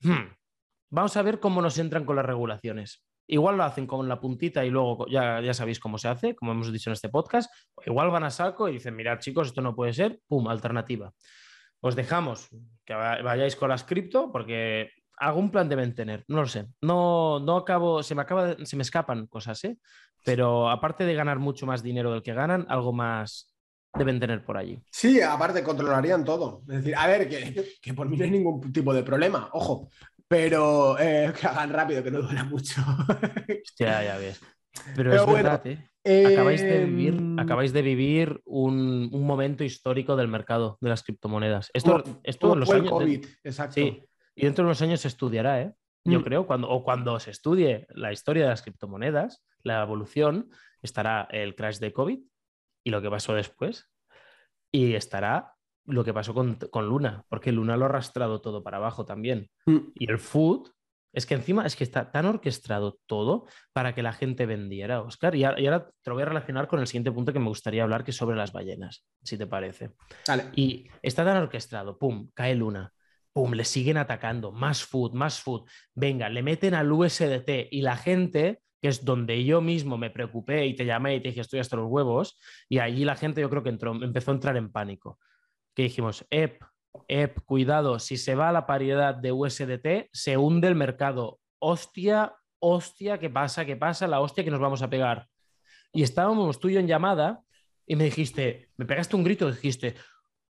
Hmm. 0.00 0.34
Vamos 0.90 1.16
a 1.16 1.22
ver 1.22 1.40
cómo 1.40 1.60
nos 1.60 1.78
entran 1.78 2.04
con 2.04 2.16
las 2.16 2.26
regulaciones. 2.26 3.04
Igual 3.26 3.56
lo 3.56 3.64
hacen 3.64 3.86
con 3.86 4.06
la 4.06 4.20
puntita 4.20 4.64
y 4.64 4.70
luego 4.70 5.06
ya, 5.08 5.40
ya 5.40 5.54
sabéis 5.54 5.80
cómo 5.80 5.96
se 5.96 6.08
hace, 6.08 6.36
como 6.36 6.52
hemos 6.52 6.70
dicho 6.72 6.90
en 6.90 6.94
este 6.94 7.08
podcast. 7.08 7.50
Igual 7.86 8.10
van 8.10 8.24
a 8.24 8.30
saco 8.30 8.68
y 8.68 8.74
dicen, 8.74 8.94
mirad 8.94 9.18
chicos, 9.18 9.48
esto 9.48 9.62
no 9.62 9.74
puede 9.74 9.94
ser, 9.94 10.20
pum, 10.28 10.46
alternativa. 10.46 11.12
Os 11.80 11.96
dejamos 11.96 12.48
que 12.84 12.94
vayáis 12.94 13.56
con 13.56 13.70
las 13.70 13.84
cripto 13.84 14.30
porque 14.30 14.90
algún 15.16 15.50
plan 15.50 15.68
deben 15.68 15.94
tener, 15.94 16.24
no 16.28 16.42
lo 16.42 16.46
sé. 16.46 16.66
No, 16.80 17.40
no 17.40 17.56
acabo, 17.56 18.02
se 18.02 18.14
me, 18.14 18.22
acaba, 18.22 18.56
se 18.64 18.76
me 18.76 18.82
escapan 18.82 19.26
cosas, 19.26 19.62
¿eh? 19.64 19.78
Pero 20.24 20.70
aparte 20.70 21.04
de 21.04 21.14
ganar 21.14 21.38
mucho 21.38 21.66
más 21.66 21.82
dinero 21.82 22.12
del 22.12 22.22
que 22.22 22.32
ganan, 22.32 22.66
algo 22.68 22.92
más 22.92 23.54
deben 23.96 24.18
tener 24.18 24.44
por 24.44 24.56
allí. 24.56 24.78
Sí, 24.90 25.20
aparte 25.20 25.62
controlarían 25.62 26.24
todo. 26.24 26.62
Es 26.68 26.76
decir, 26.76 26.96
a 26.96 27.06
ver, 27.06 27.28
que, 27.28 27.64
que 27.80 27.94
por 27.94 28.08
mí 28.08 28.16
no 28.16 28.24
hay 28.24 28.30
ningún 28.30 28.72
tipo 28.72 28.92
de 28.92 29.02
problema. 29.02 29.50
Ojo, 29.52 29.88
pero 30.26 30.98
eh, 30.98 31.32
que 31.38 31.46
hagan 31.46 31.70
rápido, 31.70 32.02
que 32.02 32.10
no 32.10 32.22
duela 32.22 32.44
mucho. 32.44 32.80
Hostia, 33.64 34.04
ya 34.04 34.18
ves. 34.18 34.40
Pero, 34.96 35.14
es 35.14 35.26
verdad, 35.26 35.66
¿eh? 35.66 35.88
Acabáis 36.04 36.60
de 36.60 36.84
vivir, 36.84 37.14
em, 37.14 37.38
acabáis 37.38 37.72
de 37.72 37.82
vivir 37.82 38.40
un, 38.44 39.10
momento 39.10 39.64
histórico 39.64 40.16
del 40.16 40.28
mercado 40.28 40.76
de 40.80 40.90
las 40.90 41.02
criptomonedas. 41.02 41.70
Esto, 41.72 42.02
esto 42.22 42.52
en 42.52 42.60
los 42.60 42.70
años. 42.70 42.90
COVID, 42.90 43.24
exacto. 43.42 43.74
Sí, 43.74 44.02
y 44.34 44.44
dentro 44.44 44.64
de 44.64 44.68
unos 44.68 44.82
años 44.82 45.00
se 45.00 45.08
estudiará, 45.08 45.62
¿eh? 45.62 45.74
Yo 46.04 46.20
mm. 46.20 46.22
creo, 46.22 46.46
cuando, 46.46 46.68
o 46.68 46.84
cuando 46.84 47.18
se 47.18 47.30
estudie 47.30 47.86
la 47.90 48.12
historia 48.12 48.44
de 48.44 48.50
las 48.50 48.62
criptomonedas, 48.62 49.42
la 49.62 49.82
evolución, 49.82 50.50
estará 50.82 51.26
el 51.30 51.54
crash 51.54 51.78
de 51.78 51.92
COVID 51.92 52.18
y 52.84 52.90
lo 52.90 53.00
que 53.00 53.10
pasó 53.10 53.34
después. 53.34 53.90
Y 54.70 54.94
estará 54.94 55.54
lo 55.86 56.04
que 56.04 56.12
pasó 56.12 56.34
con, 56.34 56.58
Luna, 56.88 57.24
porque 57.28 57.52
Luna 57.52 57.76
lo 57.76 57.86
ha 57.86 57.88
arrastrado 57.88 58.40
todo 58.40 58.62
para 58.62 58.76
abajo 58.78 59.04
también. 59.06 59.50
Mm. 59.66 59.78
Y 59.94 60.10
el 60.10 60.18
food, 60.18 60.70
es 61.14 61.26
que 61.26 61.34
encima 61.34 61.64
es 61.64 61.76
que 61.76 61.84
está 61.84 62.10
tan 62.10 62.26
orquestado 62.26 62.98
todo 63.06 63.46
para 63.72 63.94
que 63.94 64.02
la 64.02 64.12
gente 64.12 64.46
vendiera, 64.46 65.00
Oscar. 65.00 65.36
Y, 65.36 65.44
ahora 65.44 65.88
te 66.02 66.10
lo 66.10 66.14
voy 66.14 66.22
a 66.22 66.26
relacionar 66.26 66.66
con 66.66 66.80
el 66.80 66.88
siguiente 66.88 67.12
punto 67.12 67.32
que 67.32 67.38
me 67.38 67.48
gustaría 67.48 67.84
hablar, 67.84 68.02
que 68.02 68.10
es 68.10 68.16
sobre 68.16 68.36
las 68.36 68.52
ballenas, 68.52 69.06
si 69.22 69.38
te 69.38 69.46
parece. 69.46 69.92
Y 70.56 70.88
está 71.02 71.24
tan 71.24 71.36
orquestado, 71.36 71.98
pum, 71.98 72.30
cae 72.34 72.54
Luna. 72.56 72.92
Pum, 73.34 73.52
le 73.52 73.64
siguen 73.64 73.98
atacando, 73.98 74.52
más 74.52 74.82
food, 74.82 75.12
más 75.12 75.40
food. 75.40 75.68
Venga, 75.94 76.30
le 76.30 76.42
meten 76.42 76.72
al 76.72 76.90
USDT 76.90 77.68
y 77.70 77.82
la 77.82 77.96
gente 77.96 78.62
que 78.80 78.88
es 78.88 79.04
donde 79.04 79.44
yo 79.44 79.60
mismo 79.60 79.98
me 79.98 80.10
preocupé 80.10 80.66
y 80.66 80.76
te 80.76 80.86
llamé 80.86 81.16
y 81.16 81.20
te 81.20 81.28
dije 81.28 81.40
estoy 81.40 81.58
hasta 81.58 81.76
los 81.76 81.90
huevos, 81.90 82.38
y 82.68 82.78
allí 82.78 83.04
la 83.04 83.16
gente 83.16 83.40
yo 83.40 83.50
creo 83.50 83.62
que 83.62 83.70
entró, 83.70 83.94
empezó 83.94 84.30
a 84.30 84.34
entrar 84.34 84.56
en 84.56 84.70
pánico 84.70 85.18
que 85.74 85.84
dijimos, 85.84 86.24
EP, 86.30 86.62
EP, 87.08 87.40
cuidado, 87.44 87.98
si 87.98 88.16
se 88.16 88.34
va 88.34 88.52
la 88.52 88.66
paridad 88.66 89.14
de 89.14 89.32
USDT, 89.32 90.10
se 90.12 90.36
hunde 90.36 90.68
el 90.68 90.74
mercado. 90.74 91.40
Hostia, 91.58 92.36
hostia, 92.60 93.18
¿qué 93.18 93.28
pasa? 93.28 93.64
¿Qué 93.64 93.76
pasa? 93.76 94.06
La 94.06 94.20
hostia 94.20 94.44
que 94.44 94.50
nos 94.50 94.60
vamos 94.60 94.82
a 94.82 94.90
pegar. 94.90 95.26
Y 95.92 96.02
estábamos 96.02 96.60
tú 96.60 96.68
y 96.68 96.74
yo 96.74 96.80
en 96.80 96.86
llamada 96.86 97.40
y 97.86 97.96
me 97.96 98.04
dijiste, 98.04 98.70
me 98.76 98.86
pegaste 98.86 99.16
un 99.16 99.24
grito, 99.24 99.50
dijiste, 99.50 99.94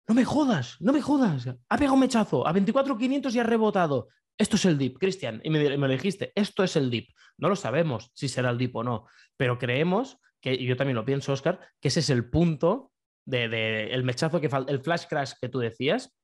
no 0.09 0.15
me 0.15 0.25
jodas, 0.25 0.77
no 0.81 0.93
me 0.93 1.01
jodas, 1.01 1.47
ha 1.69 1.77
pegado 1.77 1.95
un 1.95 2.01
mechazo, 2.01 2.47
a 2.47 2.53
24.500 2.53 3.35
y 3.35 3.39
ha 3.39 3.45
rebotado. 3.45 4.09
Esto 4.37 4.57
es 4.57 4.65
el 4.65 4.79
dip, 4.79 4.99
Cristian. 4.99 5.41
Y 5.45 5.51
me, 5.51 5.77
me, 5.77 5.89
dijiste, 5.89 6.33
esto 6.35 6.65
es 6.65 6.77
el 6.77 6.91
dip. 6.91 7.11
No 7.39 7.49
lo 7.49 7.57
sabemos 7.57 8.11
si 8.15 8.29
será 8.29 8.51
el 8.51 8.59
dip 8.59 8.75
o 8.75 8.83
no, 8.83 9.07
pero 9.37 9.59
creemos 9.59 10.19
que, 10.41 10.55
y 10.55 10.67
yo 10.67 10.77
también 10.77 10.97
lo 10.97 11.05
pienso, 11.05 11.33
Oscar, 11.33 11.61
que 11.81 11.89
ese 11.89 12.01
es 12.01 12.11
el 12.11 12.29
punto 12.29 12.93
de, 13.25 13.93
el 13.93 14.05
mechazo 14.05 14.41
que 14.41 14.49
falta, 14.49 14.73
el 14.73 14.81
flash 14.81 15.05
crash 15.09 15.33
que 15.41 15.49
tú 15.49 15.61
decías, 15.61 16.15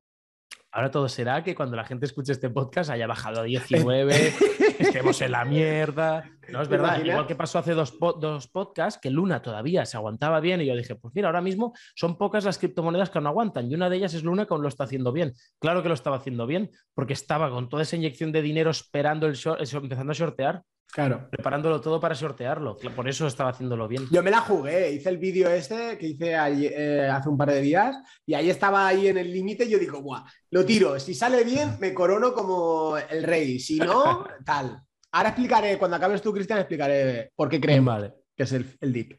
ahora 0.73 0.91
todo 0.91 1.09
será 1.09 1.45
que 1.45 1.55
cuando 1.55 1.77
la 1.77 1.85
gente 1.85 2.07
escuche 2.07 2.33
este 2.33 2.51
podcast 2.51 2.91
haya 2.91 3.07
bajado 3.07 3.41
a 3.41 3.45
19, 3.45 4.35
estemos 4.83 5.21
en 5.21 5.33
la 5.33 5.45
mierda. 5.45 6.25
No 6.49 6.63
es 6.63 6.69
verdad, 6.69 7.05
igual 7.05 7.27
que 7.27 7.35
pasó 7.35 7.59
hace 7.59 7.73
dos, 7.73 7.99
dos, 7.99 8.49
podcasts, 8.49 9.01
que 9.01 9.11
Luna 9.11 9.43
todavía 9.43 9.85
se 9.85 9.97
aguantaba 9.97 10.41
bien 10.41 10.61
y 10.61 10.67
yo 10.67 10.77
dije, 10.77 10.95
pues 10.95 11.15
mira, 11.15 11.29
ahora 11.29 11.41
mismo 11.41 11.75
son 11.95 12.17
pocas 12.17 12.45
las 12.45 12.59
criptomonedas 12.59 13.11
que 13.11 13.21
no 13.21 13.29
aguantan 13.29 13.71
y 13.71 13.75
una 13.75 13.91
de 13.91 13.97
ellas 13.97 14.15
es 14.15 14.25
Luna 14.25 14.47
que 14.47 14.55
aún 14.55 14.63
lo 14.63 14.69
está 14.69 14.85
haciendo 14.85 15.13
bien. 15.13 15.35
Claro 15.59 15.83
que 15.83 15.89
lo 15.89 15.95
estaba 15.95 16.17
haciendo 16.17 16.47
bien 16.47 16.71
porque 16.95 17.13
estaba 17.13 17.51
con 17.51 17.69
toda 17.69 17.83
esa 17.83 17.97
inyección 17.97 18.33
de 18.33 18.43
dinero 18.43 18.71
esperando 18.71 19.27
el 19.27 19.35
short, 19.35 19.61
empezando 19.61 20.13
a 20.13 20.15
sortear 20.15 20.63
Claro. 20.93 21.29
Preparándolo 21.31 21.81
todo 21.81 22.01
para 22.01 22.15
sortearlo. 22.15 22.77
Por 22.97 23.09
eso 23.09 23.27
estaba 23.27 23.51
haciéndolo 23.51 23.87
bien. 23.89 24.05
Yo 24.11 24.23
me 24.23 24.31
la 24.31 24.41
jugué, 24.41 24.91
hice 24.93 25.11
el 25.11 25.19
vídeo 25.19 25.51
este 25.51 25.99
que 25.99 26.07
hice 26.09 26.33
eh, 26.33 27.09
hace 27.09 27.29
un 27.29 27.37
par 27.37 27.51
de 27.51 27.61
días 27.61 27.97
y 28.27 28.35
ahí 28.35 28.49
estaba 28.51 28.87
ahí 28.87 29.09
en 29.09 29.19
el 29.19 29.33
límite. 29.33 29.69
Yo 29.69 29.79
digo, 29.79 30.01
Buah, 30.01 30.25
lo 30.51 30.65
tiro. 30.65 30.99
Si 30.99 31.15
sale 31.15 31.45
bien, 31.45 31.77
me 31.79 31.93
corono 31.93 32.33
como 32.33 32.97
el 32.97 33.23
rey. 33.23 33.59
Si 33.59 33.79
no, 33.79 34.27
tal. 34.45 34.81
Ahora 35.13 35.31
explicaré, 35.31 35.79
cuando 35.79 35.97
acabes 35.97 36.23
tú, 36.23 36.33
Cristian, 36.33 36.59
explicaré 36.59 37.31
por 37.35 37.49
qué 37.49 37.61
creen 37.61 37.85
vale. 37.85 38.15
que 38.37 38.43
es 38.45 38.53
el, 38.53 38.77
el 38.81 38.93
dip. 38.93 39.13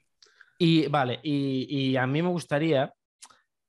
Y 0.58 0.88
vale, 0.88 1.20
y, 1.24 1.66
y 1.70 1.98
a 1.98 2.06
mí 2.06 2.22
me 2.22 2.30
gustaría, 2.30 2.93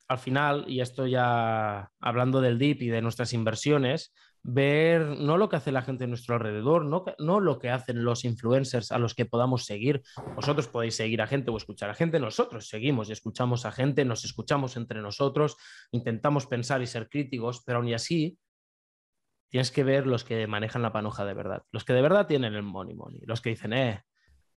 al 0.08 0.18
final, 0.18 0.64
y 0.66 0.80
esto 0.80 1.06
ya 1.06 1.88
hablando 2.00 2.40
del 2.40 2.58
dip 2.58 2.82
y 2.82 2.88
de 2.88 3.00
nuestras 3.00 3.32
inversiones, 3.32 4.12
ver 4.42 5.02
no 5.18 5.36
lo 5.36 5.48
que 5.48 5.56
hace 5.56 5.72
la 5.72 5.82
gente 5.82 6.04
a 6.04 6.06
nuestro 6.06 6.34
alrededor, 6.34 6.84
no, 6.84 7.04
no, 7.18 7.40
lo 7.40 7.58
que 7.58 7.70
hacen 7.70 8.04
los 8.04 8.24
influencers 8.24 8.92
a 8.92 8.98
los 8.98 9.14
que 9.14 9.26
podamos 9.26 9.64
seguir. 9.64 10.02
Vosotros 10.34 10.68
podéis 10.68 10.96
seguir 10.96 11.20
a 11.22 11.26
gente 11.26 11.50
o 11.50 11.56
escuchar 11.56 11.90
a 11.90 11.94
gente, 11.94 12.18
nosotros 12.18 12.68
seguimos 12.68 13.08
y 13.08 13.12
escuchamos 13.12 13.66
a 13.66 13.72
gente, 13.72 14.04
nos 14.04 14.24
escuchamos 14.24 14.76
entre 14.76 15.02
nosotros, 15.02 15.56
intentamos 15.92 16.46
pensar 16.46 16.82
y 16.82 16.86
ser 16.86 17.08
críticos, 17.08 17.62
pero 17.64 17.78
aún 17.78 17.92
así 17.92 18.38
tienes 19.50 19.70
que 19.70 19.84
ver 19.84 20.06
los 20.06 20.24
que 20.24 20.46
manejan 20.46 20.82
la 20.82 20.92
panoja 20.92 21.24
de 21.24 21.34
verdad, 21.34 21.62
los 21.72 21.84
que 21.84 21.92
de 21.92 22.02
verdad 22.02 22.26
tienen 22.26 22.54
el 22.54 22.62
money 22.62 22.94
money, 22.94 23.20
los 23.26 23.40
que 23.40 23.50
dicen, 23.50 23.72
eh, 23.72 24.04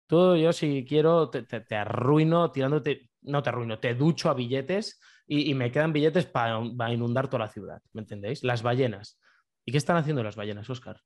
tú 0.06 0.36
yo 0.36 0.52
si 0.52 0.84
quiero 0.86 1.30
te, 1.30 1.42
te, 1.42 1.76
arruino 1.76 2.52
tirándote, 2.52 3.10
no 3.22 3.42
te 3.42 3.48
arruino, 3.48 3.78
te 3.78 3.94
ducho 3.94 4.28
a 4.30 4.34
billetes 4.34 5.00
y, 5.26 5.54
me 5.54 5.70
quedan 5.72 5.92
billetes 5.92 6.26
para, 6.26 6.60
inundar 6.92 7.28
toda 7.28 7.46
la 7.46 7.52
ciudad, 7.52 7.80
¿me 7.92 8.02
entendéis? 8.02 8.44
Las 8.44 8.62
ballenas. 8.62 9.18
¿Y 9.64 9.72
qué 9.72 9.78
están 9.78 9.96
haciendo 9.96 10.22
las 10.22 10.36
ballenas, 10.36 10.68
Oscar? 10.68 11.00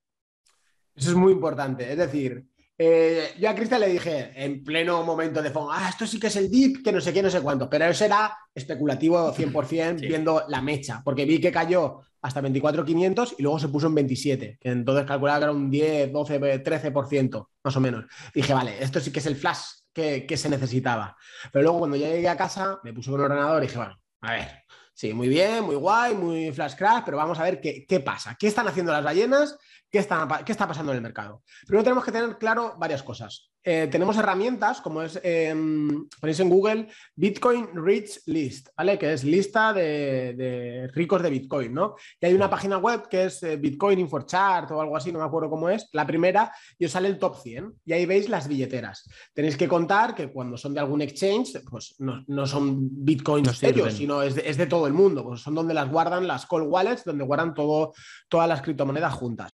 Eso 0.95 1.11
es 1.11 1.15
muy 1.15 1.31
importante. 1.31 1.91
Es 1.91 1.97
decir, 1.97 2.47
eh, 2.79 3.33
yo 3.39 3.49
a 3.49 3.55
Cristian 3.55 3.81
le 3.81 3.87
dije 3.87 4.31
en 4.35 4.63
pleno 4.63 5.03
momento 5.03 5.41
de 5.41 5.49
fondo, 5.49 5.71
ah, 5.71 5.89
esto 5.89 6.05
sí 6.05 6.19
que 6.19 6.27
es 6.27 6.35
el 6.35 6.49
DIP, 6.49 6.83
que 6.83 6.91
no 6.91 7.01
sé 7.01 7.11
qué, 7.11 7.23
no 7.23 7.29
sé 7.29 7.41
cuánto, 7.41 7.67
pero 7.67 7.85
eso 7.85 8.05
era 8.05 8.37
especulativo 8.53 9.33
100% 9.35 9.99
viendo 10.01 10.43
la 10.47 10.61
mecha, 10.61 11.01
porque 11.03 11.25
vi 11.25 11.39
que 11.39 11.51
cayó 11.51 12.01
hasta 12.21 12.41
24.500 12.41 13.35
y 13.39 13.43
luego 13.43 13.59
se 13.59 13.69
puso 13.69 13.87
en 13.87 13.95
27, 13.95 14.57
que 14.59 14.69
entonces 14.69 15.05
calculaba 15.05 15.39
que 15.39 15.43
era 15.45 15.51
un 15.53 15.69
10, 15.69 16.11
12, 16.11 16.63
13% 16.63 17.47
más 17.63 17.75
o 17.75 17.79
menos. 17.79 18.05
Dije, 18.33 18.53
vale, 18.53 18.81
esto 18.81 18.99
sí 18.99 19.11
que 19.11 19.19
es 19.19 19.25
el 19.25 19.35
flash 19.35 19.61
que, 19.93 20.25
que 20.25 20.37
se 20.37 20.49
necesitaba. 20.49 21.15
Pero 21.51 21.63
luego 21.63 21.79
cuando 21.79 21.97
ya 21.97 22.09
llegué 22.09 22.29
a 22.29 22.37
casa, 22.37 22.79
me 22.83 22.93
puse 22.93 23.09
con 23.09 23.19
el 23.19 23.25
ordenador 23.25 23.63
y 23.63 23.67
dije, 23.67 23.77
bueno, 23.77 23.99
a 24.21 24.31
ver, 24.33 24.63
sí, 24.97 25.13
muy 25.13 25.27
bien, 25.27 25.63
muy 25.63 25.75
guay, 25.75 26.15
muy 26.15 26.51
flash 26.51 26.75
crash, 26.75 27.03
pero 27.05 27.17
vamos 27.17 27.37
a 27.37 27.43
ver 27.43 27.61
qué, 27.61 27.85
qué 27.85 27.99
pasa, 27.99 28.35
qué 28.37 28.47
están 28.47 28.67
haciendo 28.67 28.91
las 28.91 29.03
ballenas 29.03 29.55
¿Qué 29.89 29.99
está, 29.99 30.27
¿Qué 30.45 30.51
está, 30.51 30.67
pasando 30.67 30.91
en 30.91 30.97
el 30.97 31.01
mercado? 31.01 31.43
Primero 31.65 31.83
tenemos 31.83 32.03
que 32.03 32.11
tener 32.11 32.37
claro 32.37 32.75
varias 32.77 33.03
cosas. 33.03 33.51
Eh, 33.63 33.87
tenemos 33.91 34.17
herramientas 34.17 34.81
como 34.81 35.01
es, 35.01 35.19
em, 35.23 36.07
ponéis 36.21 36.39
en 36.39 36.49
Google, 36.49 36.87
Bitcoin 37.15 37.69
Rich 37.73 38.21
List, 38.27 38.69
¿vale? 38.77 38.97
Que 38.97 39.13
es 39.13 39.23
lista 39.23 39.73
de, 39.73 40.89
ricos 40.93 41.21
de 41.21 41.29
Bitcoin, 41.29 41.73
¿no? 41.73 41.95
Y 42.19 42.25
hay 42.25 42.33
una 42.33 42.49
página 42.49 42.77
web 42.77 43.07
que 43.09 43.25
es 43.25 43.43
eh, 43.43 43.57
Bitcoin 43.57 43.99
Infochart 43.99 44.71
o 44.71 44.81
algo 44.81 44.95
así, 44.95 45.11
no 45.11 45.19
me 45.19 45.25
acuerdo 45.25 45.49
cómo 45.49 45.69
es, 45.69 45.89
la 45.93 46.05
primera, 46.05 46.51
y 46.77 46.85
os 46.85 46.91
sale 46.91 47.07
el 47.07 47.17
top 47.17 47.41
100 47.41 47.73
y 47.85 47.93
ahí 47.93 48.05
veis 48.05 48.29
las 48.29 48.47
billeteras. 48.47 49.09
Tenéis 49.33 49.57
que 49.57 49.67
contar 49.67 50.15
que 50.15 50.31
cuando 50.31 50.57
son 50.57 50.73
de 50.73 50.79
algún 50.79 51.01
exchange, 51.01 51.61
pues 51.69 51.95
no, 51.99 52.45
son 52.45 52.87
Bitcoins 53.03 53.47
no 53.47 53.91
sino 53.91 54.21
es 54.21 54.35
de, 54.35 54.49
es 54.49 54.57
de, 54.57 54.67
todo 54.67 54.87
el 54.87 54.93
mundo, 54.93 55.23
pues 55.23 55.41
son 55.41 55.55
donde 55.55 55.73
las 55.73 55.89
guardan 55.89 56.27
las 56.27 56.45
cold 56.45 56.67
wallets, 56.67 57.03
donde 57.03 57.23
guardan 57.25 57.53
todo, 57.53 57.93
todas 58.29 58.47
las 58.47 58.61
criptomonedas 58.61 59.13
juntas. 59.13 59.51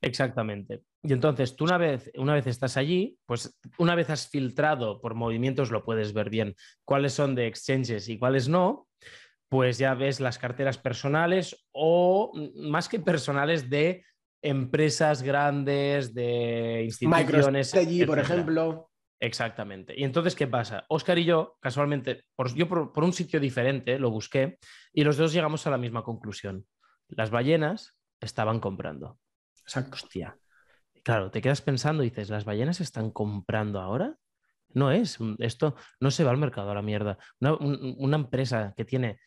Exactamente. 0.00 0.82
Y 1.02 1.12
entonces 1.12 1.56
tú 1.56 1.64
una 1.64 1.78
vez, 1.78 2.10
una 2.16 2.34
vez 2.34 2.46
estás 2.46 2.76
allí, 2.76 3.18
pues 3.26 3.58
una 3.78 3.94
vez 3.94 4.10
has 4.10 4.28
filtrado 4.28 5.00
por 5.00 5.14
movimientos, 5.14 5.70
lo 5.70 5.84
puedes 5.84 6.12
ver 6.12 6.30
bien, 6.30 6.54
cuáles 6.84 7.12
son 7.12 7.34
de 7.34 7.46
exchanges 7.46 8.08
y 8.08 8.18
cuáles 8.18 8.48
no, 8.48 8.88
pues 9.48 9.78
ya 9.78 9.94
ves 9.94 10.20
las 10.20 10.38
carteras 10.38 10.78
personales 10.78 11.66
o 11.72 12.32
más 12.56 12.88
que 12.88 13.00
personales 13.00 13.70
de 13.70 14.04
empresas 14.42 15.22
grandes, 15.22 16.14
de 16.14 16.82
instituciones. 16.84 17.74
allí, 17.74 18.04
por 18.04 18.18
ejemplo. 18.18 18.90
Exactamente. 19.20 19.94
Y 19.98 20.04
entonces, 20.04 20.34
¿qué 20.36 20.46
pasa? 20.46 20.84
Oscar 20.88 21.18
y 21.18 21.24
yo, 21.24 21.56
casualmente, 21.60 22.24
por, 22.36 22.54
yo 22.54 22.68
por 22.68 23.02
un 23.02 23.12
sitio 23.12 23.40
diferente 23.40 23.98
lo 23.98 24.10
busqué 24.10 24.58
y 24.92 25.02
los 25.02 25.16
dos 25.16 25.32
llegamos 25.32 25.66
a 25.66 25.70
la 25.70 25.78
misma 25.78 26.04
conclusión. 26.04 26.66
Las 27.08 27.30
ballenas 27.30 27.96
estaban 28.20 28.60
comprando. 28.60 29.18
Exacto. 29.68 29.96
Hostia. 29.96 30.38
Claro, 31.04 31.30
te 31.30 31.42
quedas 31.42 31.60
pensando 31.60 32.02
y 32.02 32.08
dices, 32.08 32.30
¿las 32.30 32.46
ballenas 32.46 32.80
están 32.80 33.10
comprando 33.10 33.80
ahora? 33.80 34.16
No 34.70 34.90
es, 34.90 35.18
esto 35.38 35.76
no 36.00 36.10
se 36.10 36.24
va 36.24 36.30
al 36.30 36.38
mercado 36.38 36.70
a 36.70 36.74
la 36.74 36.80
mierda. 36.80 37.18
Una, 37.40 38.16
empresa 38.16 38.72
que 38.76 38.86
tiene 38.86 39.20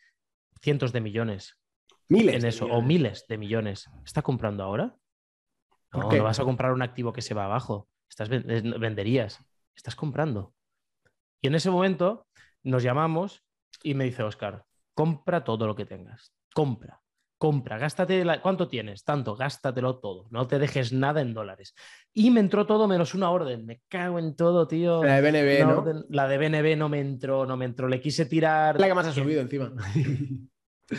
cientos 0.60 0.92
de 0.92 1.00
millones 1.00 1.60
miles 2.08 2.34
en 2.34 2.44
eso, 2.44 2.66
o 2.66 2.82
miles 2.82 3.24
de 3.28 3.38
millones, 3.38 3.88
¿está 4.04 4.22
comprando 4.22 4.64
ahora? 4.64 4.96
No, 5.92 6.10
no 6.10 6.24
vas 6.24 6.40
a 6.40 6.44
comprar 6.44 6.72
un 6.72 6.82
activo 6.82 7.12
que 7.12 7.22
se 7.22 7.34
va 7.34 7.44
abajo. 7.44 7.88
Estás, 8.08 8.28
venderías, 8.28 9.44
estás 9.76 9.94
comprando. 9.94 10.54
Y 11.40 11.46
en 11.46 11.54
ese 11.54 11.70
momento 11.70 12.26
nos 12.64 12.82
llamamos 12.82 13.44
y 13.82 13.94
me 13.94 14.04
dice 14.04 14.24
Oscar, 14.24 14.64
compra 14.94 15.44
todo 15.44 15.66
lo 15.66 15.76
que 15.76 15.86
tengas, 15.86 16.34
compra 16.52 17.01
compra, 17.42 17.76
gástate, 17.76 18.24
¿cuánto 18.40 18.68
tienes? 18.68 19.02
Tanto, 19.02 19.34
gástatelo 19.34 19.98
todo, 19.98 20.28
no 20.30 20.46
te 20.46 20.60
dejes 20.60 20.92
nada 20.92 21.22
en 21.22 21.34
dólares. 21.34 21.74
Y 22.14 22.30
me 22.30 22.38
entró 22.38 22.66
todo 22.66 22.86
menos 22.86 23.16
una 23.16 23.32
orden, 23.32 23.66
me 23.66 23.82
cago 23.88 24.20
en 24.20 24.36
todo, 24.36 24.68
tío. 24.68 25.02
La 25.02 25.20
de 25.20 25.28
BNB, 25.28 25.66
¿no? 25.66 26.04
la 26.08 26.28
de 26.28 26.38
BNB 26.38 26.78
no 26.78 26.88
me 26.88 27.00
entró, 27.00 27.44
no 27.44 27.56
me 27.56 27.64
entró, 27.64 27.88
le 27.88 28.00
quise 28.00 28.26
tirar. 28.26 28.78
La 28.78 28.86
que 28.86 28.94
más 28.94 29.08
ha 29.08 29.12
subido 29.12 29.40
encima. 29.40 29.72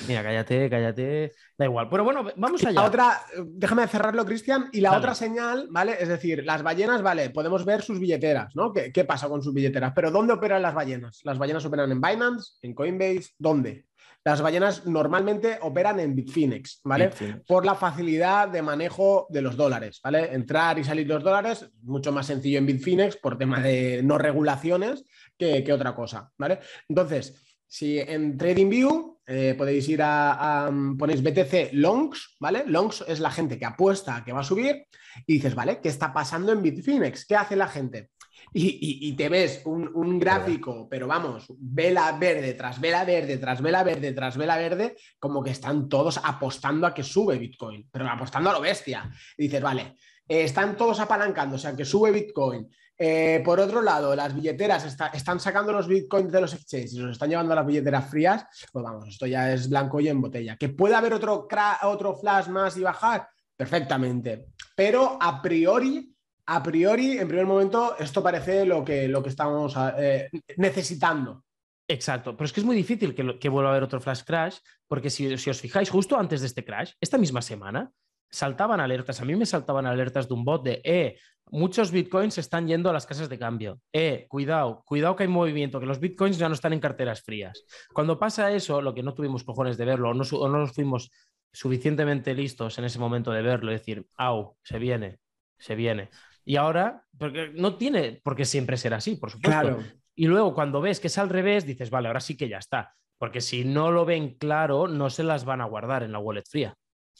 Mira, 0.10 0.22
cállate, 0.22 0.70
cállate. 0.70 1.32
Da 1.58 1.64
igual. 1.64 1.88
Pero 1.90 2.04
bueno, 2.04 2.26
vamos 2.36 2.62
allá. 2.66 2.82
La 2.82 2.88
otra, 2.88 3.22
déjame 3.46 3.88
cerrarlo, 3.88 4.26
Cristian. 4.26 4.68
Y 4.74 4.82
la 4.82 4.98
otra 4.98 5.16
señal, 5.16 5.68
¿vale? 5.70 5.96
Es 5.98 6.10
decir, 6.10 6.44
las 6.44 6.62
ballenas, 6.62 7.02
vale, 7.02 7.30
podemos 7.30 7.64
ver 7.64 7.84
sus 7.84 8.02
billeteras, 8.02 8.54
¿no? 8.54 8.74
¿Qué, 8.74 8.92
¿Qué, 8.92 9.06
pasa 9.06 9.30
con 9.30 9.42
sus 9.42 9.54
billeteras? 9.54 9.94
Pero 9.96 10.12
¿dónde 10.12 10.34
operan 10.34 10.62
las 10.62 10.74
ballenas? 10.74 11.22
¿Las 11.24 11.38
ballenas 11.38 11.64
operan 11.64 11.90
en 11.90 12.02
Binance, 12.02 12.58
en 12.64 12.74
Coinbase? 12.74 13.30
¿Dónde? 13.38 13.86
Las 14.26 14.42
ballenas 14.42 14.86
normalmente 14.86 15.58
operan 15.62 16.00
en 16.00 16.16
Bitfinex, 16.16 16.80
¿vale? 16.86 17.12
Por 17.46 17.66
la 17.66 17.76
facilidad 17.76 18.48
de 18.48 18.62
manejo 18.62 19.28
de 19.30 19.42
los 19.42 19.58
dólares, 19.58 20.00
¿vale? 20.02 20.34
Entrar 20.34 20.80
y 20.80 20.84
salir 20.86 21.08
los 21.08 21.22
dólares, 21.22 21.70
mucho 21.82 22.14
más 22.14 22.28
sencillo 22.28 22.60
en 22.60 22.66
Bitfinex 22.66 23.18
por 23.18 23.38
tema 23.38 23.60
de 23.60 24.02
no 24.02 24.18
regulaciones 24.18 25.04
que, 25.38 25.74
otra 25.74 25.94
cosa, 25.94 26.32
¿vale? 26.38 26.60
Entonces, 26.88 27.58
si 27.68 28.00
en 28.00 28.38
TradingView 28.38 29.20
eh, 29.26 29.56
podéis 29.58 29.90
ir 29.90 30.02
a, 30.02 30.72
ponéis 30.98 31.22
BTC 31.22 31.74
Longs, 31.74 32.38
¿vale? 32.40 32.64
Longs 32.66 33.04
es 33.08 33.20
la 33.20 33.32
gente 33.32 33.60
que 33.60 33.66
apuesta 33.66 34.24
que 34.24 34.32
va 34.32 34.40
a 34.40 34.46
subir 34.46 34.86
y 35.28 35.34
dices, 35.34 35.54
¿vale? 35.54 35.82
¿Qué 35.82 35.90
está 35.90 36.14
pasando 36.14 36.54
en 36.54 36.62
Bitfinex? 36.62 37.26
¿Qué 37.26 37.36
hace 37.36 37.58
la 37.58 37.68
gente? 37.68 38.10
Y, 38.54 39.14
te 39.16 39.30
ves 39.30 39.62
un, 39.66 40.20
gráfico, 40.20 40.88
pero 40.90 41.08
vamos, 41.08 41.46
vela 41.58 42.12
verde 42.20 42.54
tras 42.54 42.80
vela 42.80 43.04
verde, 43.04 43.38
tras 43.38 43.62
vela 43.62 43.84
verde, 43.84 44.14
tras 44.14 44.38
vela 44.38 44.58
verde, 44.58 44.96
como 45.20 45.44
que 45.44 45.52
están 45.52 45.90
todos 45.90 46.20
apostando 46.24 46.86
a 46.86 46.94
que 46.94 47.04
sube 47.04 47.38
Bitcoin, 47.38 47.90
pero 47.92 48.08
apostando 48.08 48.52
a 48.52 48.54
lo 48.54 48.62
bestia. 48.62 49.10
Y 49.38 49.44
dices, 49.44 49.62
vale, 49.62 49.96
eh, 50.28 50.44
están 50.44 50.78
todos 50.78 51.00
apalancándose 51.00 51.68
a 51.68 51.76
que 51.76 51.86
sube 51.86 52.12
Bitcoin. 52.12 52.70
Eh, 52.96 53.42
por 53.44 53.60
otro 53.60 53.82
lado, 53.82 54.16
las 54.16 54.36
billeteras 54.36 54.86
están 55.14 55.40
sacando 55.40 55.74
los 55.74 55.88
bitcoins 55.88 56.32
de 56.32 56.42
los 56.42 56.54
exchanges 56.54 56.94
y 56.94 57.00
los 57.00 57.14
están 57.14 57.30
llevando 57.30 57.54
a 57.54 57.56
las 57.56 57.66
billeteras 57.66 58.10
frías. 58.10 58.46
Pues 58.72 58.86
vamos, 58.86 59.08
esto 59.08 59.26
ya 59.26 59.52
es 59.52 59.68
blanco 59.68 60.00
y 60.00 60.10
en 60.10 60.22
botella. 60.22 60.58
¿Que 60.58 60.70
puede 60.70 60.94
haber 60.94 61.14
otro, 61.14 61.48
otro 61.84 62.16
flash 62.16 62.48
más 62.50 62.78
y 62.78 62.82
bajar? 62.82 63.28
Perfectamente. 63.58 64.50
Pero 64.76 65.18
a 65.20 65.42
priori 65.42 66.13
a 66.46 66.62
priori, 66.62 67.18
en 67.18 67.28
primer 67.28 67.46
momento, 67.46 67.96
esto 67.98 68.22
parece 68.22 68.66
lo 68.66 68.84
que, 68.84 69.08
lo 69.08 69.24
que 69.24 69.30
estamos 69.30 69.76
eh, 69.98 70.30
necesitando. 70.58 71.44
Exacto, 71.88 72.36
pero 72.36 72.46
es 72.46 72.54
que 72.54 72.62
es 72.62 72.66
muy 72.66 72.76
difícil 72.76 73.14
que, 73.14 73.50
vuelva 73.50 73.70
a 73.70 73.74
haber 73.74 73.84
otro 73.84 74.00
flash 74.00 74.24
crash, 74.24 74.58
porque 74.88 75.10
si, 75.10 75.34
os 75.34 75.62
fijáis, 75.62 75.90
justo 75.90 76.18
antes 76.18 76.42
de 76.42 76.48
este 76.48 76.64
crash, 76.64 76.94
esta 77.00 77.18
misma 77.18 77.42
semana, 77.42 77.92
saltaban 78.30 78.80
alertas, 78.80 79.22
a 79.22 79.26
mí 79.26 79.36
me 79.36 79.46
saltaban 79.46 79.86
alertas 79.86 80.28
de 80.28 80.34
un 80.34 80.46
bot 80.46 80.64
de, 80.64 80.82
eh, 80.84 81.18
muchos 81.52 81.92
bitcoins 81.92 82.38
están 82.38 82.68
yendo 82.68 82.90
a 82.90 82.94
las 82.94 83.06
casas 83.06 83.30
de 83.30 83.38
cambio, 83.38 83.80
eh, 83.92 84.26
cuidado, 84.30 84.82
cuidado 84.86 85.16
que 85.16 85.24
hay 85.24 85.30
movimiento, 85.30 85.80
que 85.80 85.86
los 85.86 86.00
bitcoins 86.00 86.38
ya 86.38 86.48
no 86.48 86.56
están 86.56 86.74
en 86.74 86.80
carteras 86.80 87.22
frías. 87.22 87.66
Cuando 87.94 88.18
pasa 88.18 88.52
eso, 88.52 88.82
lo 88.82 88.94
que 88.96 89.04
no 89.04 89.14
tuvimos 89.14 89.44
cojones 89.44 89.78
de 89.78 89.86
verlo, 89.86 90.12
o 90.12 90.14
no, 90.14 90.24
o 90.24 90.50
no 90.50 90.68
fuimos 90.68 91.12
suficientemente 91.52 92.34
listos 92.34 92.78
en 92.80 92.86
ese 92.86 92.98
momento 92.98 93.32
de 93.32 93.42
verlo, 93.42 93.72
decir, 93.72 94.08
au, 94.16 94.56
se 94.64 94.80
viene, 94.80 95.20
se 95.60 95.76
viene. 95.76 96.10
Y 96.46 96.56
ahora, 96.58 97.06
porque 97.18 97.52
no 97.54 97.78
tiene 97.78 98.22
por 98.24 98.36
qué 98.36 98.46
siempre 98.46 98.78
ser 98.78 98.94
así, 98.94 99.16
por 99.16 99.32
supuesto. 99.32 99.80
Y 100.16 100.28
luego 100.28 100.54
cuando 100.54 100.82
ves 100.82 101.00
que 101.00 101.08
es 101.08 101.18
al 101.18 101.30
revés, 101.30 101.66
dices, 101.66 101.90
vale, 101.90 102.08
ahora 102.08 102.20
sí 102.20 102.38
que 102.38 102.50
ya 102.50 102.58
está. 102.58 102.96
Porque 103.18 103.42
si 103.42 103.64
no 103.64 103.92
lo 103.92 104.06
ven 104.06 104.36
claro, 104.36 104.88
no 104.88 105.10
se 105.10 105.24
las 105.24 105.46
van 105.46 105.62
a 105.62 105.66
guardar 105.66 106.04
en 106.04 106.12
la 106.12 106.20
wallet 106.20 106.44
fría. 106.48 106.76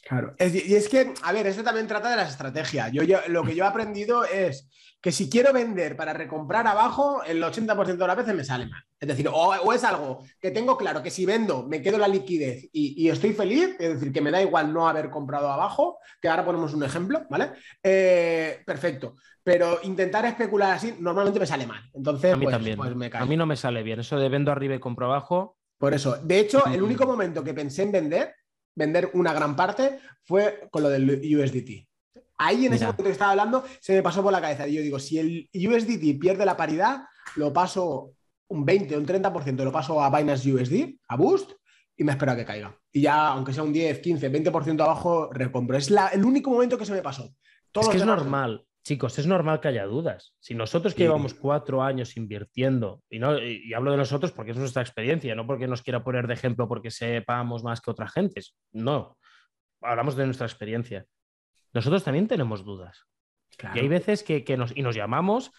Claro. 0.06 0.34
y 0.38 0.74
es 0.74 0.88
que, 0.88 1.14
a 1.22 1.32
ver, 1.32 1.46
esto 1.46 1.62
también 1.62 1.86
trata 1.86 2.10
de 2.10 2.16
la 2.16 2.28
estrategia. 2.28 2.88
Yo, 2.88 3.02
yo, 3.02 3.18
lo 3.28 3.42
que 3.42 3.54
yo 3.54 3.64
he 3.64 3.66
aprendido 3.66 4.24
es 4.24 4.68
que 5.04 5.12
si 5.12 5.28
quiero 5.28 5.52
vender 5.52 5.96
para 5.96 6.14
recomprar 6.14 6.66
abajo, 6.66 7.22
el 7.24 7.42
80% 7.42 7.96
de 7.96 8.06
las 8.06 8.16
veces 8.16 8.34
me 8.34 8.42
sale 8.42 8.66
mal. 8.66 8.82
Es 8.98 9.06
decir, 9.06 9.28
o, 9.30 9.72
es 9.74 9.84
algo 9.84 10.24
que 10.40 10.50
tengo 10.50 10.78
claro 10.78 11.02
que 11.02 11.10
si 11.10 11.26
vendo 11.26 11.66
me 11.68 11.82
quedo 11.82 11.98
la 11.98 12.08
liquidez 12.08 12.70
y, 12.72 13.06
estoy 13.10 13.34
feliz, 13.34 13.76
es 13.78 13.94
decir, 13.94 14.12
que 14.12 14.22
me 14.22 14.30
da 14.30 14.40
igual 14.40 14.72
no 14.72 14.88
haber 14.88 15.10
comprado 15.10 15.52
abajo, 15.52 15.98
que 16.22 16.28
ahora 16.28 16.46
ponemos 16.46 16.72
un 16.72 16.84
ejemplo, 16.84 17.26
¿vale? 17.28 17.50
Eh, 17.82 18.62
perfecto. 18.64 19.16
Pero 19.42 19.80
intentar 19.82 20.24
especular 20.24 20.72
así 20.72 20.96
normalmente 20.98 21.38
me 21.38 21.46
sale 21.46 21.66
mal. 21.66 21.82
Entonces, 21.92 22.32
a 22.32 22.36
mí 22.38 22.46
pues, 22.46 22.54
también. 22.54 22.78
Pues 22.78 22.96
me 22.96 23.10
A 23.12 23.26
mí 23.26 23.36
no 23.36 23.44
me 23.44 23.56
sale 23.56 23.82
bien. 23.82 24.00
Eso 24.00 24.18
de 24.18 24.30
vendo 24.30 24.52
arriba 24.52 24.74
y 24.74 24.80
compro 24.80 25.04
abajo. 25.04 25.58
Por 25.76 25.92
eso. 25.92 26.16
De 26.16 26.40
hecho, 26.40 26.64
el 26.64 26.82
único 26.82 27.06
momento 27.06 27.44
que 27.44 27.52
pensé 27.52 27.82
en 27.82 27.92
vender 27.92 28.34
vender 28.74 29.10
una 29.14 29.32
gran 29.32 29.56
parte 29.56 29.98
fue 30.24 30.68
con 30.70 30.82
lo 30.82 30.88
del 30.88 31.08
USDT. 31.10 31.86
Ahí 32.38 32.66
en 32.66 32.72
ese 32.72 32.84
momento 32.84 33.04
que 33.04 33.10
estaba 33.10 33.30
hablando 33.30 33.64
se 33.80 33.94
me 33.94 34.02
pasó 34.02 34.22
por 34.22 34.32
la 34.32 34.40
cabeza. 34.40 34.66
Y 34.66 34.74
yo 34.74 34.82
digo, 34.82 34.98
si 34.98 35.18
el 35.18 35.48
USDT 35.54 36.18
pierde 36.20 36.44
la 36.44 36.56
paridad, 36.56 37.04
lo 37.36 37.52
paso 37.52 38.12
un 38.48 38.64
20 38.64 38.96
o 38.96 38.98
un 38.98 39.06
30%, 39.06 39.64
lo 39.64 39.72
paso 39.72 40.02
a 40.02 40.16
Binance 40.16 40.52
USD, 40.52 40.96
a 41.08 41.16
Boost, 41.16 41.52
y 41.96 42.04
me 42.04 42.12
espero 42.12 42.32
a 42.32 42.36
que 42.36 42.44
caiga. 42.44 42.76
Y 42.92 43.02
ya, 43.02 43.28
aunque 43.28 43.52
sea 43.52 43.62
un 43.62 43.72
10, 43.72 44.00
15, 44.00 44.30
20% 44.30 44.82
abajo, 44.82 45.30
recompro. 45.32 45.76
Es 45.76 45.90
el 45.90 46.24
único 46.24 46.50
momento 46.50 46.76
que 46.76 46.86
se 46.86 46.92
me 46.92 47.02
pasó. 47.02 47.34
es 47.72 47.88
que 47.88 47.96
es 47.96 48.04
normal. 48.04 48.66
Chicos, 48.84 49.18
es 49.18 49.26
normal 49.26 49.60
que 49.60 49.68
haya 49.68 49.86
dudas. 49.86 50.34
Si 50.38 50.54
nosotros 50.54 50.94
que 50.94 51.04
llevamos 51.04 51.34
cuatro 51.34 51.82
años 51.82 52.16
invirtiendo, 52.16 53.02
y, 53.08 53.18
no, 53.18 53.38
y 53.38 53.72
hablo 53.72 53.90
de 53.90 53.96
nosotros 53.96 54.30
porque 54.30 54.52
es 54.52 54.58
nuestra 54.58 54.82
experiencia, 54.82 55.34
no 55.34 55.46
porque 55.46 55.66
nos 55.66 55.82
quiera 55.82 56.04
poner 56.04 56.26
de 56.26 56.34
ejemplo 56.34 56.68
porque 56.68 56.90
sepamos 56.90 57.64
más 57.64 57.80
que 57.80 57.90
otra 57.90 58.06
gente, 58.06 58.42
no, 58.72 59.16
hablamos 59.80 60.16
de 60.16 60.26
nuestra 60.26 60.46
experiencia. 60.46 61.06
Nosotros 61.72 62.04
también 62.04 62.28
tenemos 62.28 62.64
dudas. 62.64 63.06
Y 63.74 63.78
hay 63.78 63.88
veces 63.88 64.22
que, 64.22 64.56
nos, 64.56 64.76
y 64.76 64.82
nos 64.82 64.94
llamamos 64.94 65.50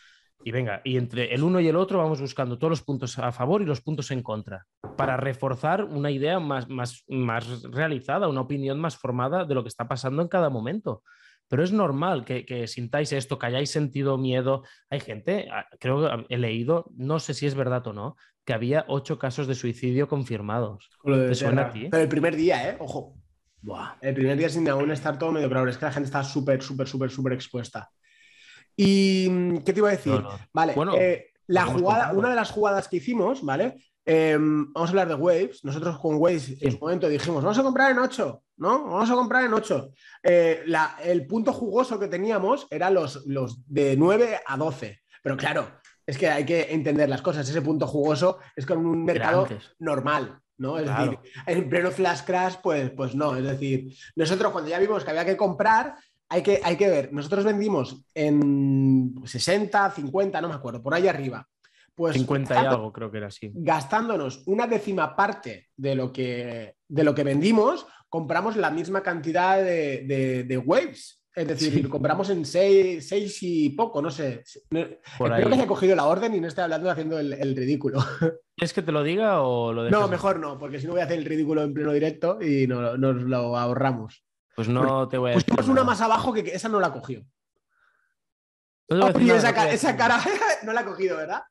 y 0.43 0.51
venga, 0.51 0.81
y 0.83 0.97
entre 0.97 1.33
el 1.33 1.43
uno 1.43 1.59
y 1.59 1.67
el 1.67 1.75
otro 1.75 1.97
vamos 1.97 2.21
buscando 2.21 2.59
todos 2.59 2.69
los 2.69 2.83
puntos 2.83 3.17
a 3.17 3.31
favor 3.31 3.61
y 3.61 3.65
los 3.65 3.81
puntos 3.81 4.11
en 4.11 4.21
contra, 4.21 4.65
para 4.95 5.17
reforzar 5.17 5.83
una 5.83 6.11
idea 6.11 6.39
más, 6.39 6.69
más, 6.69 7.03
más 7.07 7.63
realizada, 7.63 8.27
una 8.27 8.41
opinión 8.41 8.79
más 8.79 8.97
formada 8.97 9.45
de 9.45 9.55
lo 9.55 9.63
que 9.63 9.69
está 9.69 9.87
pasando 9.87 10.21
en 10.21 10.27
cada 10.27 10.49
momento. 10.49 11.01
Pero 11.47 11.63
es 11.63 11.71
normal 11.71 12.25
que, 12.25 12.67
sintáis 12.67 13.11
esto, 13.11 13.37
que 13.37 13.45
hayáis 13.45 13.69
sentido 13.69 14.17
miedo. 14.17 14.63
Hay 14.89 14.99
gente, 14.99 15.47
ah, 15.51 15.65
creo 15.79 16.01
que 16.01 16.25
he 16.33 16.37
leído, 16.37 16.91
no 16.95 17.19
sé 17.19 17.33
si 17.33 17.45
es 17.45 17.55
verdad 17.55 17.85
o 17.87 17.93
no, 17.93 18.15
que 18.43 18.53
había 18.53 18.85
ocho 18.87 19.19
casos 19.19 19.47
de 19.47 19.55
suicidio 19.55 20.07
confirmados. 20.07 20.89
¿Te 21.03 21.35
suena 21.35 21.63
a 21.63 21.71
ti? 21.71 21.87
Pero 21.91 22.03
el 22.03 22.09
primer 22.09 22.35
día, 22.35 22.69
¿eh? 22.69 22.77
Ojo. 22.79 23.15
El 24.01 24.13
primer 24.13 24.37
día 24.37 24.49
sin 24.49 24.67
aún 24.69 24.91
estar 24.91 25.17
todo 25.17 25.31
medio 25.31 25.49
claro. 25.49 25.69
Es 25.69 25.77
que 25.77 25.85
la 25.85 25.91
gente 25.91 26.05
está 26.05 26.23
súper, 26.23 26.61
súper, 26.61 26.87
súper, 26.87 27.09
súper 27.09 27.33
expuesta. 27.33 27.89
¿Y 28.75 29.27
mm, 29.29 29.57
qué 29.59 29.73
te 29.73 29.79
iba 29.79 29.89
a 29.89 29.93
decir? 29.93 30.21
Vale, 30.53 30.73
bueno, 30.73 30.95
eh, 30.95 31.31
la 31.47 31.65
jugada, 31.65 32.13
una 32.13 32.29
de 32.29 32.35
las 32.35 32.51
jugadas 32.51 32.87
que 32.87 32.97
hicimos, 32.97 33.43
¿vale? 33.43 33.75
Em, 34.05 34.71
vamos 34.71 34.89
a 34.89 34.91
hablar 34.91 35.07
de 35.07 35.15
Waves. 35.15 35.63
Nosotros 35.63 35.97
con 35.99 36.17
Waves 36.17 36.61
en 36.61 36.71
su 36.71 36.79
momento 36.79 37.09
dijimos, 37.09 37.43
vamos 37.43 37.57
a 37.57 37.63
comprar 37.63 37.91
en 37.91 37.99
8, 37.99 38.43
¿no? 38.57 38.83
Vamos 38.83 39.09
a 39.09 39.15
comprar 39.15 39.45
en 39.45 39.53
8. 39.53 39.89
Eh, 40.23 40.63
el 41.03 41.25
punto 41.25 41.51
jugoso 41.51 41.99
que 41.99 42.07
teníamos 42.07 42.67
era 42.69 42.89
los, 42.91 43.25
los 43.25 43.59
de 43.67 43.97
9 43.97 44.41
a 44.45 44.57
12. 44.57 45.01
Pero 45.23 45.37
claro, 45.37 45.67
es 46.05 46.17
que 46.19 46.29
hay 46.29 46.45
que 46.45 46.71
entender 46.71 47.09
las 47.09 47.23
cosas. 47.23 47.49
Ese 47.49 47.61
punto 47.61 47.87
jugoso 47.87 48.37
es 48.55 48.65
con 48.65 48.85
un 48.85 49.03
mercado 49.03 49.47
normal, 49.79 50.39
¿no? 50.57 50.77
Es 50.77 50.85
decir, 50.85 51.17
en 51.47 51.67
pleno 51.67 51.89
flash 51.89 52.21
crash, 52.21 52.57
pues, 52.61 52.91
pues 52.91 53.15
no. 53.15 53.35
Es 53.35 53.43
decir, 53.43 53.91
nosotros 54.15 54.51
cuando 54.51 54.69
ya 54.69 54.77
vimos 54.77 55.03
que 55.03 55.09
había 55.09 55.25
que 55.25 55.35
comprar, 55.35 55.95
hay 56.29 56.43
que, 56.43 56.61
hay 56.63 56.75
que 56.75 56.89
ver. 56.89 57.11
Nosotros 57.11 57.43
vendimos 57.43 58.03
en 58.13 59.15
60, 59.25 59.89
50, 59.89 60.41
no 60.41 60.49
me 60.49 60.53
acuerdo, 60.53 60.83
por 60.83 60.93
ahí 60.93 61.07
arriba. 61.07 61.47
Pues 61.95 62.15
50 62.15 62.53
y 62.53 62.57
algo, 62.57 62.91
creo 62.91 63.09
que 63.09 63.17
era 63.17 63.27
así. 63.27 63.51
Gastándonos 63.53 64.43
una 64.47 64.67
décima 64.67 65.15
parte 65.15 65.69
de 65.77 65.95
lo 65.95 66.11
que, 66.11 66.75
de 66.87 67.03
lo 67.05 67.15
que 67.15 67.23
vendimos, 67.23 67.87
compramos 68.09 68.57
la 68.57 68.69
misma 68.69 69.01
cantidad 69.01 69.57
de, 69.57 70.63
waves. 70.65 71.23
Es 71.33 71.47
decir, 71.47 71.89
compramos 71.89 72.29
en 72.29 72.45
6 72.45 73.37
y 73.41 73.69
poco, 73.71 74.01
no 74.01 74.09
sé. 74.09 74.43
Creo 74.69 75.49
que 75.49 75.61
he 75.63 75.67
cogido 75.67 75.95
la 75.95 76.05
orden 76.05 76.33
y 76.33 76.41
no 76.41 76.47
estoy 76.47 76.63
hablando 76.63 76.89
haciendo 76.89 77.17
el, 77.19 77.55
ridículo. 77.55 77.99
¿Es 78.57 78.73
que 78.73 78.81
te 78.81 78.91
lo 78.91 79.03
diga 79.03 79.41
o 79.41 79.73
lo 79.73 79.89
No, 79.89 80.07
mejor 80.07 80.39
no, 80.39 80.57
porque 80.57 80.79
si 80.79 80.87
no 80.87 80.93
voy 80.93 81.01
a 81.01 81.05
hacer 81.05 81.17
el 81.17 81.25
ridículo 81.25 81.63
en 81.63 81.73
pleno 81.73 81.91
directo 81.91 82.39
y 82.41 82.67
no, 82.67 82.97
nos 82.97 83.23
lo 83.23 83.57
ahorramos. 83.57 84.25
Pues 84.55 84.69
no 84.69 85.07
te 85.09 85.17
voy 85.17 85.31
a 85.31 85.35
decir. 85.35 85.53
Pues 85.53 85.67
una 85.67 85.83
más 85.83 85.99
abajo 85.99 86.33
que, 86.33 86.39
esa 86.41 86.69
no 86.69 86.79
la 86.79 86.91
cogió. 86.91 87.25
No 88.87 89.07
esa, 89.07 89.71
esa, 89.71 89.97
cara 89.97 90.19
no 90.63 90.71
la 90.71 90.81
ha 90.81 90.85
cogido, 90.85 91.17
¿verdad? 91.17 91.41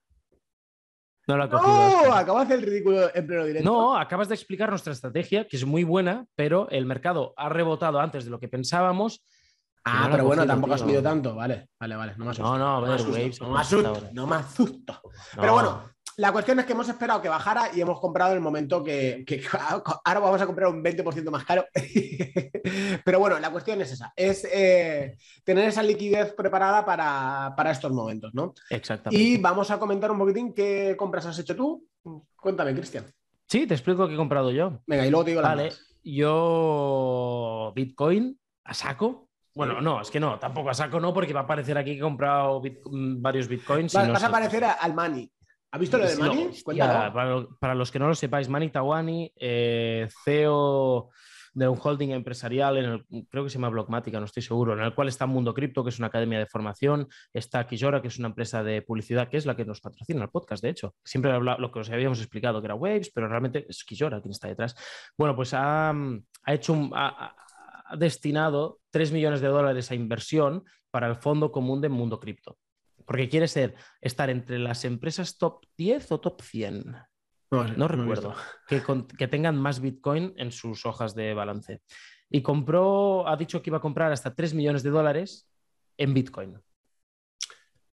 No 1.26 1.38
la 1.38 1.46
No, 1.46 2.14
acabas 2.14 2.48
de 2.48 2.54
hacer 2.54 2.64
el 2.64 2.70
ridículo 2.70 3.14
en 3.14 3.26
pleno 3.26 3.44
directo. 3.44 3.70
No, 3.70 3.96
acabas 3.96 4.28
de 4.28 4.34
explicar 4.34 4.68
nuestra 4.68 4.92
estrategia, 4.92 5.46
que 5.48 5.56
es 5.56 5.64
muy 5.64 5.84
buena, 5.84 6.26
pero 6.34 6.68
el 6.70 6.84
mercado 6.84 7.32
ha 7.36 7.48
rebotado 7.48 7.98
antes 8.00 8.24
de 8.24 8.30
lo 8.30 8.38
que 8.38 8.48
pensábamos. 8.48 9.24
Ah, 9.86 10.08
pero 10.10 10.24
bueno, 10.24 10.46
tampoco 10.46 10.74
ha 10.74 10.78
subido 10.78 11.02
tanto. 11.02 11.34
Vale, 11.34 11.68
vale, 11.78 11.96
vale. 11.96 12.14
No, 12.16 12.32
no, 12.32 12.58
no, 12.58 12.76
a 12.76 12.80
ver, 12.80 13.02
Waves. 13.02 13.40
No 13.40 13.50
me 13.50 13.60
asusto. 13.60 14.08
No 14.12 14.26
me 14.26 14.36
asusto. 14.36 15.00
Pero 15.38 15.52
bueno, 15.52 15.90
la 16.16 16.32
cuestión 16.32 16.58
es 16.58 16.64
que 16.64 16.72
hemos 16.72 16.88
esperado 16.88 17.20
que 17.20 17.28
bajara 17.28 17.70
y 17.74 17.80
hemos 17.80 18.00
comprado 18.00 18.32
en 18.32 18.38
el 18.38 18.42
momento 18.42 18.82
que, 18.82 19.24
ahora 20.04 20.20
vamos 20.20 20.40
a 20.40 20.46
comprar 20.46 20.68
un 20.68 20.82
20% 20.82 21.30
más 21.30 21.44
caro. 21.44 21.66
Pero 23.04 23.18
bueno, 23.18 23.38
la 23.38 23.50
cuestión 23.50 23.80
es 23.80 23.92
esa, 23.92 24.12
es 24.16 24.46
eh, 24.50 25.16
tener 25.44 25.68
esa 25.68 25.82
liquidez 25.82 26.32
preparada 26.34 26.84
para, 26.84 27.70
estos 27.70 27.92
momentos, 27.92 28.32
¿no? 28.34 28.54
Exactamente. 28.70 29.22
Y 29.22 29.38
vamos 29.38 29.70
a 29.70 29.78
comentar 29.78 30.10
un 30.10 30.18
poquitín 30.18 30.54
qué 30.54 30.94
compras 30.96 31.26
has 31.26 31.38
hecho 31.38 31.56
tú. 31.56 31.86
Cuéntame, 32.36 32.74
Cristian. 32.74 33.04
Sí, 33.46 33.66
te 33.66 33.74
explico 33.74 34.06
qué 34.06 34.14
he 34.14 34.16
comprado 34.16 34.50
yo. 34.50 34.82
Venga, 34.86 35.06
y 35.06 35.10
luego 35.10 35.24
te 35.24 35.30
digo 35.30 35.42
la 35.42 35.48
Vale, 35.48 35.72
yo 36.02 37.72
Bitcoin 37.74 38.38
a 38.64 38.74
saco. 38.74 39.28
Bueno, 39.54 39.80
no, 39.80 40.00
es 40.00 40.10
que 40.10 40.18
no, 40.18 40.38
tampoco 40.38 40.70
a 40.70 40.74
saco 40.74 40.98
no, 40.98 41.14
porque 41.14 41.32
va 41.32 41.40
a 41.40 41.44
aparecer 41.44 41.78
aquí 41.78 41.92
que 41.92 41.98
he 41.98 42.00
comprado 42.00 42.60
varios 42.90 43.46
bitcoins. 43.46 43.92
vas 43.94 44.22
a 44.22 44.26
aparecer 44.26 44.64
al 44.64 44.94
money. 44.94 45.30
¿Has 45.74 45.80
visto 45.80 45.98
lo 45.98 46.06
de 46.06 46.16
Mani? 46.16 46.50
para, 47.58 47.74
los 47.74 47.90
que 47.90 47.98
no 47.98 48.06
lo 48.06 48.14
sepáis, 48.14 48.48
Mani 48.48 48.68
Tawani, 48.68 49.32
eh, 49.34 50.06
CEO 50.24 51.10
de 51.52 51.66
un 51.66 51.76
holding 51.82 52.10
empresarial, 52.10 52.76
en 52.76 52.84
el, 52.84 53.26
creo 53.28 53.42
que 53.42 53.50
se 53.50 53.54
llama 53.54 53.70
Blockmatica, 53.70 54.20
no 54.20 54.26
estoy 54.26 54.44
seguro, 54.44 54.74
en 54.74 54.78
el 54.78 54.94
cual 54.94 55.08
está 55.08 55.26
Mundo 55.26 55.52
Cripto, 55.52 55.82
que 55.82 55.90
es 55.90 55.98
una 55.98 56.06
academia 56.06 56.38
de 56.38 56.46
formación, 56.46 57.08
está 57.32 57.66
Kijora, 57.66 58.00
que 58.00 58.06
es 58.06 58.20
una 58.20 58.28
empresa 58.28 58.62
de 58.62 58.82
publicidad, 58.82 59.28
que 59.28 59.36
es 59.36 59.46
la 59.46 59.56
que 59.56 59.64
nos 59.64 59.80
patrocina 59.80 60.22
el 60.22 60.30
podcast, 60.30 60.62
de 60.62 60.70
hecho. 60.70 60.94
Siempre 61.02 61.32
habla, 61.32 61.56
lo 61.58 61.72
que 61.72 61.80
os 61.80 61.90
habíamos 61.90 62.20
explicado, 62.20 62.60
que 62.60 62.66
era 62.66 62.76
Waves, 62.76 63.10
pero 63.12 63.26
realmente 63.26 63.66
es 63.68 63.82
Kijora 63.82 64.20
quien 64.20 64.30
está 64.30 64.46
detrás. 64.46 64.76
Bueno, 65.18 65.34
pues 65.34 65.54
ha, 65.54 65.92
hecho 66.46 66.72
un, 66.72 66.92
ha, 66.94 67.34
destinado 67.98 68.78
3 68.90 69.10
millones 69.10 69.40
de 69.40 69.48
dólares 69.48 69.90
a 69.90 69.96
inversión 69.96 70.62
para 70.92 71.08
el 71.08 71.16
Fondo 71.16 71.50
Común 71.50 71.80
de 71.80 71.88
Mundo 71.88 72.20
Cripto. 72.20 72.58
Porque 73.04 73.28
quiere 73.28 73.48
ser 73.48 73.74
estar 74.00 74.30
entre 74.30 74.58
las 74.58 74.84
empresas 74.84 75.38
top 75.38 75.64
10 75.76 76.12
o 76.12 76.20
top 76.20 76.40
100. 76.42 76.96
No, 77.76 77.88
recuerdo. 77.88 78.34
Que, 78.68 79.28
tengan 79.28 79.58
más 79.58 79.80
Bitcoin 79.80 80.34
en 80.36 80.50
sus 80.50 80.86
hojas 80.86 81.14
de 81.14 81.34
balance. 81.34 81.82
Y 82.30 82.42
compró, 82.42 83.28
ha 83.28 83.36
dicho 83.36 83.62
que 83.62 83.70
iba 83.70 83.78
a 83.78 83.82
comprar 83.82 84.10
hasta 84.12 84.34
3 84.34 84.54
millones 84.54 84.82
de 84.82 84.90
dólares 84.90 85.48
en 85.96 86.14
Bitcoin. 86.14 86.60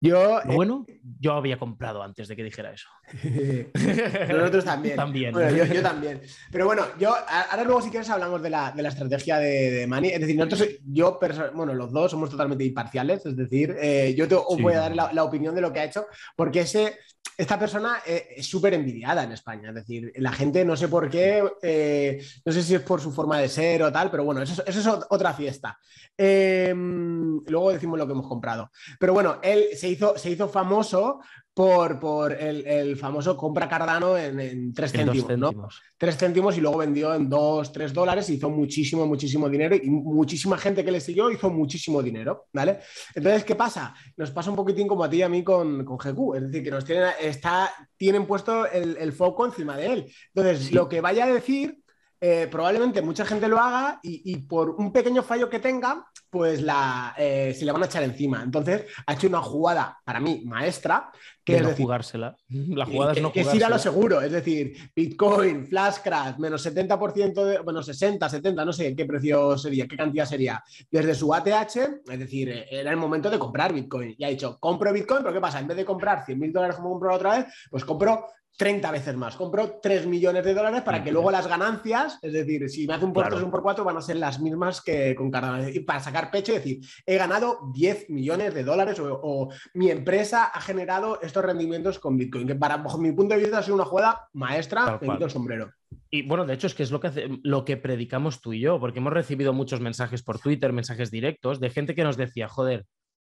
Yo, 0.01 0.39
eh, 0.39 0.43
bueno, 0.45 0.85
yo 1.19 1.33
había 1.33 1.59
comprado 1.59 2.01
antes 2.01 2.29
de 2.29 2.35
que 2.35 2.43
dijera 2.43 2.71
eso. 2.71 2.87
Nosotros 4.29 4.63
también. 4.63 4.95
también. 4.95 5.33
yo, 5.33 5.81
también. 5.81 6.21
Pero 6.51 6.65
bueno, 6.65 6.85
yo 6.97 7.13
ahora 7.27 7.63
luego 7.63 7.81
si 7.81 7.89
quieres 7.89 8.09
hablamos 8.09 8.41
de 8.41 8.49
la, 8.49 8.73
estrategia 8.77 9.39
de, 9.39 9.71
de 9.71 9.87
Money. 9.87 10.11
Es 10.11 10.21
decir, 10.21 10.37
nosotros, 10.37 10.69
yo, 10.85 11.19
bueno, 11.53 11.73
los 11.73 11.91
dos 11.91 12.11
somos 12.11 12.29
totalmente 12.29 12.63
imparciales. 12.63 13.25
Es 13.25 13.35
decir, 13.35 13.75
eh, 13.79 14.15
yo 14.17 14.27
te 14.27 14.35
voy 14.35 14.73
a 14.73 14.79
dar 14.79 14.95
la, 14.95 15.11
la, 15.11 15.23
opinión 15.25 15.53
de 15.53 15.61
lo 15.61 15.73
que 15.73 15.81
ha 15.81 15.85
hecho, 15.85 16.05
porque 16.37 16.61
ese, 16.61 16.97
esta 17.39 17.57
persona 17.57 17.99
eh, 18.05 18.33
es 18.35 18.49
súper 18.49 18.73
envidiada 18.73 19.23
en 19.23 19.31
España. 19.31 19.69
Es 19.69 19.75
decir, 19.75 20.11
la 20.17 20.33
gente 20.33 20.65
no 20.65 20.75
sé 20.75 20.89
por 20.89 21.09
qué, 21.09 21.41
eh, 21.61 22.21
no 22.43 22.51
sé 22.51 22.61
si 22.61 22.75
es 22.75 22.81
por 22.81 22.99
su 22.99 23.13
forma 23.13 23.39
de 23.39 23.47
ser 23.47 23.81
o 23.81 23.91
tal, 23.93 24.11
pero 24.11 24.25
bueno, 24.25 24.41
eso, 24.41 24.61
es 24.65 24.87
otra 24.87 25.33
fiesta. 25.33 25.79
Em, 26.17 27.39
luego 27.47 27.71
decimos 27.71 27.97
lo 27.97 28.05
que 28.05 28.11
hemos 28.11 28.27
comprado. 28.27 28.69
Pero 28.99 29.13
bueno, 29.13 29.39
él 29.41 29.67
se 29.73 29.87
hizo, 29.87 30.17
se 30.17 30.31
hizo 30.31 30.49
famoso 30.49 31.21
por, 31.59 31.99
por 31.99 32.31
el, 32.31 32.95
famoso 32.95 33.35
compra 33.35 33.67
Cardano 33.67 34.17
en, 34.17 34.73
3 34.73 34.91
céntimos, 34.93 35.37
¿no? 35.37 35.67
3 35.97 36.17
céntimos 36.17 36.57
y 36.57 36.61
luego 36.61 36.77
vendió 36.77 37.13
en 37.13 37.27
2, 37.27 37.73
3 37.73 37.93
dólares, 37.93 38.29
hizo 38.29 38.49
muchísimo, 38.49 39.05
muchísimo 39.05 39.49
dinero 39.49 39.75
y 39.75 39.89
muchísima 39.89 40.57
gente 40.57 40.85
que 40.85 40.91
le 40.91 41.01
siguió 41.01 41.29
hizo 41.29 41.49
muchísimo 41.49 42.01
dinero, 42.01 42.45
¿vale? 42.53 42.79
Entonces, 43.13 43.43
¿qué 43.43 43.55
pasa? 43.55 43.93
Nos 44.15 44.31
pasa 44.31 44.51
un 44.51 44.55
poquitín 44.55 44.87
como 44.87 45.03
a 45.03 45.09
ti 45.09 45.17
y 45.17 45.21
a 45.21 45.27
mí 45.27 45.43
con, 45.43 45.83
con 45.83 45.97
GQ, 45.97 46.35
es 46.37 46.41
decir, 46.43 46.63
que 46.63 46.71
nos 46.71 46.85
tienen, 46.85 47.09
está, 47.19 47.69
tienen 47.97 48.25
puesto 48.25 48.65
el, 48.65 49.11
foco 49.11 49.45
encima 49.45 49.75
de 49.75 49.85
él. 49.87 50.13
Entonces, 50.33 50.71
lo 50.71 50.87
que 50.87 51.01
vaya 51.01 51.25
a 51.25 51.33
decir 51.33 51.77
eh, 52.21 52.47
probablemente 52.51 53.01
mucha 53.01 53.25
gente 53.25 53.47
lo 53.47 53.59
haga 53.59 53.99
y, 54.03 54.35
por 54.37 54.71
un 54.71 54.91
pequeño 54.91 55.23
fallo 55.23 55.49
que 55.49 55.59
tenga, 55.59 56.05
pues 56.29 56.61
la, 56.61 57.15
eh, 57.17 57.53
se 57.57 57.63
le 57.63 57.71
van 57.71 57.83
a 57.83 57.85
echar 57.85 58.03
encima. 58.03 58.41
Entonces, 58.43 58.85
ha 59.05 59.13
hecho 59.13 59.27
una 59.27 59.41
jugada, 59.41 59.97
para 60.03 60.19
mí, 60.19 60.41
maestra, 60.45 61.11
que 61.43 61.57
es 61.57 61.77
jugársela. 61.77 62.35
La 62.49 62.85
jugada 62.85 63.13
es 63.13 63.21
no 63.21 63.31
que, 63.33 63.41
es 63.41 63.53
ir 63.53 63.63
a 63.63 63.69
lo 63.69 63.79
seguro, 63.79 64.21
es 64.21 64.31
decir, 64.31 64.91
Bitcoin, 64.93 65.65
Flash 65.67 65.99
Crash, 66.03 66.37
menos 66.37 66.65
70%, 66.65 67.43
de, 67.45 67.59
bueno, 67.59 67.81
60, 67.81 68.27
70, 68.27 68.65
no 68.65 68.73
sé 68.73 68.93
qué 68.95 69.05
precio 69.05 69.57
sería, 69.57 69.87
qué 69.87 69.95
cantidad 69.95 70.25
sería, 70.25 70.61
desde 70.91 71.15
su 71.15 71.33
ATH, 71.33 71.75
es 72.09 72.19
decir, 72.19 72.65
era 72.69 72.91
el 72.91 72.97
momento 72.97 73.29
de 73.29 73.39
comprar 73.39 73.73
Bitcoin. 73.73 74.13
Y 74.17 74.25
ha 74.25 74.29
dicho, 74.29 74.59
compro 74.59 74.91
Bitcoin, 74.91 75.21
pero 75.21 75.33
¿qué 75.33 75.41
pasa? 75.41 75.59
En 75.59 75.67
vez 75.67 75.77
de 75.77 75.85
comprar 75.85 76.25
100 76.25 76.37
mil 76.37 76.51
dólares 76.51 76.75
como 76.75 76.89
compró 76.89 77.09
la 77.11 77.15
otra 77.15 77.37
vez, 77.37 77.45
pues 77.71 77.85
compro 77.85 78.25
30 78.59 78.91
veces 78.91 79.15
más. 79.15 79.37
Compro 79.37 79.79
3 79.81 80.05
millones 80.05 80.43
de 80.43 80.53
dólares 80.53 80.81
para 80.81 81.01
que 81.01 81.13
luego 81.13 81.31
las 81.31 81.47
ganancias, 81.47 82.19
es 82.21 82.33
decir, 82.33 82.69
si 82.69 82.85
me 82.85 82.93
hace 82.93 83.05
un 83.05 83.13
por 83.13 83.29
3 83.29 83.41
un 83.41 83.51
por 83.51 83.61
4, 83.61 83.85
van 83.85 83.95
a 83.95 84.01
ser 84.01 84.17
las 84.17 84.41
mismas 84.41 84.81
que 84.81 85.15
con 85.15 85.31
Cardano. 85.31 85.69
Y 85.69 85.79
para 85.79 86.01
sacar 86.01 86.29
pecho, 86.29 86.51
es 86.51 86.61
decir, 86.61 86.81
he 87.05 87.15
ganado 87.15 87.59
10 87.73 88.09
millones 88.09 88.53
de 88.53 88.65
dólares 88.65 88.99
o, 88.99 89.49
mi 89.73 89.89
empresa 89.89 90.43
ha 90.43 90.59
generado 90.59 91.21
estos 91.21 91.45
rendimientos 91.45 91.99
con 91.99 92.17
Bitcoin, 92.17 92.47
que 92.47 92.55
para 92.55 92.75
bajo 92.75 92.97
mi 92.97 93.13
punto 93.13 93.33
de 93.33 93.39
vista 93.39 93.59
ha 93.59 93.63
sido 93.63 93.75
una 93.75 93.85
jugada 93.85 94.27
maestra, 94.33 94.99
me 95.01 95.15
el 95.15 95.29
sombrero. 95.29 95.71
Y 96.09 96.27
bueno, 96.27 96.45
de 96.45 96.53
hecho 96.53 96.67
es 96.67 96.75
que 96.75 96.83
es 96.83 96.91
lo 96.91 96.99
que, 96.99 97.39
lo 97.43 97.63
que 97.63 97.77
predicamos 97.77 98.41
tú 98.41 98.51
y 98.51 98.59
yo, 98.59 98.77
porque 98.77 98.99
hemos 98.99 99.13
recibido 99.13 99.53
muchos 99.53 99.79
mensajes 99.79 100.21
por 100.21 100.37
Twitter, 100.37 100.73
mensajes 100.73 101.11
directos 101.11 101.61
de 101.61 101.69
gente 101.69 101.95
que 101.95 102.03
nos 102.03 102.17
decía, 102.17 102.49
joder, 102.49 102.85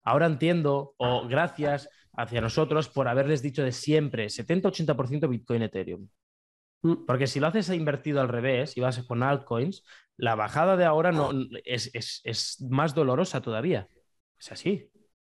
Ahora 0.07 0.25
entiendo, 0.25 0.93
o 0.95 1.27
gracias 1.27 1.89
hacia 2.17 2.41
nosotros 2.41 2.89
por 2.89 3.07
haberles 3.07 3.41
dicho 3.41 3.63
de 3.63 3.71
siempre 3.71 4.25
70-80% 4.25 5.29
Bitcoin 5.29 5.61
Ethereum. 5.61 6.09
Mm. 6.81 7.05
Porque 7.05 7.27
si 7.27 7.39
lo 7.39 7.47
haces 7.47 7.69
invertido 7.69 8.19
al 8.19 8.27
revés 8.27 8.75
y 8.75 8.81
vas 8.81 9.01
con 9.03 9.23
altcoins, 9.23 9.83
la 10.17 10.35
bajada 10.35 10.75
de 10.75 10.85
ahora 10.85 11.11
no, 11.11 11.29
es, 11.63 11.91
es 11.93 12.61
más 12.69 12.93
dolorosa 12.95 13.41
todavía. 13.41 13.87
Es 14.39 14.51
así. 14.51 14.89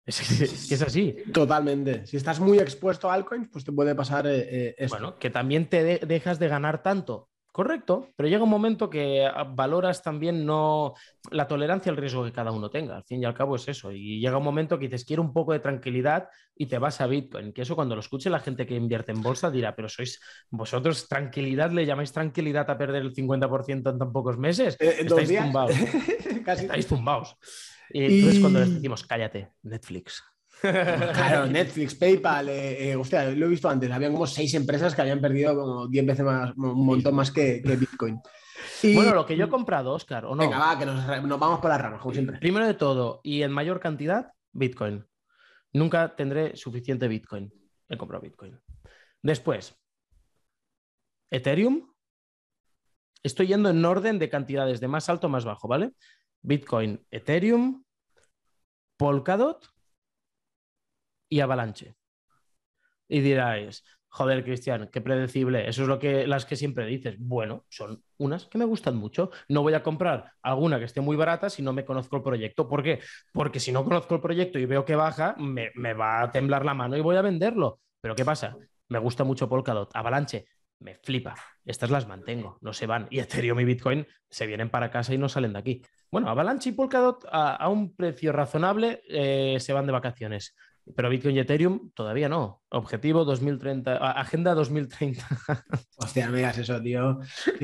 Es, 0.06 0.40
es, 0.72 0.82
así. 0.82 1.16
Totalmente. 1.32 2.06
Si 2.06 2.16
estás 2.16 2.40
muy 2.40 2.58
expuesto 2.58 3.10
a 3.10 3.14
altcoins, 3.14 3.48
pues 3.52 3.64
te 3.64 3.72
puede 3.72 3.94
pasar 3.94 4.26
eh, 4.26 4.74
eh 4.76 4.86
Bueno, 4.88 5.18
que 5.18 5.30
también 5.30 5.68
te 5.68 5.98
dejas 5.98 6.38
de 6.38 6.48
ganar 6.48 6.82
tanto. 6.82 7.28
Correcto, 7.52 8.12
pero 8.14 8.28
llega 8.28 8.44
un 8.44 8.50
momento 8.50 8.88
que 8.88 9.26
ah, 9.26 9.42
valoras 9.42 10.04
también 10.04 10.46
no 10.46 10.94
la 11.32 11.48
tolerancia 11.48 11.90
al 11.90 11.96
riesgo 11.96 12.24
que 12.24 12.32
cada 12.32 12.52
uno 12.52 12.70
tenga. 12.70 12.96
Al 12.96 13.04
fin 13.04 13.20
y 13.20 13.24
al 13.24 13.34
cabo 13.34 13.56
es 13.56 13.66
eso. 13.66 13.90
Y 13.90 14.20
llega 14.20 14.38
un 14.38 14.44
momento 14.44 14.78
que 14.78 14.86
dices, 14.86 15.04
quiero 15.04 15.22
un 15.22 15.32
poco 15.32 15.52
de 15.52 15.58
tranquilidad 15.58 16.28
y 16.56 16.66
te 16.66 16.78
vas 16.78 17.00
a 17.00 17.08
Bitcoin. 17.08 17.52
Que 17.52 17.62
eso 17.62 17.74
cuando 17.74 17.96
lo 17.96 18.00
escuche 18.00 18.30
la 18.30 18.38
gente 18.38 18.66
que 18.66 18.76
invierte 18.76 19.10
en 19.10 19.20
bolsa 19.20 19.50
dirá, 19.50 19.74
pero 19.74 19.88
sois 19.88 20.20
vosotros 20.48 21.08
tranquilidad, 21.08 21.72
le 21.72 21.86
llamáis 21.86 22.12
tranquilidad 22.12 22.70
a 22.70 22.78
perder 22.78 23.02
el 23.02 23.12
50% 23.12 23.90
en 23.90 23.98
tan 23.98 24.12
pocos 24.12 24.38
meses. 24.38 24.76
Eh, 24.78 24.98
Estáis 25.00 25.36
tumbados. 25.36 25.74
Estáis 26.46 26.86
tumbados. 26.86 27.36
Y 27.92 28.04
entonces 28.04 28.40
cuando 28.40 28.60
les 28.60 28.74
decimos, 28.74 29.04
cállate, 29.04 29.50
Netflix. 29.62 30.22
Claro, 31.14 31.46
Netflix, 31.46 31.94
PayPal, 31.94 32.48
eh, 32.48 32.90
eh, 32.90 32.96
hostia, 32.96 33.30
lo 33.30 33.46
he 33.46 33.48
visto 33.48 33.68
antes, 33.68 33.90
habían 33.90 34.12
como 34.12 34.26
seis 34.26 34.52
empresas 34.54 34.94
que 34.94 35.00
habían 35.00 35.20
perdido 35.20 35.54
como 35.54 35.88
10 35.88 36.06
veces 36.06 36.24
más, 36.24 36.52
un 36.56 36.84
montón 36.84 37.14
más 37.14 37.30
que, 37.30 37.62
Bitcoin. 37.64 38.20
Bueno, 38.94 39.14
lo 39.14 39.26
que 39.26 39.36
yo 39.36 39.46
he 39.46 39.48
comprado, 39.48 39.92
Oscar, 39.92 40.26
¿o 40.26 40.34
no? 40.34 40.42
Venga, 40.42 40.58
va, 40.58 40.78
que 40.78 40.86
nos, 40.86 41.06
vamos 41.06 41.60
por 41.60 41.70
las 41.70 41.80
ramas, 41.80 42.00
como 42.00 42.12
siempre. 42.12 42.38
Primero 42.38 42.66
de 42.66 42.74
todo, 42.74 43.20
y 43.22 43.42
en 43.42 43.52
mayor 43.52 43.80
cantidad, 43.80 44.32
Bitcoin. 44.52 45.06
Nunca 45.72 46.14
tendré 46.16 46.56
suficiente 46.56 47.08
Bitcoin. 47.08 47.52
He 47.88 47.96
comprado 47.96 48.22
Bitcoin. 48.22 48.58
Después, 49.22 49.74
Ethereum. 51.30 51.90
Estoy 53.22 53.48
yendo 53.48 53.68
en 53.68 53.84
orden 53.84 54.18
de 54.18 54.30
cantidades 54.30 54.80
de 54.80 54.88
más 54.88 55.08
alto 55.08 55.26
a 55.26 55.30
más 55.30 55.44
bajo, 55.44 55.68
¿vale? 55.68 55.92
Bitcoin, 56.42 57.04
Ethereum, 57.10 57.84
Polkadot 58.96 59.66
y 61.30 61.40
Avalanche. 61.40 61.94
Y 63.08 63.20
diráis, 63.20 63.82
joder, 64.08 64.44
Cristian, 64.44 64.90
qué 64.92 65.00
predecible. 65.00 65.66
Eso 65.68 65.82
es 65.82 65.88
lo 65.88 65.98
que 65.98 66.26
las 66.26 66.44
que 66.44 66.56
siempre 66.56 66.84
dices. 66.84 67.16
Bueno, 67.18 67.64
son 67.70 68.04
unas 68.18 68.44
que 68.46 68.58
me 68.58 68.66
gustan 68.66 68.96
mucho. 68.96 69.30
No 69.48 69.62
voy 69.62 69.74
a 69.74 69.82
comprar 69.82 70.32
alguna 70.42 70.78
que 70.78 70.84
esté 70.84 71.00
muy 71.00 71.16
barata 71.16 71.48
si 71.48 71.62
no 71.62 71.72
me 71.72 71.84
conozco 71.84 72.16
el 72.16 72.22
proyecto. 72.22 72.68
¿Por 72.68 72.82
qué? 72.82 73.00
Porque 73.32 73.60
si 73.60 73.72
no 73.72 73.84
conozco 73.84 74.16
el 74.16 74.20
proyecto 74.20 74.58
y 74.58 74.66
veo 74.66 74.84
que 74.84 74.96
baja, 74.96 75.34
me, 75.38 75.70
me 75.74 75.94
va 75.94 76.22
a 76.22 76.30
temblar 76.30 76.64
la 76.64 76.74
mano 76.74 76.96
y 76.96 77.00
voy 77.00 77.16
a 77.16 77.22
venderlo. 77.22 77.80
Pero 78.00 78.14
¿qué 78.14 78.24
pasa? 78.24 78.56
Me 78.88 78.98
gusta 78.98 79.24
mucho 79.24 79.48
Polkadot. 79.48 79.90
Avalanche, 79.94 80.46
me 80.80 80.96
flipa. 80.96 81.34
Estas 81.64 81.90
las 81.90 82.08
mantengo, 82.08 82.58
no 82.60 82.72
se 82.72 82.86
van. 82.86 83.06
Y 83.10 83.20
Ethereum 83.20 83.60
y 83.60 83.64
Bitcoin 83.64 84.06
se 84.28 84.46
vienen 84.46 84.70
para 84.70 84.90
casa 84.90 85.14
y 85.14 85.18
no 85.18 85.28
salen 85.28 85.52
de 85.52 85.58
aquí. 85.58 85.82
Bueno, 86.10 86.28
Avalanche 86.28 86.70
y 86.70 86.72
Polkadot 86.72 87.24
a, 87.30 87.68
un 87.68 87.94
precio 87.94 88.32
razonable 88.32 89.02
eh, 89.08 89.58
se 89.60 89.72
van 89.72 89.86
de 89.86 89.92
vacaciones. 89.92 90.56
Pero 90.94 91.08
Bitcoin 91.08 91.36
y 91.36 91.40
Ethereum 91.40 91.90
todavía 91.94 92.28
no. 92.28 92.62
Objetivo 92.70 93.24
2030, 93.24 93.96
Agenda 93.96 94.54
2030. 94.54 95.24
Hostia, 95.96 96.28
no 96.28 96.36
digas 96.36 96.58
eso, 96.58 96.80
tío. 96.80 97.20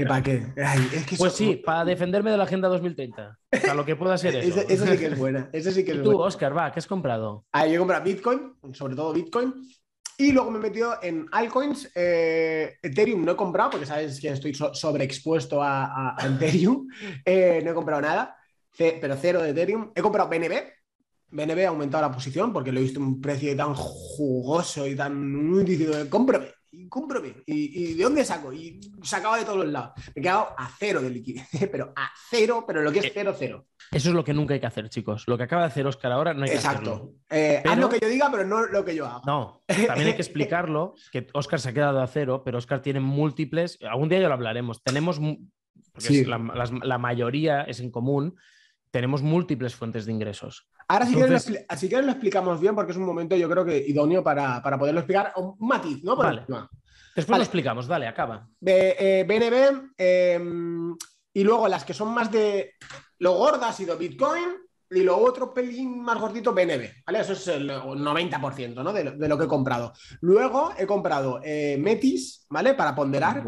para 0.06 0.22
qué? 0.22 0.46
pues 1.18 1.32
sí, 1.32 1.56
para 1.56 1.84
defenderme 1.84 2.30
de 2.30 2.36
la 2.36 2.44
Agenda 2.44 2.68
2030. 2.68 3.38
Para 3.50 3.74
lo 3.74 3.84
que 3.84 3.96
pueda 3.96 4.16
ser 4.18 4.36
eso. 4.36 4.60
eso 4.68 4.86
sí 4.86 4.98
que 4.98 5.06
es 5.06 5.18
buena. 5.18 5.50
Eso 5.52 5.70
sí 5.70 5.84
que 5.84 5.92
es 5.92 5.98
¿Y 5.98 6.02
tú, 6.02 6.18
Oscar, 6.18 6.56
va, 6.56 6.70
¿qué 6.70 6.78
has 6.78 6.86
comprado? 6.86 7.44
Ah, 7.52 7.66
yo 7.66 7.74
he 7.74 7.78
comprado 7.78 8.04
Bitcoin, 8.04 8.54
sobre 8.72 8.94
todo 8.94 9.12
Bitcoin. 9.12 9.54
Y 10.18 10.32
luego 10.32 10.50
me 10.50 10.58
he 10.58 10.62
metido 10.62 10.98
en 11.02 11.26
altcoins. 11.30 11.90
Eh, 11.94 12.76
Ethereum 12.82 13.24
no 13.24 13.32
he 13.32 13.36
comprado 13.36 13.70
porque 13.70 13.86
sabes 13.86 14.18
que 14.18 14.28
estoy 14.28 14.54
sobreexpuesto 14.54 15.62
a, 15.62 16.16
Ethereum. 16.20 16.88
Eh, 17.24 17.60
no 17.62 17.70
he 17.70 17.74
comprado 17.74 18.00
nada, 18.00 18.36
pero 18.76 19.16
cero 19.16 19.42
de 19.42 19.50
Ethereum. 19.50 19.92
He 19.94 20.00
comprado 20.00 20.28
BNB. 20.28 20.54
BNB 21.30 21.64
ha 21.64 21.68
aumentado 21.68 22.02
la 22.02 22.12
posición 22.12 22.52
porque 22.52 22.72
lo 22.72 22.80
he 22.80 22.84
visto 22.84 23.00
un 23.00 23.20
precio 23.20 23.54
tan 23.56 23.74
jugoso 23.74 24.86
y 24.86 24.94
tan 24.94 25.32
muy 25.32 25.64
de 25.64 26.08
cómprame 26.08 26.56
y 26.76 26.88
cómprame. 26.88 27.34
¿Y, 27.46 27.94
de 27.94 28.02
dónde 28.02 28.24
saco? 28.24 28.52
Y 28.52 28.80
sacaba 29.02 29.38
de 29.38 29.44
todos 29.44 29.58
los 29.58 29.68
lados. 29.68 29.92
Me 30.14 30.20
he 30.20 30.22
quedado 30.22 30.48
a 30.56 30.68
cero 30.78 31.00
de 31.00 31.10
liquidez, 31.10 31.48
pero 31.72 31.92
a 31.96 32.10
cero, 32.30 32.64
pero 32.66 32.82
lo 32.82 32.92
que 32.92 32.98
es 33.00 33.04
eh, 33.06 33.12
cero, 33.14 33.34
cero. 33.36 33.66
Eso 33.90 34.08
es 34.10 34.14
lo 34.14 34.24
que 34.24 34.34
nunca 34.34 34.54
hay 34.54 34.60
que 34.60 34.66
hacer, 34.66 34.88
chicos. 34.88 35.24
Lo 35.26 35.36
que 35.36 35.44
acaba 35.44 35.62
de 35.62 35.68
hacer 35.68 35.86
Oscar 35.86 36.12
ahora 36.12 36.34
no 36.34 36.42
hay 36.42 36.50
que 36.50 36.56
Exacto. 36.56 36.92
hacerlo. 36.92 37.14
Eh, 37.30 37.62
haz 37.64 37.78
lo 37.78 37.88
que 37.88 37.98
yo 38.00 38.08
diga, 38.08 38.30
pero 38.30 38.44
no 38.44 38.66
lo 38.66 38.84
que 38.84 38.94
yo 38.94 39.06
haga. 39.06 39.22
No, 39.26 39.62
también 39.66 40.08
hay 40.08 40.14
que 40.14 40.22
explicarlo, 40.22 40.94
que 41.10 41.26
Oscar 41.32 41.60
se 41.60 41.70
ha 41.70 41.72
quedado 41.72 42.00
a 42.00 42.06
cero, 42.06 42.42
pero 42.44 42.58
Oscar 42.58 42.82
tiene 42.82 43.00
múltiples, 43.00 43.78
algún 43.82 44.08
día 44.08 44.20
ya 44.20 44.28
lo 44.28 44.34
hablaremos, 44.34 44.82
tenemos, 44.82 45.20
porque 45.92 46.26
la, 46.26 46.98
mayoría 46.98 47.62
es 47.62 47.80
en 47.80 47.90
común, 47.90 48.36
tenemos 48.90 49.22
múltiples 49.22 49.74
fuentes 49.74 50.06
de 50.06 50.12
ingresos. 50.12 50.68
Ahora, 50.88 51.06
si, 51.06 51.14
quieres, 51.14 51.50
lo, 51.50 52.12
explicamos 52.12 52.60
bien, 52.60 52.74
porque 52.74 52.92
es 52.92 52.98
un 52.98 53.04
momento, 53.04 53.34
yo 53.34 53.48
creo 53.50 53.64
que 53.64 53.76
idóneo 53.76 54.22
para, 54.22 54.62
poderlo 54.78 55.00
explicar. 55.00 55.32
Un 55.36 55.56
matiz, 55.58 56.02
¿no? 56.04 56.14
Vale. 56.14 56.44
Después 57.14 57.38
lo 57.38 57.42
explicamos, 57.42 57.86
dale, 57.86 58.06
acaba. 58.06 58.48
BNB, 58.60 59.94
eh, 59.98 60.34
em, 60.34 60.96
y 61.32 61.42
luego 61.42 61.66
las 61.66 61.84
que 61.84 61.94
son 61.94 62.14
más 62.14 62.30
de 62.30 62.74
lo 63.18 63.32
gordas 63.32 63.70
ha 63.70 63.72
sido 63.72 63.96
Bitcoin, 63.96 64.44
y 64.90 65.02
lo 65.02 65.18
otro 65.18 65.52
pelín 65.52 66.00
más 66.00 66.18
gordito, 66.20 66.52
BNB, 66.52 67.02
¿vale? 67.04 67.20
Eso 67.20 67.32
es 67.32 67.48
el 67.48 67.68
90% 67.68 68.74
¿no? 68.74 68.92
de, 68.92 69.28
lo, 69.28 69.38
que 69.38 69.44
he 69.44 69.48
comprado. 69.48 69.92
Luego 70.20 70.72
he 70.78 70.86
comprado 70.86 71.40
eh, 71.42 71.76
Metis, 71.78 72.46
¿vale? 72.48 72.74
Para 72.74 72.94
ponderar, 72.94 73.42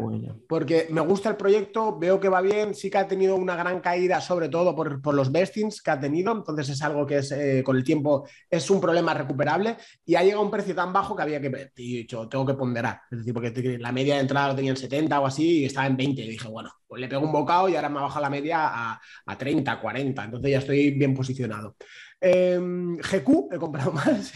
porque 0.47 0.87
me 0.89 1.01
gusta 1.01 1.29
el 1.29 1.37
proyecto, 1.37 1.97
veo 1.97 2.19
que 2.19 2.27
va 2.27 2.41
bien, 2.41 2.75
sí 2.75 2.89
que 2.89 2.97
ha 2.97 3.07
tenido 3.07 3.35
una 3.35 3.55
gran 3.55 3.79
caída, 3.79 4.19
sobre 4.19 4.49
todo 4.49 4.75
por, 4.75 5.13
los 5.13 5.31
vestings 5.31 5.81
que 5.81 5.91
ha 5.91 5.99
tenido, 5.99 6.31
entonces 6.33 6.69
es 6.69 6.81
algo 6.81 7.05
que 7.05 7.19
es 7.19 7.31
eh, 7.31 7.63
con 7.65 7.75
el 7.75 7.83
tiempo 7.83 8.27
es 8.49 8.69
un 8.69 8.79
problema 8.79 9.13
recuperable 9.13 9.77
y 10.05 10.15
ha 10.15 10.23
llegado 10.23 10.41
a 10.41 10.45
un 10.45 10.51
precio 10.51 10.75
tan 10.75 10.93
bajo 10.93 11.15
que 11.15 11.23
había 11.23 11.41
que, 11.41 11.71
dicho, 11.75 12.27
tengo 12.27 12.45
que 12.45 12.53
ponderar, 12.53 13.01
es 13.09 13.19
decir, 13.19 13.33
porque 13.33 13.77
la 13.79 13.91
media 13.91 14.15
de 14.15 14.21
entrada 14.21 14.49
lo 14.49 14.55
tenía 14.55 14.71
en 14.71 14.77
70 14.77 15.19
o 15.19 15.25
así 15.25 15.59
y 15.59 15.65
estaba 15.65 15.87
en 15.87 15.97
20 15.97 16.21
y 16.21 16.29
dije, 16.29 16.47
bueno, 16.47 16.71
pues 16.87 17.01
le 17.01 17.07
pego 17.07 17.23
un 17.23 17.31
bocado 17.31 17.69
y 17.69 17.75
ahora 17.75 17.89
me 17.89 17.99
ha 17.99 18.03
bajado 18.03 18.21
la 18.21 18.29
media 18.29 18.67
a, 18.67 19.01
a 19.25 19.37
30, 19.37 19.79
40, 19.79 20.23
entonces 20.25 20.51
ya 20.51 20.57
estoy 20.59 20.91
bien 20.91 21.15
posicionado. 21.29 21.75
Em, 22.19 22.97
GQ, 22.97 23.53
he 23.53 23.57
comprado 23.57 23.91
más. 23.93 24.33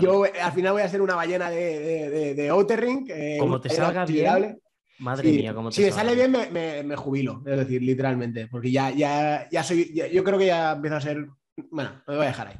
Yo 0.00 0.24
al 0.24 0.52
final 0.52 0.72
voy 0.72 0.82
a 0.82 0.88
ser 0.88 1.00
una 1.00 1.14
ballena 1.14 1.50
de, 1.50 2.10
de, 2.10 2.34
de, 2.34 2.48
Outering. 2.50 3.06
Eh, 3.08 3.36
como 3.40 3.60
te 3.60 3.70
salga 3.70 4.04
bien. 4.04 4.60
Madre 4.98 5.32
mía, 5.32 5.52
como 5.54 5.70
te 5.70 5.76
Si 5.76 5.82
me 5.82 5.90
sale 5.90 6.14
bien, 6.14 6.30
me, 6.30 6.96
jubilo, 6.96 7.42
es 7.44 7.56
decir, 7.56 7.82
literalmente, 7.82 8.46
porque 8.46 8.70
ya, 8.70 8.90
ya, 8.90 9.48
ya 9.50 9.64
soy, 9.64 9.92
yo 10.12 10.22
creo 10.22 10.38
que 10.38 10.46
ya 10.46 10.72
empiezo 10.72 10.96
a 10.96 11.00
ser. 11.00 11.26
Bueno, 11.70 12.02
me 12.06 12.16
voy 12.16 12.24
a 12.24 12.28
dejar 12.28 12.48
ahí. 12.48 12.56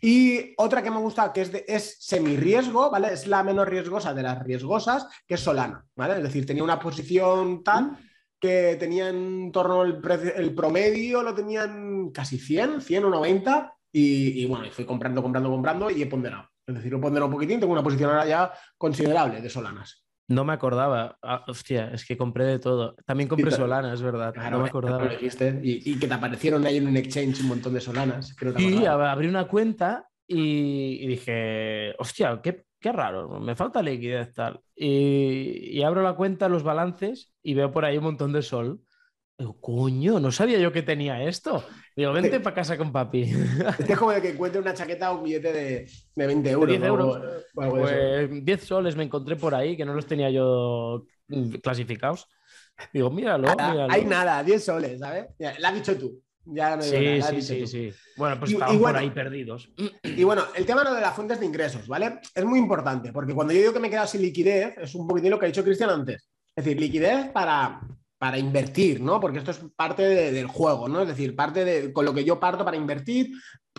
Y 0.00 0.54
otra 0.56 0.82
que 0.82 0.90
me 0.90 0.98
gusta, 0.98 1.32
que 1.32 1.42
es, 1.42 1.52
de, 1.52 1.64
es 1.68 1.96
semi-riesgo, 2.00 2.90
¿vale? 2.90 3.12
Es 3.12 3.26
la 3.26 3.42
menos 3.42 3.68
riesgosa 3.68 4.14
de 4.14 4.22
las 4.22 4.42
riesgosas, 4.42 5.06
que 5.26 5.34
es 5.34 5.40
Solana, 5.40 5.84
¿vale? 5.94 6.16
Es 6.16 6.22
decir, 6.22 6.46
tenía 6.46 6.64
una 6.64 6.78
posición 6.78 7.62
tal 7.62 7.98
que 8.40 8.76
tenían 8.78 9.16
en 9.16 9.52
torno 9.52 9.82
al 9.82 10.00
el 10.36 10.54
promedio, 10.54 11.22
lo 11.22 11.34
tenían 11.34 12.10
casi 12.10 12.38
100, 12.38 12.80
100 12.80 13.04
o 13.04 13.10
90, 13.10 13.74
y, 13.92 14.42
y, 14.42 14.46
bueno, 14.46 14.66
fui 14.70 14.84
comprando, 14.84 15.22
comprando, 15.22 15.50
comprando 15.50 15.90
y 15.90 16.02
he 16.02 16.06
ponderado. 16.06 16.48
Es 16.66 16.74
decir, 16.74 16.92
he 16.92 16.98
ponderado 16.98 17.26
un 17.26 17.32
poquitín, 17.32 17.60
tengo 17.60 17.72
una 17.72 17.82
posición 17.82 18.10
ahora 18.10 18.26
ya 18.26 18.52
considerable 18.76 19.40
de 19.40 19.48
solanas. 19.48 20.06
No 20.28 20.44
me 20.44 20.52
acordaba. 20.52 21.16
Ah, 21.22 21.44
hostia, 21.46 21.90
es 21.92 22.04
que 22.04 22.16
compré 22.16 22.44
de 22.44 22.58
todo. 22.58 22.96
También 23.04 23.28
compré 23.28 23.50
Solana, 23.52 23.94
es 23.94 24.02
verdad. 24.02 24.34
no 24.50 24.60
me 24.60 24.68
acordaba. 24.68 25.08
Y, 25.62 25.98
que 25.98 26.08
te 26.08 26.14
aparecieron 26.14 26.66
ahí 26.66 26.78
en 26.78 26.88
un 26.88 26.96
exchange 26.96 27.40
un 27.40 27.48
montón 27.48 27.74
de 27.74 27.80
Solanas. 27.80 28.34
y 28.58 28.84
abrí 28.86 29.28
una 29.28 29.46
cuenta 29.46 30.08
y, 30.26 31.06
dije, 31.06 31.94
hostia, 31.98 32.40
qué, 32.42 32.64
qué, 32.86 32.92
raro, 32.92 33.40
me 33.40 33.56
falta 33.56 33.82
liquidez 33.82 34.32
tal. 34.32 34.60
Y, 34.74 35.82
abro 35.82 36.02
la 36.02 36.14
cuenta, 36.14 36.48
los 36.48 36.62
balances 36.62 37.32
y 37.42 37.54
veo 37.54 37.72
por 37.72 37.84
ahí 37.84 37.98
un 37.98 38.04
montón 38.04 38.32
de 38.32 38.42
sol. 38.42 38.80
Digo, 39.38 39.60
coño, 39.60 40.18
no 40.18 40.32
sabía 40.32 40.58
yo 40.58 40.72
que 40.72 40.82
tenía 40.82 41.22
esto. 41.22 41.64
Digo, 41.94 42.12
vente 42.12 42.40
para 42.40 42.54
casa 42.54 42.78
con 42.78 42.92
papi. 42.92 43.32
Es 43.86 43.98
como 43.98 44.12
de 44.12 44.22
que 44.22 44.30
encuentre 44.30 44.60
una 44.60 44.72
chaqueta 44.72 45.12
o 45.12 45.18
un 45.18 45.24
billete 45.24 45.52
de, 45.52 45.90
de 46.14 46.26
20 46.26 46.50
euros. 46.50 46.68
10 46.68 46.82
euros. 46.84 47.22
pues 47.54 48.44
10 48.44 48.64
soles 48.64 48.96
me 48.96 49.04
encontré 49.04 49.36
por 49.36 49.54
ahí 49.54 49.76
que 49.76 49.84
no 49.84 49.94
los 49.94 50.06
tenía 50.06 50.30
yo 50.30 51.04
clasificados. 51.62 52.28
Digo, 52.92 53.10
míralo, 53.10 53.48
míralo. 53.48 53.92
Hay 53.92 54.04
nada, 54.04 54.42
10 54.42 54.64
soles, 54.64 55.00
¿sabes? 55.00 55.26
La 55.38 55.68
has 55.68 55.74
dicho 55.74 55.96
tú. 55.98 56.22
Ya 56.46 56.80
sí, 56.80 57.20
sí, 57.22 57.42
sí, 57.42 57.66
sí. 57.66 57.92
Bueno, 58.16 58.38
pues 58.38 58.52
estaban 58.52 58.78
por 58.78 58.96
ahí 58.96 59.10
perdidos. 59.10 59.68
Y 60.04 60.22
bueno, 60.22 60.44
el 60.54 60.64
tema 60.64 60.84
de 60.84 61.00
las 61.00 61.14
fuentes 61.14 61.40
de 61.40 61.46
ingresos, 61.46 61.88
¿vale? 61.88 62.20
Es 62.34 62.44
muy 62.44 62.58
importante, 62.58 63.12
porque 63.12 63.34
cuando 63.34 63.52
yo 63.52 63.60
digo 63.60 63.72
que 63.72 63.80
me 63.80 63.88
he 63.88 63.90
quedado 63.90 64.06
sin 64.06 64.22
liquidez, 64.22 64.78
es 64.78 64.94
un 64.94 65.08
poquitín 65.08 65.30
lo 65.30 65.38
que 65.38 65.46
ha 65.46 65.48
dicho 65.48 65.64
Cristian 65.64 65.90
antes. 65.90 66.28
Es 66.54 66.64
decir, 66.64 66.80
liquidez 66.80 67.30
para, 67.32 67.80
para 68.16 68.38
invertir, 68.38 69.00
¿no? 69.00 69.18
Porque 69.20 69.38
esto 69.38 69.50
es 69.50 69.60
parte 69.74 70.02
del 70.02 70.46
juego, 70.46 70.88
¿no? 70.88 71.02
Es 71.02 71.08
decir, 71.08 71.34
parte 71.34 71.64
de 71.64 71.92
con 71.92 72.04
lo 72.04 72.14
que 72.14 72.24
yo 72.24 72.38
parto 72.38 72.64
para 72.64 72.76
invertir, 72.76 73.32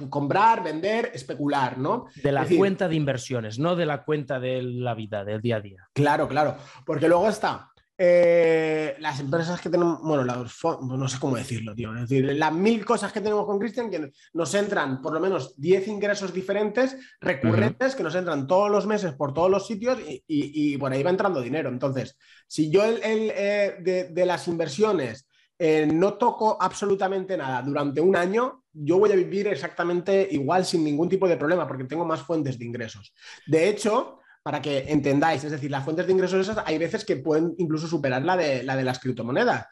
comprar, 0.10 0.62
vender, 0.62 1.12
especular, 1.14 1.78
¿no? 1.78 2.08
De 2.22 2.34
la 2.34 2.46
cuenta 2.46 2.90
de 2.90 2.96
inversiones, 2.96 3.58
no 3.60 3.78
de 3.78 3.86
la 3.86 4.04
cuenta 4.04 4.40
de 4.42 4.62
la 4.62 4.94
vida, 4.94 5.24
del 5.24 5.42
día 5.42 5.56
a 5.56 5.62
día. 5.62 5.88
Claro, 5.94 6.28
claro, 6.28 6.58
porque 6.86 7.08
luego 7.08 7.30
está 7.30 7.72
eh, 8.00 8.96
las 9.00 9.20
empresas 9.20 9.60
que 9.60 9.70
tenemos, 9.70 10.00
bueno, 10.02 10.24
no 10.24 11.08
sé 11.08 11.20
cómo 11.20 11.36
decirlo, 11.36 11.74
tío. 11.74 11.94
Es 11.96 12.02
decir, 12.02 12.32
las 12.36 12.54
mil 12.54 12.86
cosas 12.86 13.12
que 13.12 13.22
tenemos 13.22 13.46
con 13.46 13.58
Christian, 13.58 13.90
que 13.90 14.12
nos 14.34 14.54
entran 14.54 15.02
por 15.02 15.14
lo 15.14 15.20
menos 15.20 15.60
10 15.60 15.88
ingresos 15.88 16.32
diferentes, 16.32 16.96
recurrentes, 17.20 17.96
que 17.96 18.04
nos 18.04 18.14
entran 18.14 18.46
todos 18.46 18.70
los 18.70 18.86
meses 18.86 19.14
por 19.14 19.34
todos 19.34 19.50
los 19.50 19.66
sitios 19.66 19.98
y, 20.28 20.78
por 20.78 20.92
ahí 20.92 21.02
va 21.02 21.10
entrando 21.10 21.42
dinero. 21.42 21.70
Entonces, 21.70 22.18
si 22.48 22.70
yo 22.70 22.86
el, 22.86 23.00
eh, 23.04 24.08
de, 24.12 24.26
las 24.28 24.48
inversiones 24.48 25.28
eh, 25.58 25.88
no 25.92 26.14
toco 26.14 26.56
absolutamente 26.62 27.36
nada 27.36 27.64
durante 27.64 28.00
un 28.00 28.16
año, 28.16 28.64
yo 28.74 29.00
voy 29.00 29.12
a 29.12 29.16
vivir 29.16 29.48
exactamente 29.48 30.28
igual 30.30 30.66
sin 30.66 30.84
ningún 30.84 31.10
tipo 31.10 31.28
de 31.28 31.38
problema 31.38 31.68
porque 31.68 31.86
tengo 31.86 32.06
más 32.06 32.22
fuentes 32.22 32.60
de 32.60 32.66
ingresos. 32.66 33.12
De 33.48 33.68
hecho, 33.68 34.20
para 34.48 34.62
que 34.62 34.86
entendáis. 34.88 35.44
Es 35.44 35.52
decir, 35.52 35.70
las 35.70 35.84
fuentes 35.84 36.08
de 36.08 36.14
ingresos 36.14 36.40
esas 36.40 36.64
hay 36.66 36.78
veces 36.78 37.04
que 37.04 37.18
pueden 37.18 37.54
incluso 37.58 37.86
superar 37.86 38.24
la 38.24 38.38
de, 38.38 38.64
la 38.64 38.78
de 38.78 38.86
las 38.86 38.98
criptomonedas. 38.98 39.66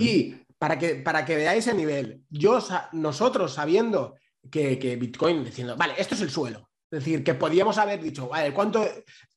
Y 0.00 0.34
para 0.58 0.76
que, 0.76 0.96
para 0.96 1.24
que 1.24 1.36
veáis 1.36 1.68
el 1.68 1.76
nivel, 1.76 2.22
yo, 2.28 2.58
nosotros 2.94 3.54
sabiendo 3.54 4.16
que, 4.50 4.98
Bitcoin, 5.00 5.44
diciendo, 5.44 5.76
vale, 5.76 5.94
esto 5.96 6.16
es 6.16 6.22
el 6.22 6.30
suelo. 6.30 6.68
Es 6.90 6.98
decir, 6.98 7.22
que 7.22 7.34
podíamos 7.34 7.78
haber 7.78 8.02
dicho, 8.02 8.28
vale, 8.28 8.52
¿cuánto 8.52 8.84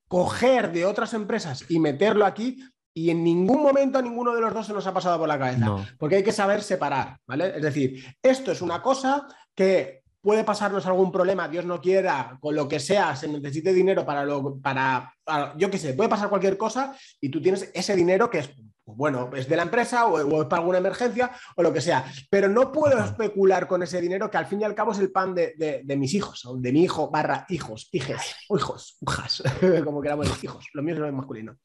coger 0.07 0.71
de 0.71 0.83
otras 0.83 1.13
empresas 1.13 1.63
y 1.69 1.79
meterlo 1.79 2.25
aquí? 2.25 2.57
Y 2.91 3.11
en 3.11 3.23
ningún 3.23 3.61
momento 3.61 3.99
a 3.99 4.01
ninguno 4.01 4.33
de 4.33 4.41
los 4.41 4.51
dos 4.51 4.65
se 4.65 4.73
nos 4.73 4.87
ha 4.87 4.93
pasado 4.95 5.19
por 5.19 5.27
la 5.27 5.37
cabeza. 5.37 5.75
Porque 5.99 6.15
hay 6.15 6.23
que 6.23 6.31
saber 6.31 6.63
separar, 6.63 7.19
¿vale? 7.27 7.53
Es 7.55 7.61
decir, 7.61 8.03
esto 8.19 8.51
es 8.51 8.63
una 8.63 8.81
cosa 8.81 9.27
que 9.53 10.00
puede 10.21 10.43
pasarnos 10.43 10.85
algún 10.85 11.11
problema, 11.11 11.47
Dios 11.47 11.65
no 11.65 11.81
quiera, 11.81 12.37
con 12.39 12.55
lo 12.55 12.67
que 12.67 12.79
sea, 12.79 13.15
se 13.15 13.27
necesite 13.27 13.73
dinero 13.73 14.05
para, 14.05 14.23
lo, 14.23 14.57
para, 14.59 15.13
yo 15.57 15.69
qué 15.69 15.77
sé, 15.77 15.93
puede 15.93 16.09
pasar 16.09 16.29
cualquier 16.29 16.57
cosa 16.57 16.95
y 17.19 17.29
tú 17.29 17.41
tienes 17.41 17.69
ese 17.73 17.95
dinero 17.95 18.29
que 18.29 18.39
es, 18.39 18.51
bueno, 18.85 19.31
es 19.35 19.47
de 19.47 19.55
la 19.55 19.63
empresa 19.63 20.05
o, 20.05 20.41
es 20.41 20.47
para 20.47 20.61
alguna 20.61 20.77
emergencia 20.77 21.31
o 21.55 21.63
lo 21.63 21.73
que 21.73 21.81
sea, 21.81 22.05
pero 22.29 22.47
no 22.47 22.71
puedo 22.71 23.03
especular 23.03 23.67
con 23.67 23.81
ese 23.81 23.99
dinero 23.99 24.29
que 24.29 24.37
al 24.37 24.45
fin 24.45 24.61
y 24.61 24.63
al 24.63 24.75
cabo 24.75 24.91
es 24.91 24.99
el 24.99 25.11
pan 25.11 25.33
de, 25.33 25.83
mis 25.97 26.13
hijos, 26.13 26.45
o 26.45 26.55
de 26.55 26.71
mi 26.71 26.83
hijo 26.83 27.09
barra 27.09 27.45
hijos, 27.49 27.89
hijes, 27.91 28.35
o 28.47 28.57
hijos, 28.57 28.97
hijas, 29.01 29.43
como 29.83 30.01
queramos 30.01 30.43
hijos, 30.43 30.67
lo 30.73 30.83
mío 30.83 31.05
es 31.05 31.13
masculino. 31.13 31.57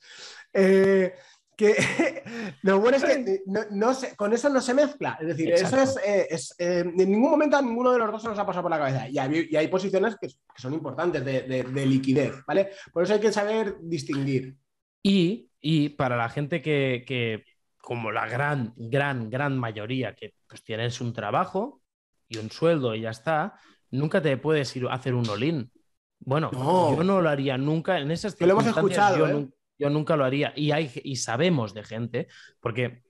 Eh, 0.53 1.15
que 1.57 1.75
lo 2.63 2.79
bueno 2.81 2.99
es 2.99 3.05
que 3.05 3.43
no, 3.47 3.93
con 4.17 4.33
eso 4.33 4.49
no 4.51 4.61
se 4.61 4.75
mezcla. 4.75 5.17
Es 5.21 5.29
decir, 5.29 5.53
eso 5.53 5.77
es, 5.81 5.97
eh, 6.07 6.29
eh, 6.59 6.81
en 6.81 7.11
ningún 7.11 7.31
momento 7.31 7.57
a 7.57 7.63
ninguno 7.63 7.93
de 7.93 7.99
los 7.99 8.13
dos 8.13 8.23
se 8.23 8.29
nos 8.29 8.39
ha 8.39 8.47
pasado 8.47 8.65
por 8.65 8.71
la 8.71 8.79
cabeza. 8.79 9.09
Y 9.09 9.57
hay, 9.57 9.69
posiciones 9.69 10.17
que, 10.21 10.29
son 10.57 10.75
importantes 10.75 11.25
de, 11.25 11.87
liquidez, 11.87 12.45
¿vale? 12.47 12.71
Por 12.93 13.03
eso 13.03 13.15
hay 13.15 13.21
que 13.21 13.33
saber 13.33 13.77
distinguir. 13.81 14.55
Y, 15.03 15.89
para 15.97 16.17
la 16.17 16.29
gente 16.29 16.61
que, 16.61 17.45
como 17.79 18.13
la 18.13 18.29
gran, 18.29 18.75
gran, 18.77 19.31
gran 19.31 19.59
mayoría, 19.59 20.15
que 20.15 20.35
pues 20.47 20.63
tienes 20.63 21.01
un 21.01 21.13
trabajo 21.13 21.81
y 22.29 22.39
un 22.39 22.51
sueldo 22.51 22.95
y 22.95 23.03
ya 23.03 23.11
está, 23.11 23.55
nunca 23.91 24.21
te 24.21 24.37
puedes 24.37 24.75
ir 24.77 24.87
a 24.87 24.95
hacer 24.95 25.15
un 25.15 25.29
all 25.29 25.71
Bueno, 26.19 26.51
yo 26.53 27.03
no 27.03 27.23
lo 27.23 27.29
haría 27.29 27.57
nunca 27.57 27.99
en 27.99 28.11
esas 28.11 28.35
Que 28.35 28.47
lo 28.47 28.53
hemos 28.53 28.67
escuchado, 28.67 29.27
¿eh? 29.29 29.49
Yo 29.79 29.91
nunca 29.91 30.17
lo 30.17 30.25
haría. 30.25 30.53
Y, 30.57 30.71
hay, 30.71 30.91
y 31.05 31.17
sabemos 31.17 31.75
de 31.75 31.85
gente, 31.85 32.29
porque 32.61 33.03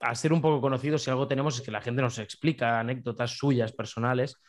al 0.00 0.16
ser 0.16 0.32
un 0.32 0.40
poco 0.40 0.60
conocidos, 0.60 1.02
si 1.02 1.10
algo 1.10 1.28
tenemos 1.28 1.56
es 1.56 1.62
que 1.62 1.70
la 1.70 1.80
gente 1.80 2.02
nos 2.02 2.18
explica 2.18 2.80
anécdotas 2.80 3.36
suyas 3.36 3.72
personales. 3.72 4.40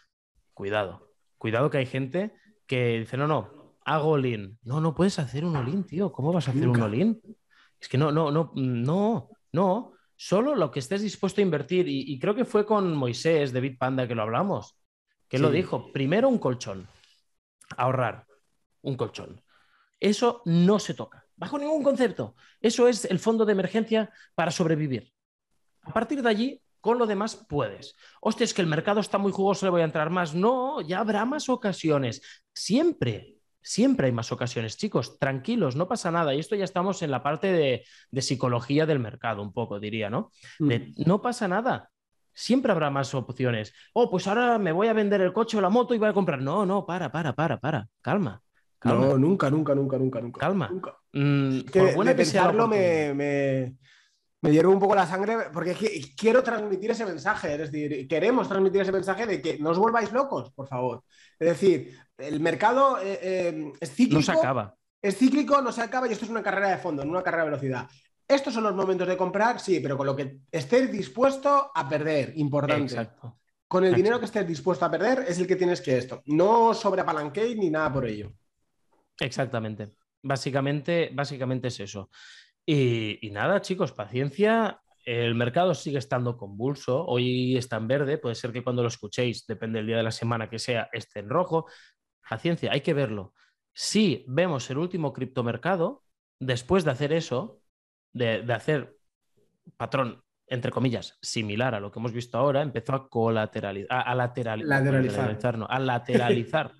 Cuidado, 0.53 1.11
cuidado 1.37 1.69
que 1.69 1.77
hay 1.77 1.85
gente 1.85 2.33
que 2.65 2.99
dice, 2.99 3.17
no, 3.17 3.27
no, 3.27 3.75
hago 3.83 4.11
all 4.11 4.57
No, 4.63 4.81
no 4.81 4.95
puedes 4.95 5.19
hacer 5.19 5.45
un 5.45 5.55
all 5.55 5.85
tío. 5.85 6.11
¿Cómo 6.11 6.31
vas 6.31 6.47
a 6.47 6.51
hacer 6.51 6.67
un 6.67 6.81
all 6.81 7.21
Es 7.79 7.87
que 7.87 7.97
no, 7.97 8.11
no, 8.11 8.31
no, 8.31 8.51
no, 8.55 9.29
no. 9.51 9.93
Solo 10.15 10.55
lo 10.55 10.69
que 10.69 10.79
estés 10.79 11.01
dispuesto 11.01 11.41
a 11.41 11.43
invertir. 11.43 11.87
Y, 11.87 12.17
creo 12.19 12.35
que 12.35 12.45
fue 12.45 12.65
con 12.65 12.95
Moisés 12.95 13.51
de 13.51 13.61
Bitpanda 13.61 14.07
que 14.07 14.15
lo 14.15 14.21
hablamos. 14.21 14.77
Que 15.27 15.39
lo 15.39 15.49
dijo. 15.49 15.91
Primero 15.91 16.29
un 16.29 16.37
colchón. 16.37 16.87
Ahorrar. 17.75 18.27
Un 18.81 18.95
colchón. 18.95 19.41
Eso 19.99 20.41
no 20.45 20.77
se 20.77 20.93
toca 20.93 21.20
bajo 21.41 21.57
ningún 21.57 21.81
concepto. 21.81 22.35
Eso 22.61 22.87
es 22.87 23.03
el 23.05 23.17
fondo 23.17 23.45
de 23.45 23.53
emergencia 23.53 24.11
para 24.35 24.51
sobrevivir. 24.51 25.11
A 25.81 25.91
partir 25.91 26.21
de 26.21 26.29
allí, 26.29 26.61
con 26.79 26.99
lo 26.99 27.07
demás 27.07 27.47
puedes. 27.49 27.95
Hostia, 28.21 28.43
es 28.43 28.53
que 28.53 28.61
el 28.61 28.67
mercado 28.67 28.99
está 28.99 29.17
muy 29.17 29.31
jugoso, 29.31 29.65
le 29.65 29.71
voy 29.71 29.81
a 29.81 29.85
entrar 29.85 30.11
más. 30.11 30.35
No, 30.35 30.81
ya 30.81 30.99
habrá 30.99 31.25
más 31.25 31.49
ocasiones. 31.49 32.21
Siempre, 32.53 33.37
siempre 33.59 34.05
hay 34.05 34.11
más 34.11 34.31
ocasiones. 34.31 34.77
Chicos, 34.77 35.17
tranquilos, 35.17 35.75
no 35.75 35.87
pasa 35.87 36.11
nada. 36.11 36.35
Y 36.35 36.39
esto 36.39 36.55
ya 36.55 36.63
estamos 36.63 37.01
en 37.01 37.09
la 37.09 37.23
parte 37.23 37.51
de, 37.51 38.21
psicología 38.21 38.85
del 38.85 38.99
mercado, 38.99 39.41
un 39.41 39.51
poco, 39.51 39.79
diría, 39.79 40.11
¿no? 40.11 40.29
Mm. 40.59 41.07
no 41.07 41.23
pasa 41.23 41.47
nada. 41.47 41.89
Siempre 42.35 42.71
habrá 42.71 42.91
más 42.91 43.15
opciones. 43.15 43.73
Oh, 43.93 44.11
pues 44.11 44.27
ahora 44.27 44.59
me 44.59 44.71
voy 44.71 44.89
a 44.89 44.93
vender 44.93 45.21
el 45.21 45.33
coche 45.33 45.57
o 45.57 45.61
la 45.61 45.69
moto 45.69 45.95
y 45.95 45.97
voy 45.97 46.09
a 46.09 46.13
comprar. 46.13 46.39
No, 46.39 46.67
no, 46.67 46.85
para, 46.85 47.11
para, 47.11 47.33
para, 47.33 47.59
para. 47.59 47.87
Calma. 47.99 48.43
No, 48.83 49.17
nunca, 49.17 49.49
nunca, 49.49 49.75
nunca, 49.75 49.97
nunca, 49.97 50.21
nunca. 50.21 50.39
Calma. 50.39 50.69
Nunca. 50.71 50.97
Mm, 51.13 51.61
que 51.61 51.81
de 51.81 52.15
pensarlo 52.15 52.67
me, 52.67 53.13
me, 53.13 53.75
me 54.41 54.51
hierve 54.51 54.71
un 54.71 54.79
poco 54.79 54.95
la 54.95 55.05
sangre 55.05 55.49
porque 55.53 55.75
quiero 56.17 56.41
transmitir 56.41 56.91
ese 56.91 57.05
mensaje, 57.05 57.53
es 57.53 57.71
decir, 57.71 58.07
queremos 58.07 58.47
transmitir 58.47 58.81
ese 58.81 58.91
mensaje 58.91 59.27
de 59.27 59.41
que 59.41 59.59
no 59.59 59.69
os 59.69 59.77
volváis 59.77 60.11
locos, 60.11 60.51
por 60.51 60.67
favor. 60.67 61.03
Es 61.39 61.47
decir, 61.49 61.95
el 62.17 62.39
mercado 62.39 62.97
eh, 62.99 63.19
eh, 63.21 63.73
es 63.79 63.91
cíclico. 63.93 64.19
No 64.19 64.25
se 64.25 64.31
acaba. 64.31 64.75
Es 65.01 65.17
cíclico, 65.17 65.61
no 65.61 65.71
se 65.71 65.81
acaba 65.81 66.07
y 66.07 66.11
esto 66.11 66.25
es 66.25 66.31
una 66.31 66.43
carrera 66.43 66.69
de 66.69 66.77
fondo, 66.77 67.03
no 67.03 67.11
una 67.11 67.23
carrera 67.23 67.43
de 67.43 67.49
velocidad. 67.51 67.87
Estos 68.27 68.53
son 68.53 68.63
los 68.63 68.75
momentos 68.75 69.07
de 69.07 69.17
comprar, 69.17 69.59
sí, 69.59 69.79
pero 69.79 69.97
con 69.97 70.07
lo 70.07 70.15
que 70.15 70.39
estés 70.51 70.91
dispuesto 70.91 71.71
a 71.73 71.87
perder, 71.89 72.33
importante. 72.37 72.93
Exacto. 72.93 73.37
Con 73.67 73.85
el 73.85 73.95
dinero 73.95 74.19
que 74.19 74.25
estés 74.25 74.47
dispuesto 74.47 74.85
a 74.85 74.91
perder 74.91 75.25
es 75.27 75.39
el 75.39 75.47
que 75.47 75.55
tienes 75.55 75.81
que 75.81 75.97
esto. 75.97 76.21
No 76.25 76.73
sobreapalanquéis 76.73 77.57
ni 77.57 77.69
nada 77.69 77.91
por 77.91 78.05
ello. 78.05 78.33
Exactamente. 79.21 79.93
Básicamente, 80.23 81.11
básicamente 81.13 81.67
es 81.67 81.79
eso. 81.79 82.09
Y, 82.65 83.29
nada, 83.31 83.61
chicos, 83.61 83.91
paciencia. 83.91 84.81
El 85.05 85.35
mercado 85.35 85.73
sigue 85.75 85.99
estando 85.99 86.37
convulso. 86.37 87.05
Hoy 87.05 87.55
está 87.57 87.77
en 87.77 87.87
verde. 87.87 88.17
Puede 88.17 88.35
ser 88.35 88.51
que 88.51 88.63
cuando 88.63 88.81
lo 88.81 88.87
escuchéis, 88.87 89.45
depende 89.47 89.79
del 89.79 89.87
día 89.87 89.97
de 89.97 90.03
la 90.03 90.11
semana 90.11 90.49
que 90.49 90.59
sea, 90.59 90.89
esté 90.91 91.19
en 91.19 91.29
rojo. 91.29 91.67
Paciencia, 92.27 92.71
hay 92.71 92.81
que 92.81 92.93
verlo. 92.93 93.33
Si 93.73 94.25
vemos 94.27 94.69
el 94.71 94.77
último 94.79 95.13
criptomercado, 95.13 96.03
después 96.39 96.83
de 96.83 96.91
hacer 96.91 97.13
eso, 97.13 97.61
de, 98.13 98.41
de 98.41 98.53
hacer 98.53 98.97
patrón 99.77 100.23
entre 100.51 100.69
comillas, 100.69 101.17
similar 101.21 101.73
a 101.75 101.79
lo 101.79 101.91
que 101.91 101.99
hemos 101.99 102.11
visto 102.11 102.37
ahora, 102.37 102.61
empezó 102.61 102.93
a 102.93 103.07
colateralizar, 103.07 104.03
a, 104.05 104.13
lateralizar, 104.13 105.65
a 105.69 105.79
lateralizar 105.79 106.73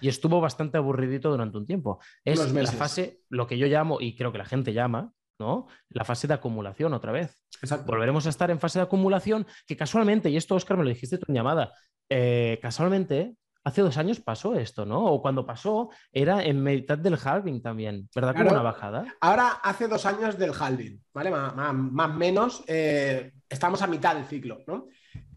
y 0.00 0.08
estuvo 0.08 0.40
bastante 0.40 0.76
aburridito 0.76 1.30
durante 1.30 1.56
un 1.56 1.64
tiempo. 1.64 2.00
Es 2.24 2.52
la 2.52 2.72
fase, 2.72 3.20
lo 3.28 3.46
que 3.46 3.56
yo 3.56 3.68
llamo, 3.68 3.98
y 4.00 4.16
creo 4.16 4.32
que 4.32 4.38
la 4.38 4.44
gente 4.44 4.72
llama, 4.72 5.12
¿no? 5.38 5.68
La 5.90 6.04
fase 6.04 6.26
de 6.26 6.34
acumulación 6.34 6.94
otra 6.94 7.12
vez. 7.12 7.40
Volveremos 7.86 8.26
a 8.26 8.30
estar 8.30 8.50
en 8.50 8.58
fase 8.58 8.80
de 8.80 8.84
acumulación 8.84 9.46
que 9.68 9.76
casualmente, 9.76 10.28
y 10.28 10.36
esto 10.36 10.56
Oscar 10.56 10.76
me 10.76 10.82
lo 10.82 10.88
dijiste 10.88 11.16
tú 11.16 11.26
en 11.28 11.36
llamada, 11.36 11.72
eh, 12.10 12.58
casualmente 12.60 13.36
Hace 13.64 13.82
dos 13.82 13.96
años 13.96 14.18
pasó 14.18 14.54
esto, 14.54 14.84
¿no? 14.84 15.04
O 15.04 15.22
cuando 15.22 15.46
pasó 15.46 15.90
era 16.12 16.42
en 16.42 16.62
mitad 16.62 16.98
del 16.98 17.16
halving 17.22 17.62
también, 17.62 18.08
¿verdad? 18.14 18.34
Como 18.34 18.50
una 18.50 18.62
bajada. 18.62 19.04
Ahora 19.20 19.60
hace 19.62 19.86
dos 19.86 20.04
años 20.04 20.36
del 20.36 20.52
halving, 20.58 21.00
¿vale? 21.14 21.30
Más 21.30 22.10
o 22.10 22.12
menos, 22.14 22.64
eh, 22.66 23.32
estamos 23.48 23.80
a 23.82 23.86
mitad 23.86 24.16
del 24.16 24.24
ciclo, 24.24 24.58
¿no? 24.66 24.88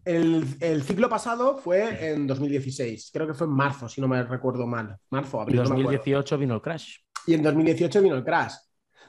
El, 0.04 0.82
ciclo 0.82 1.08
pasado 1.08 1.58
fue 1.58 2.10
en 2.10 2.26
2016, 2.26 3.10
creo 3.12 3.26
que 3.26 3.34
fue 3.34 3.46
en 3.46 3.52
marzo, 3.52 3.88
si 3.88 4.00
no 4.00 4.08
me 4.08 4.22
recuerdo 4.22 4.66
mal. 4.66 4.96
Marzo, 5.10 5.40
abril. 5.40 5.58
En 5.58 5.64
2018 5.64 6.38
vino 6.38 6.54
el 6.54 6.62
crash. 6.62 6.96
Y 7.26 7.34
en 7.34 7.42
2018 7.42 8.02
vino 8.02 8.16
el 8.16 8.24
crash. 8.24 8.54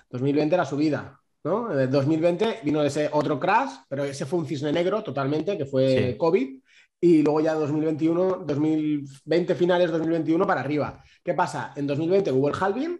2020 0.10 0.58
la 0.58 0.66
subida. 0.66 1.20
¿no? 1.44 1.80
En 1.80 1.90
2020 1.90 2.60
vino 2.64 2.84
ese 2.84 3.10
otro 3.12 3.40
crash, 3.40 3.72
pero 3.88 4.04
ese 4.04 4.26
fue 4.26 4.40
un 4.40 4.48
cisne 4.48 4.72
negro 4.72 5.04
totalmente, 5.04 5.58
que 5.58 5.66
fue 5.66 6.16
COVID 6.18 6.60
y 7.00 7.22
luego 7.22 7.42
ya 7.42 7.54
2021, 7.54 8.44
2020 8.46 9.56
finales, 9.56 9.92
2021 9.92 10.48
para 10.48 10.62
arriba. 10.62 11.04
¿Qué 11.24 11.34
pasa? 11.34 11.74
En 11.76 11.88
2020 11.88 12.32
hubo 12.32 12.48
el 12.50 12.56
halving, 12.60 13.00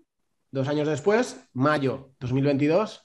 dos 0.52 0.68
años 0.68 0.88
después, 0.88 1.50
mayo 1.54 2.12
2022, 2.20 3.04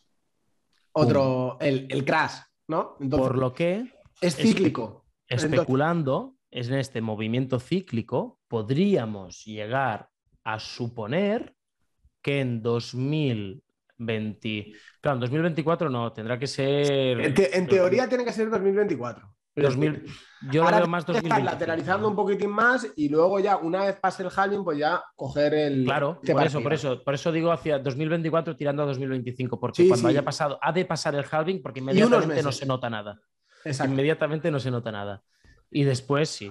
otro, 0.93 1.57
el, 1.61 2.05
crash, 2.05 2.41
¿no? 2.69 2.97
Por 3.11 3.39
lo 3.39 3.55
que... 3.55 3.91
Es 4.21 4.37
cíclico. 4.37 5.07
Especulando 5.27 6.37
en 6.51 6.75
este 6.75 7.01
movimiento 7.01 7.59
cíclico, 7.59 8.39
podríamos 8.47 9.43
llegar 9.45 10.11
a 10.45 10.61
suponer 10.61 11.57
que 12.21 12.41
en 12.41 12.61
2020... 12.63 14.73
Claro, 15.01 15.17
en 15.17 15.21
2024 15.21 15.89
no, 15.89 16.13
tendrá 16.13 16.39
que 16.39 16.47
ser... 16.47 17.21
En, 17.21 17.67
teoría 17.67 18.07
tiene 18.09 18.25
que 18.25 18.33
ser 18.33 18.51
2024. 18.51 19.35
2000, 19.55 20.05
yo 20.51 20.65
Ahora 20.65 20.79
lo 20.79 20.83
veo 20.85 20.91
más 20.91 21.05
tienes 21.05 21.23
que 21.23 21.29
estar 21.29 21.41
2025. 21.41 21.45
lateralizando 21.53 22.09
un 22.09 22.17
poquitín 22.17 22.51
más 22.51 22.87
y 22.97 23.09
luego 23.09 23.39
ya, 23.39 23.57
una 23.59 23.85
vez 23.85 23.97
pase 24.01 24.23
el 24.23 24.31
halving, 24.35 24.65
pues 24.65 24.79
ya 24.79 25.03
coger 25.15 25.55
el. 25.55 25.85
Claro, 25.85 26.21
por 26.21 26.47
eso, 26.47 26.63
por 26.63 26.73
eso, 26.73 27.03
por 27.05 27.15
eso 27.15 27.31
digo 27.33 27.53
hacia 27.53 27.79
2024 27.79 28.57
tirando 28.57 28.83
a 28.83 28.87
2025, 28.87 29.61
porque 29.61 29.83
Sí, 29.83 29.89
cuando 29.89 30.09
sí. 30.09 30.15
haya 30.15 30.25
pasado, 30.25 30.59
ha 30.63 30.73
de 30.73 30.85
pasar 30.85 31.15
el 31.15 31.25
halving 31.31 31.61
porque 31.61 31.81
inmediatamente 31.81 32.43
no 32.43 32.53
se 32.53 32.67
nota 32.67 32.89
nada. 32.89 33.21
Exacto. 33.65 33.93
Inmediatamente 33.93 34.51
no 34.51 34.59
se 34.59 34.71
nota 34.71 34.91
nada. 34.91 35.23
Y 35.71 35.85
después 35.85 36.29
sí. 36.29 36.51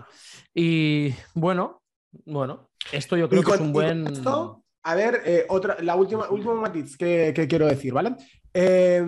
Y 0.54 1.14
bueno, 1.34 1.82
bueno, 2.26 2.70
esto 2.92 3.18
yo 3.18 3.28
creo 3.30 3.44
que 3.44 3.52
es 3.52 3.60
un 3.60 3.74
buen. 3.74 4.08
esto, 4.08 4.64
a 4.84 4.96
ver, 4.96 5.22
eh, 5.26 5.46
otra, 5.50 5.78
la 5.82 5.96
última, 5.96 6.30
último 6.30 6.56
matiz 6.56 6.98
que, 6.98 7.34
que 7.36 7.48
quiero 7.48 7.68
decir, 7.68 7.94
¿vale? 7.94 8.16
Eh, 8.54 9.06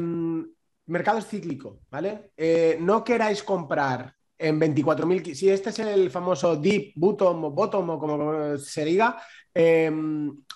mercado 0.88 1.20
es 1.20 1.28
cíclico, 1.28 1.80
¿vale? 1.90 2.32
Eh, 2.38 2.78
no 2.80 3.04
queráis 3.04 3.44
comprar 3.44 4.14
en 4.38 4.60
24.000, 4.60 5.34
si 5.36 5.50
este 5.50 5.70
es 5.70 5.80
el 5.80 6.10
famoso 6.12 6.56
deep, 6.58 6.92
bottom 6.96 7.46
o 7.46 7.52
bottom 7.52 7.90
o 7.92 8.00
como 8.00 8.58
se 8.58 8.84
diga, 8.84 9.22
eh, 9.54 9.90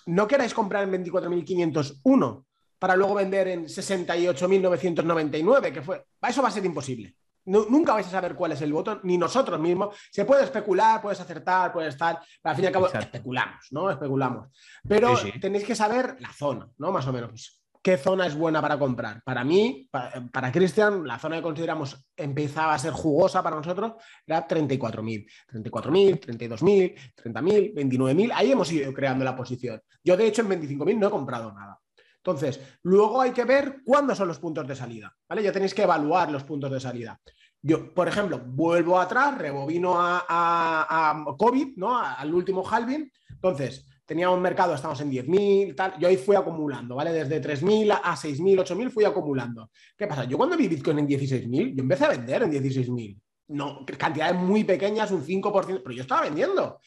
no 0.07 0.28
queráis 0.28 0.53
comprar 0.53 0.84
en 0.84 0.91
24.501 1.05 2.43
para 2.80 2.95
luego 2.95 3.15
vender 3.15 3.47
en 3.47 3.65
68.999, 3.65 5.71
que 5.73 5.82
fue, 5.82 6.05
eso 6.28 6.41
va 6.41 6.49
a 6.49 6.51
ser 6.51 6.65
imposible. 6.65 7.15
Nu- 7.45 7.65
nunca 7.69 7.93
vais 7.93 8.07
a 8.07 8.11
saber 8.11 8.36
cuál 8.36 8.51
es 8.51 8.61
el 8.61 8.73
botón, 8.73 8.99
ni 9.03 9.17
nosotros 9.17 9.57
mismos. 9.59 9.95
Se 10.11 10.25
puede 10.25 10.43
especular, 10.43 11.01
puedes 11.01 11.19
acertar, 11.21 11.71
puedes 11.71 11.93
estar, 11.93 12.19
pero 12.41 12.49
al 12.51 12.55
fin 12.55 12.63
y 12.65 12.67
al 12.67 12.73
cabo 12.73 12.86
Exacto. 12.88 13.05
especulamos, 13.05 13.67
¿no? 13.71 13.89
Especulamos. 13.89 14.49
Pero 14.88 15.15
Sí, 15.15 15.32
sí. 15.32 15.39
tenéis 15.39 15.63
que 15.63 15.75
saber 15.75 16.17
la 16.19 16.34
zona, 16.34 16.67
¿no? 16.78 16.91
Más 16.91 17.07
o 17.07 17.13
menos. 17.13 17.61
¿Qué 17.82 17.97
zona 17.97 18.28
es 18.28 18.36
buena 18.36 18.61
para 18.61 18.78
comprar? 18.78 19.21
Para 19.23 19.43
mí, 19.43 19.88
pa- 19.91 20.11
para, 20.32 20.51
Cristian, 20.51 21.05
la 21.07 21.17
zona 21.19 21.38
que 21.38 21.41
consideramos 21.43 22.05
empezaba 22.15 22.73
a 22.73 22.80
ser 22.80 22.91
jugosa 22.91 23.41
para 23.41 23.55
nosotros 23.55 23.93
era 24.25 24.47
34.000. 24.47 25.25
34.000, 25.47 26.19
32.000, 26.19 26.95
30.000, 27.15 27.73
29.000. 27.73 28.32
Ahí 28.34 28.51
hemos 28.51 28.71
ido 28.71 28.93
creando 28.93 29.23
la 29.23 29.36
posición. 29.36 29.82
Yo, 30.03 30.17
de 30.17 30.28
hecho, 30.28 30.41
en 30.41 30.49
25.000 30.49 30.97
no 30.97 31.07
he 31.07 31.11
comprado 31.11 31.51
nada. 31.53 31.80
Entonces, 32.17 32.59
luego 32.84 33.21
hay 33.21 33.32
que 33.32 33.45
ver 33.45 33.82
cuándo 33.86 34.13
son 34.13 34.28
los 34.28 34.39
puntos 34.39 34.67
de 34.67 34.75
salida, 34.75 35.15
¿vale? 35.30 35.41
Ya 35.43 35.51
tenéis 35.53 35.73
que 35.73 35.84
evaluar 35.84 36.30
los 36.30 36.43
puntos 36.43 36.69
de 36.71 36.80
salida. 36.80 37.17
Yo, 37.61 37.93
por 37.93 38.07
ejemplo, 38.07 38.39
vuelvo 38.45 38.99
atrás, 38.99 39.38
rebobino 39.38 39.95
a, 39.97 40.25
a- 40.28 41.25
COVID, 41.38 41.78
¿no? 41.78 41.97
Al 41.97 42.34
último 42.34 42.63
halving. 42.69 43.09
Entonces, 43.30 43.86
tenía 44.08 44.30
un 44.30 44.41
mercado, 44.41 44.74
estamos 44.74 44.99
en 45.01 45.12
10.000, 45.12 45.76
tal. 45.76 45.93
Yo 45.99 46.08
ahí 46.08 46.16
fui 46.16 46.36
acumulando, 46.38 46.95
¿vale? 46.95 47.12
Desde 47.12 47.41
3.000 47.41 47.91
a 48.01 48.16
6.000, 48.16 48.64
8.000 48.66 48.89
fui 48.89 49.03
acumulando. 49.03 49.70
¿Qué 49.97 50.08
pasa? 50.08 50.24
Yo 50.24 50.38
cuando 50.38 50.55
vi 50.55 50.70
Bitcoin 50.70 50.99
en 50.99 51.08
16.000, 51.08 51.76
yo 51.76 51.82
empecé 51.84 52.05
a 52.05 52.10
vender 52.10 52.43
en 52.43 52.51
16.000. 52.53 53.20
No, 53.49 53.86
cantidades 53.97 54.36
muy 54.36 54.64
pequeñas, 54.64 55.12
un 55.12 55.24
5%, 55.26 55.82
pero 55.84 55.91
yo 55.91 56.01
estaba 56.01 56.22
vendiendo. 56.22 56.80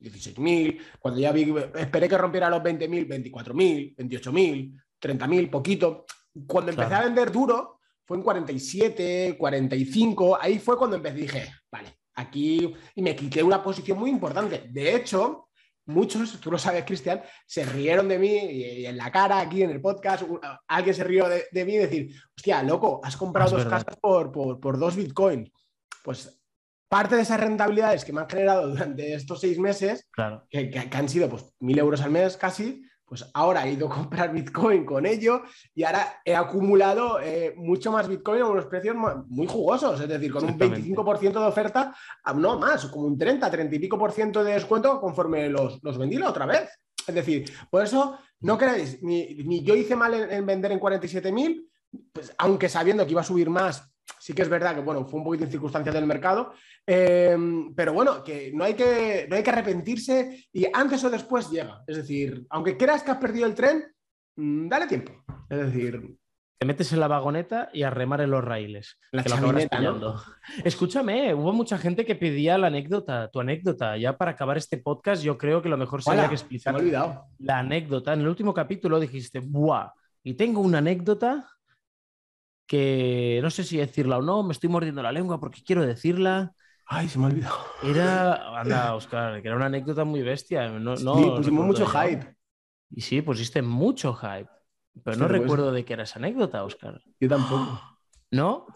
16.000, 0.00 0.78
cuando 1.00 1.20
ya 1.20 1.32
vi, 1.32 1.52
esperé 1.76 2.08
que 2.08 2.16
rompiera 2.16 2.48
los 2.48 2.62
20.000, 2.62 3.08
24.000, 3.08 3.96
28.000, 3.96 4.80
30.000, 5.00 5.50
poquito. 5.50 6.06
Cuando 6.46 6.70
empecé 6.70 6.88
Claro. 6.88 7.04
a 7.04 7.08
vender 7.08 7.32
duro, 7.32 7.80
fue 8.04 8.16
en 8.18 8.22
47, 8.22 9.36
45, 9.36 10.38
ahí 10.40 10.60
fue 10.60 10.78
cuando 10.78 10.96
empecé, 10.96 11.16
dije, 11.16 11.52
vale, 11.70 11.88
aquí, 12.14 12.72
y 12.94 13.02
me 13.02 13.16
quité 13.16 13.42
una 13.42 13.62
posición 13.62 13.98
muy 13.98 14.10
importante. 14.10 14.68
De 14.70 14.94
hecho, 14.94 15.48
muchos, 15.86 16.40
tú 16.40 16.50
lo 16.50 16.58
sabes, 16.58 16.84
Cristian, 16.84 17.22
se 17.46 17.64
rieron 17.64 18.08
de 18.08 18.18
mí 18.18 18.28
y, 18.36 18.86
en 18.86 18.96
la 18.96 19.10
cara, 19.10 19.40
aquí 19.40 19.62
en 19.62 19.70
el 19.70 19.80
podcast, 19.80 20.24
alguien 20.68 20.94
se 20.94 21.04
rió 21.04 21.28
de, 21.28 21.44
de 21.50 21.64
mí 21.64 21.74
y 21.74 21.78
decir, 21.78 22.14
hostia, 22.36 22.62
loco, 22.62 23.00
has 23.02 23.16
comprado 23.16 23.46
Es 23.48 23.52
dos 23.52 23.64
verdad. 23.64 23.84
casas 23.84 23.98
por, 24.00 24.30
por, 24.32 24.60
por 24.60 24.78
dos 24.78 24.96
bitcoins. 24.96 25.50
Pues 26.04 26.38
parte 26.88 27.16
de 27.16 27.22
esas 27.22 27.40
rentabilidades 27.40 28.04
que 28.04 28.12
me 28.12 28.20
han 28.20 28.28
generado 28.28 28.68
durante 28.68 29.14
estos 29.14 29.40
seis 29.40 29.58
meses, 29.58 30.08
Claro. 30.12 30.46
que, 30.50 30.70
que- 30.70 30.90
que 30.90 30.96
han 30.96 31.08
sido 31.08 31.28
pues 31.28 31.44
mil 31.60 31.78
euros 31.78 32.00
al 32.02 32.10
mes 32.10 32.36
casi, 32.36 32.82
pues 33.12 33.30
ahora 33.34 33.66
he 33.66 33.72
ido 33.72 33.88
a 33.88 33.90
comprar 33.94 34.32
Bitcoin 34.32 34.86
con 34.86 35.04
ello 35.04 35.42
y 35.74 35.82
ahora 35.82 36.22
he 36.24 36.34
acumulado 36.34 37.20
eh, 37.20 37.52
mucho 37.58 37.92
más 37.92 38.08
Bitcoin 38.08 38.40
a 38.40 38.46
unos 38.46 38.64
precios 38.64 38.96
mu- 38.96 39.24
muy 39.28 39.46
jugosos, 39.46 40.00
es 40.00 40.08
decir, 40.08 40.32
con 40.32 40.44
un 40.44 40.50
Exactamente. 40.52 40.88
25% 40.96 41.32
de 41.40 41.46
oferta, 41.46 41.94
ah, 42.24 42.32
no 42.32 42.58
más, 42.58 42.86
como 42.86 43.04
un 43.06 43.18
30, 43.18 43.50
30 43.50 43.76
y 43.76 43.78
pico 43.80 43.98
por 43.98 44.12
ciento 44.12 44.42
de 44.42 44.54
descuento 44.54 44.98
conforme 44.98 45.50
los, 45.50 45.78
los 45.82 45.98
vendí 45.98 46.16
la 46.16 46.30
otra 46.30 46.46
vez. 46.46 46.70
Es 47.06 47.14
decir, 47.14 47.52
por 47.68 47.82
eso 47.84 48.16
no 48.40 48.56
queréis, 48.56 49.02
ni, 49.02 49.34
ni 49.44 49.62
yo 49.62 49.74
hice 49.74 49.94
mal 49.94 50.14
en, 50.14 50.32
en 50.32 50.46
vender 50.46 50.72
en 50.72 50.80
47.000, 50.80 51.68
pues, 52.14 52.34
aunque 52.38 52.70
sabiendo 52.70 53.04
que 53.04 53.10
iba 53.12 53.20
a 53.20 53.24
subir 53.24 53.50
más, 53.50 53.91
sí 54.18 54.32
que 54.32 54.42
es 54.42 54.48
verdad 54.48 54.74
que 54.74 54.80
bueno, 54.82 55.04
fue 55.04 55.18
un 55.18 55.24
poquito 55.24 55.44
en 55.44 55.50
circunstancias 55.50 55.94
del 55.94 56.06
mercado, 56.06 56.52
eh, 56.86 57.36
pero 57.74 57.92
bueno, 57.92 58.22
que 58.22 58.52
no 58.54 58.64
hay 58.64 58.74
que, 58.74 59.26
no 59.28 59.36
hay 59.36 59.42
que 59.42 59.50
arrepentirse 59.50 60.46
y 60.52 60.66
antes 60.72 61.02
o 61.04 61.10
después 61.10 61.50
llega. 61.50 61.82
Es 61.86 61.96
decir, 61.96 62.46
aunque 62.50 62.76
creas 62.76 63.02
que 63.02 63.10
has 63.10 63.18
perdido 63.18 63.46
el 63.46 63.54
tren, 63.54 63.84
mm, 64.36 64.68
dale 64.68 64.86
tiempo. 64.86 65.12
Es 65.48 65.58
decir, 65.58 66.16
Te 66.58 66.66
metes 66.66 66.92
en 66.92 67.00
la 67.00 67.08
vagoneta 67.08 67.70
y 67.72 67.82
a 67.82 67.90
remar 67.90 68.20
en 68.20 68.30
los 68.30 68.44
raíles. 68.44 68.96
La 69.10 69.24
que 69.24 69.30
lo 69.30 69.34
chavineta, 69.34 69.80
¿no? 69.80 69.94
pillando. 69.94 70.22
Escúchame, 70.64 71.34
hubo 71.34 71.52
mucha 71.52 71.76
gente 71.76 72.04
que 72.04 72.14
pedía 72.14 72.56
la 72.56 72.68
anécdota, 72.68 73.28
tu 73.32 73.40
anécdota. 73.40 73.96
Ya 73.96 74.16
para 74.16 74.30
acabar 74.30 74.56
este 74.56 74.78
podcast, 74.78 75.24
yo 75.24 75.36
creo 75.36 75.60
que 75.60 75.68
lo 75.68 75.76
mejor 75.76 76.04
sería 76.04 76.20
hola, 76.20 76.28
que 76.28 76.34
me 76.34 76.34
explicar 76.36 76.76
olvidado. 76.76 77.24
la 77.40 77.58
anécdota. 77.58 78.12
En 78.12 78.20
el 78.20 78.28
último 78.28 78.54
capítulo 78.54 79.00
dijiste, 79.00 79.40
¡buah! 79.40 79.90
Y 80.22 80.34
tengo 80.34 80.60
una 80.60 80.78
anécdota 80.78 81.48
que 82.72 83.38
no 83.42 83.50
sé 83.50 83.64
si 83.64 83.76
decirla 83.76 84.16
o 84.16 84.22
no, 84.22 84.42
me 84.42 84.52
estoy 84.54 84.70
mordiendo 84.70 85.02
la 85.02 85.12
lengua 85.12 85.38
porque 85.38 85.60
quiero 85.62 85.82
decirla. 85.84 86.54
Ay, 86.86 87.06
se 87.06 87.18
me 87.18 87.26
ha 87.26 87.28
olvidado. 87.28 87.58
Era, 87.84 88.58
anda, 88.60 88.94
Oscar, 88.94 89.42
que 89.42 89.48
era 89.48 89.56
una 89.58 89.66
anécdota 89.66 90.04
muy 90.04 90.22
bestia. 90.22 90.70
No, 90.70 90.94
no 90.96 90.96
sí, 90.96 91.24
pusimos 91.36 91.66
mucho 91.66 91.84
hype. 91.86 92.34
Y 92.90 93.02
sí, 93.02 93.20
pusiste 93.20 93.60
mucho 93.60 94.14
hype. 94.14 94.48
Pero 95.04 95.18
no 95.18 95.24
Sí, 95.26 95.28
pues. 95.28 95.40
recuerdo 95.42 95.70
de 95.70 95.84
qué 95.84 95.92
era 95.92 96.04
esa 96.04 96.18
anécdota, 96.18 96.64
Oscar. 96.64 96.98
Yo 97.20 97.28
tampoco. 97.28 97.78
¿No? 98.30 98.66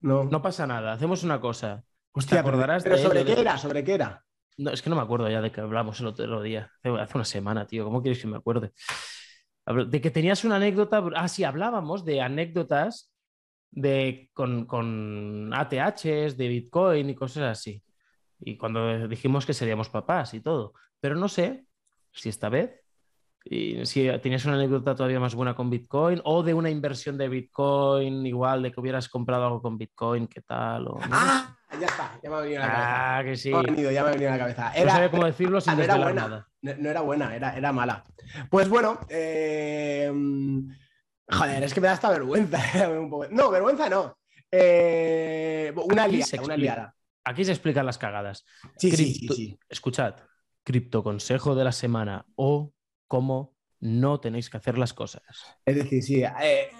No. 0.00 0.24
No 0.24 0.42
pasa 0.42 0.66
nada. 0.66 0.92
Hacemos 0.94 1.22
una 1.22 1.40
cosa. 1.40 1.84
Hostia, 2.12 2.42
te 2.42 2.48
acordarás 2.48 2.82
pero, 2.82 2.96
de 2.96 3.02
pero 3.02 3.08
¿sobre 3.14 3.24
qué 3.24 3.34
de- 3.36 3.40
era? 3.40 3.56
¿Sobre 3.58 3.84
qué 3.84 3.94
era? 3.94 4.24
No, 4.56 4.70
es 4.72 4.82
que 4.82 4.90
no 4.90 4.96
me 4.96 5.02
acuerdo 5.02 5.30
ya 5.30 5.40
de 5.40 5.52
que 5.52 5.60
hablamos 5.60 6.00
el 6.00 6.06
otro 6.08 6.42
día. 6.42 6.72
Hace, 6.82 7.14
una 7.16 7.24
semana, 7.24 7.66
tío. 7.68 7.84
¿Cómo 7.84 8.02
quieres 8.02 8.20
que 8.20 8.26
me 8.26 8.36
acuerde? 8.36 8.72
De 9.88 10.00
que 10.00 10.10
tenías 10.10 10.44
una 10.44 10.56
anécdota. 10.56 11.02
Ah, 11.14 11.28
sí, 11.28 11.44
hablábamos 11.44 12.04
de 12.04 12.20
anécdotas 12.20 13.13
de, 13.74 14.30
con, 14.32 14.66
con 14.66 15.50
ATHs, 15.52 16.36
de 16.36 16.48
Bitcoin 16.48 17.10
y 17.10 17.14
cosas 17.14 17.58
así. 17.58 17.82
Y 18.40 18.56
cuando 18.56 19.08
dijimos 19.08 19.44
que 19.46 19.52
seríamos 19.54 19.88
papás 19.88 20.34
y 20.34 20.40
todo. 20.40 20.74
Pero 21.00 21.16
no 21.16 21.28
sé 21.28 21.66
si 22.12 22.28
esta 22.28 22.48
vez, 22.48 22.80
y 23.44 23.84
si 23.84 24.08
tenías 24.22 24.44
una 24.46 24.54
anécdota 24.54 24.94
todavía 24.94 25.20
más 25.20 25.34
buena 25.34 25.54
con 25.54 25.68
Bitcoin 25.68 26.20
o 26.24 26.42
de 26.42 26.54
una 26.54 26.70
inversión 26.70 27.18
de 27.18 27.28
Bitcoin, 27.28 28.24
igual 28.26 28.62
de 28.62 28.72
que 28.72 28.80
hubieras 28.80 29.08
comprado 29.08 29.44
algo 29.44 29.60
con 29.60 29.76
Bitcoin, 29.76 30.26
¿qué 30.28 30.40
tal? 30.40 30.86
O, 30.88 30.98
no. 30.98 31.08
Ah, 31.10 31.56
ya 31.78 31.86
está, 31.86 32.18
ya 32.22 32.30
me 32.30 32.36
ha 32.36 32.40
venido 32.40 32.62
a 32.62 32.66
la 32.66 32.72
cabeza. 32.72 33.18
Ah, 33.18 33.24
que 33.24 33.36
sí. 33.36 33.52
Venido, 33.52 33.90
ya 33.90 34.02
me 34.02 34.08
ha 34.08 34.12
venido 34.12 34.30
a 34.30 34.32
la 34.32 34.38
cabeza. 34.38 34.72
No 34.74 34.80
Era, 34.82 34.92
sabía 34.92 35.10
cómo 35.10 35.24
decirlo 35.26 35.60
sin 35.60 35.76
no 35.76 35.82
era 35.82 35.96
buena. 35.96 36.22
nada. 36.22 36.48
No, 36.62 36.72
no 36.78 36.90
era 36.90 37.00
buena, 37.00 37.34
era, 37.34 37.56
era 37.56 37.72
mala. 37.72 38.04
Pues 38.48 38.68
bueno, 38.68 39.00
eh, 39.10 40.10
joder, 41.30 41.62
es 41.62 41.74
que 41.74 41.80
me 41.80 41.86
da 41.88 41.94
hasta 41.94 42.10
vergüenza. 42.10 42.58
un 42.90 43.10
poco. 43.10 43.26
No, 43.30 43.50
vergüenza 43.50 43.88
no. 43.88 44.18
Eh, 44.50 45.72
una 45.74 46.06
liada, 46.06 46.42
una 46.42 46.56
liada. 46.56 46.94
Aquí 47.24 47.44
se 47.44 47.52
explican 47.52 47.86
las 47.86 47.98
cagadas. 47.98 48.44
Sí, 48.76 48.90
sí, 48.90 49.14
sí. 49.14 49.58
Escuchad, 49.68 50.16
cripto 50.62 51.02
consejo 51.02 51.54
de 51.54 51.64
la 51.64 51.72
semana 51.72 52.26
o 52.36 52.72
cómo 53.08 53.54
no 53.80 54.20
tenéis 54.20 54.50
que 54.50 54.58
hacer 54.58 54.78
las 54.78 54.92
cosas. 54.92 55.22
Es 55.64 55.76
decir, 55.76 56.02
sí. 56.02 56.22
eh, 56.22 56.70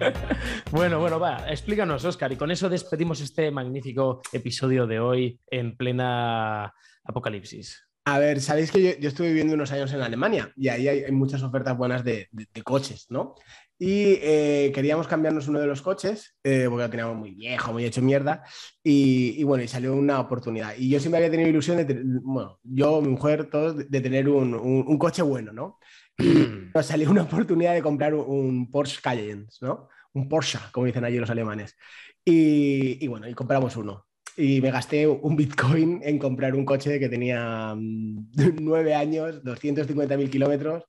Bueno, 0.74 0.98
bueno, 0.98 1.20
va, 1.20 1.48
explícanos, 1.48 2.04
Oscar, 2.04 2.32
y 2.32 2.36
con 2.36 2.50
eso 2.50 2.68
despedimos 2.68 3.20
este 3.20 3.48
magnífico 3.52 4.20
episodio 4.32 4.88
de 4.88 4.98
hoy 4.98 5.40
en 5.48 5.76
plena 5.76 6.64
apocalipsis. 7.04 7.80
A 8.06 8.18
ver, 8.18 8.40
sabéis 8.40 8.72
que 8.72 8.82
yo, 8.82 8.90
yo 8.98 9.08
estuve 9.08 9.28
viviendo 9.28 9.54
unos 9.54 9.70
años 9.70 9.92
en 9.92 10.00
Alemania 10.02 10.52
y 10.56 10.66
ahí 10.68 10.88
hay, 10.88 11.04
hay 11.04 11.12
muchas 11.12 11.44
ofertas 11.44 11.76
buenas 11.78 12.02
de, 12.02 12.26
de- 12.32 12.48
de 12.52 12.62
coches, 12.62 13.06
¿no? 13.08 13.36
Y 13.78 14.18
eh, 14.20 14.72
queríamos 14.74 15.06
cambiarnos 15.06 15.46
uno 15.46 15.60
de 15.60 15.68
los 15.68 15.80
coches 15.80 16.36
eh, 16.42 16.66
porque 16.68 16.82
lo 16.86 16.90
teníamos 16.90 17.16
muy 17.18 17.30
viejo, 17.36 17.72
muy 17.72 17.84
hecho 17.84 18.02
mierda. 18.02 18.42
Y, 18.82 19.36
y 19.40 19.44
bueno, 19.44 19.62
y 19.62 19.68
salió 19.68 19.94
una 19.94 20.18
oportunidad. 20.18 20.74
Y 20.76 20.90
yo 20.90 20.98
siempre 20.98 21.18
había 21.18 21.30
tenido 21.30 21.48
ilusión 21.50 21.76
de, 21.86 22.02
bueno, 22.24 22.58
yo, 22.64 23.00
mi 23.00 23.08
mujer, 23.10 23.48
todos, 23.48 23.76
de, 23.88 24.00
tener 24.00 24.28
un, 24.28 24.54
un- 24.54 24.84
un 24.88 24.98
coche 24.98 25.22
bueno, 25.22 25.52
¿no? 25.52 25.78
Nos 26.74 26.84
salió 26.86 27.10
una 27.12 27.22
oportunidad 27.22 27.74
de 27.74 27.82
comprar 27.82 28.12
un 28.14 28.70
Porsche 28.72 29.00
Cayenne, 29.00 29.46
¿no? 29.60 29.88
Un 30.14 30.28
Porsche, 30.28 30.58
como 30.72 30.86
dicen 30.86 31.04
allí 31.04 31.18
los 31.18 31.30
alemanes. 31.30 31.76
Y, 32.24 33.04
y 33.04 33.08
bueno, 33.08 33.28
y 33.28 33.34
compramos 33.34 33.76
uno. 33.76 34.06
y 34.36 34.60
me 34.60 34.70
gasté 34.70 35.06
un 35.06 35.36
Bitcoin 35.36 36.00
en 36.02 36.18
comprar 36.18 36.54
un 36.54 36.64
coche 36.64 36.98
que 36.98 37.08
tenía 37.08 37.74
mm, 37.76 38.30
nueve 38.60 38.94
años, 38.94 39.42
250.000 39.44 40.30
kilómetros, 40.30 40.84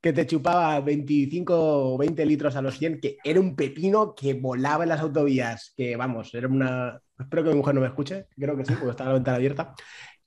que 0.00 0.12
te 0.12 0.26
chupaba 0.26 0.80
25 0.80 1.94
o 1.94 1.98
20 1.98 2.24
litros 2.26 2.56
a 2.56 2.62
los 2.62 2.78
100, 2.78 3.00
que 3.00 3.18
era 3.24 3.40
un 3.40 3.56
pepino 3.56 4.14
que 4.14 4.34
volaba 4.34 4.84
en 4.84 4.90
las 4.90 5.00
autovías, 5.00 5.72
que 5.76 5.96
vamos, 5.96 6.34
era 6.34 6.48
una... 6.48 7.00
Espero 7.18 7.42
que 7.44 7.50
mi 7.50 7.56
mujer 7.56 7.74
no 7.74 7.80
me 7.80 7.88
escuche, 7.88 8.26
creo 8.36 8.56
que 8.56 8.64
sí, 8.64 8.74
porque 8.74 8.90
está 8.90 9.04
la 9.04 9.14
ventana 9.14 9.36
abierta. 9.36 9.74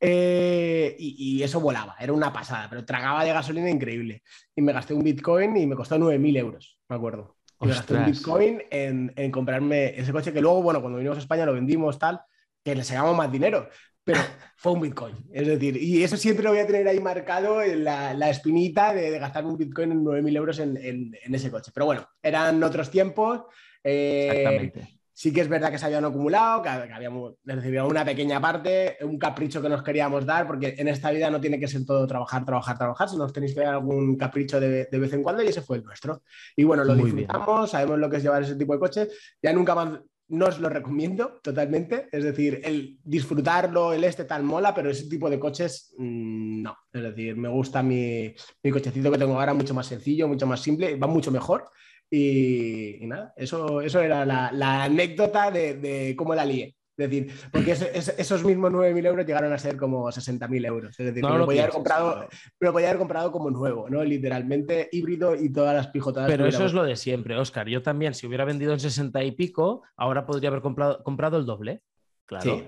Eh, 0.04 0.96
y, 0.98 1.44
eso 1.44 1.62
volaba, 1.62 1.96
era 2.00 2.12
una 2.12 2.34
pasada, 2.34 2.68
pero 2.70 2.84
tragaba 2.84 3.24
de 3.24 3.32
gasolina 3.34 3.70
increíble. 3.70 4.24
Y 4.56 4.62
me 4.62 4.74
gasté 4.74 4.94
un 4.94 5.04
Bitcoin 5.04 5.56
y 5.58 5.68
me 5.68 5.76
costó 5.76 5.98
9.000 5.98 6.38
euros, 6.38 6.80
me 6.90 6.96
acuerdo. 6.96 7.38
Y 7.62 7.68
gasté 7.68 7.94
un 7.94 8.06
Bitcoin 8.06 8.64
en, 8.70 9.14
en, 9.16 9.32
comprarme 9.32 10.00
ese 10.00 10.12
coche 10.12 10.34
que 10.34 10.42
luego, 10.42 10.64
bueno, 10.64 10.82
cuando 10.82 10.98
vinimos 10.98 11.18
a 11.18 11.22
España 11.22 11.46
lo 11.46 11.54
vendimos 11.54 12.00
tal, 12.00 12.22
que 12.64 12.76
le 12.76 12.84
sacamos 12.84 13.16
más 13.16 13.32
dinero, 13.32 13.70
pero 14.04 14.20
fue 14.56 14.72
un 14.72 14.82
Bitcoin. 14.82 15.16
Es 15.32 15.48
decir, 15.48 15.78
y 15.78 16.04
eso 16.04 16.18
siempre 16.18 16.44
lo 16.44 16.52
voy 16.52 16.60
a 16.60 16.68
tener 16.68 16.88
ahí 16.88 17.00
marcado 17.00 17.62
en 17.62 17.84
la, 17.84 18.14
la 18.14 18.30
espinita 18.30 18.94
de, 18.94 19.18
gastar 19.20 19.46
un 19.46 19.58
Bitcoin 19.58 19.92
en 19.92 20.04
9.000 20.04 20.38
euros 20.38 20.60
en, 20.60 20.78
en, 20.78 21.36
ese 21.36 21.52
coche. 21.52 21.72
Pero 21.74 21.86
bueno, 21.86 22.08
eran 22.22 22.62
otros 22.64 22.90
tiempos. 22.90 23.42
Eh, 23.84 24.28
Exactamente. 24.30 25.01
Sí 25.22 25.32
que 25.32 25.42
es 25.42 25.48
verdad 25.48 25.70
que 25.70 25.78
se 25.78 25.86
habían 25.86 26.04
acumulado, 26.04 26.64
que, 26.64 26.70
habíamos 26.70 27.36
recibido 27.44 27.88
una 27.88 28.04
pequeña 28.04 28.42
parte, 28.42 28.98
un 29.02 29.20
capricho 29.20 29.62
que 29.62 29.70
nos 29.70 29.84
queríamos 29.84 30.26
dar, 30.26 30.48
porque 30.48 30.74
en 30.76 30.88
esta 30.88 31.12
vida 31.12 31.30
no 31.30 31.40
tiene 31.40 31.60
que 31.60 31.68
ser 31.68 31.86
todo 31.86 32.08
trabajar, 32.08 32.44
trabajar, 32.44 32.76
trabajar, 32.76 33.08
sino 33.08 33.28
tenéis 33.28 33.54
que 33.54 33.60
dar 33.60 33.76
algún 33.76 34.18
capricho 34.18 34.60
de, 34.60 34.86
de, 34.92 34.98
vez 34.98 35.14
en 35.14 35.22
cuando 35.22 35.44
y 35.44 35.48
ese 35.50 35.62
fue 35.62 35.78
el 35.78 35.84
nuestro. 35.84 36.24
Y 36.56 36.64
bueno, 36.64 36.84
lo 36.84 36.96
disfrutamos, 36.96 37.70
sabemos 37.70 38.00
lo 38.00 38.10
que 38.10 38.18
es 38.18 38.24
llevar 38.24 38.42
ese 38.42 38.56
tipo 38.56 38.74
de 38.74 38.80
coche. 38.80 39.10
Ya 39.44 39.54
nunca 39.54 39.76
más 39.76 40.00
no 40.30 40.48
os 40.48 40.60
lo 40.60 40.70
recomiendo 40.70 41.40
totalmente. 41.44 42.08
Es 42.12 42.24
decir, 42.24 42.60
el 42.64 42.98
disfrutarlo, 43.04 43.94
el 43.94 44.04
este 44.04 44.24
tal 44.24 44.42
mola, 44.42 44.74
pero 44.74 44.90
ese 44.90 45.08
tipo 45.08 45.30
de 45.30 45.40
coches 45.40 45.94
mm, 46.00 46.64
no. 46.64 46.76
Es 46.92 47.04
decir, 47.04 47.38
me 47.38 47.50
gusta 47.50 47.84
mi, 47.84 48.34
mi, 48.64 48.72
cochecito 48.72 49.12
que 49.12 49.20
tengo 49.20 49.40
ahora, 49.40 49.54
mucho 49.54 49.76
más 49.76 49.86
sencillo, 49.86 50.28
mucho 50.28 50.48
más 50.48 50.62
simple, 50.62 50.96
va 50.96 51.06
mucho 51.06 51.30
mejor. 51.30 51.70
Y, 52.14 53.00
nada, 53.04 53.34
eso, 53.38 53.82
eso 53.82 54.02
era 54.02 54.26
la, 54.26 54.84
anécdota 54.84 55.50
de, 55.50 55.76
de 55.76 56.16
cómo 56.16 56.36
la 56.36 56.46
lié. 56.46 56.76
Es 56.98 57.10
decir, 57.10 57.32
porque 57.52 57.72
esos 57.72 58.44
mismos 58.44 58.72
9.000 58.72 59.08
euros 59.08 59.26
llegaron 59.26 59.52
a 59.54 59.58
ser 59.58 59.78
como 59.78 60.08
60.000 60.08 60.66
euros. 60.68 61.00
Es 61.00 61.06
decir, 61.08 61.24
lo, 61.24 61.46
podía 61.46 61.64
haber 61.64 61.74
comprado, 61.74 62.28
pero 62.58 62.74
podía 62.74 62.90
haber 62.90 63.00
comprado 63.00 63.32
como 63.32 63.50
nuevo, 63.50 63.90
¿no? 63.90 64.04
Literalmente 64.04 64.90
híbrido 64.92 65.36
y 65.36 65.52
todas 65.52 65.74
las 65.74 65.88
pijotadas. 65.88 66.30
Pero 66.30 66.46
eso 66.46 66.66
es 66.66 66.74
lo 66.74 66.84
de 66.84 66.96
siempre, 66.96 67.38
Oscar. 67.38 67.68
Yo 67.68 67.82
también, 67.82 68.14
si 68.14 68.28
hubiera 68.28 68.46
vendido 68.46 68.74
en 68.74 68.80
60 68.80 69.24
y 69.24 69.32
pico, 69.32 69.84
ahora 69.96 70.26
podría 70.26 70.50
haber 70.50 70.62
comprado, 70.62 71.02
comprado 71.04 71.38
el 71.38 71.46
doble. 71.46 71.82
Claro. 72.26 72.44
Sí. 72.44 72.64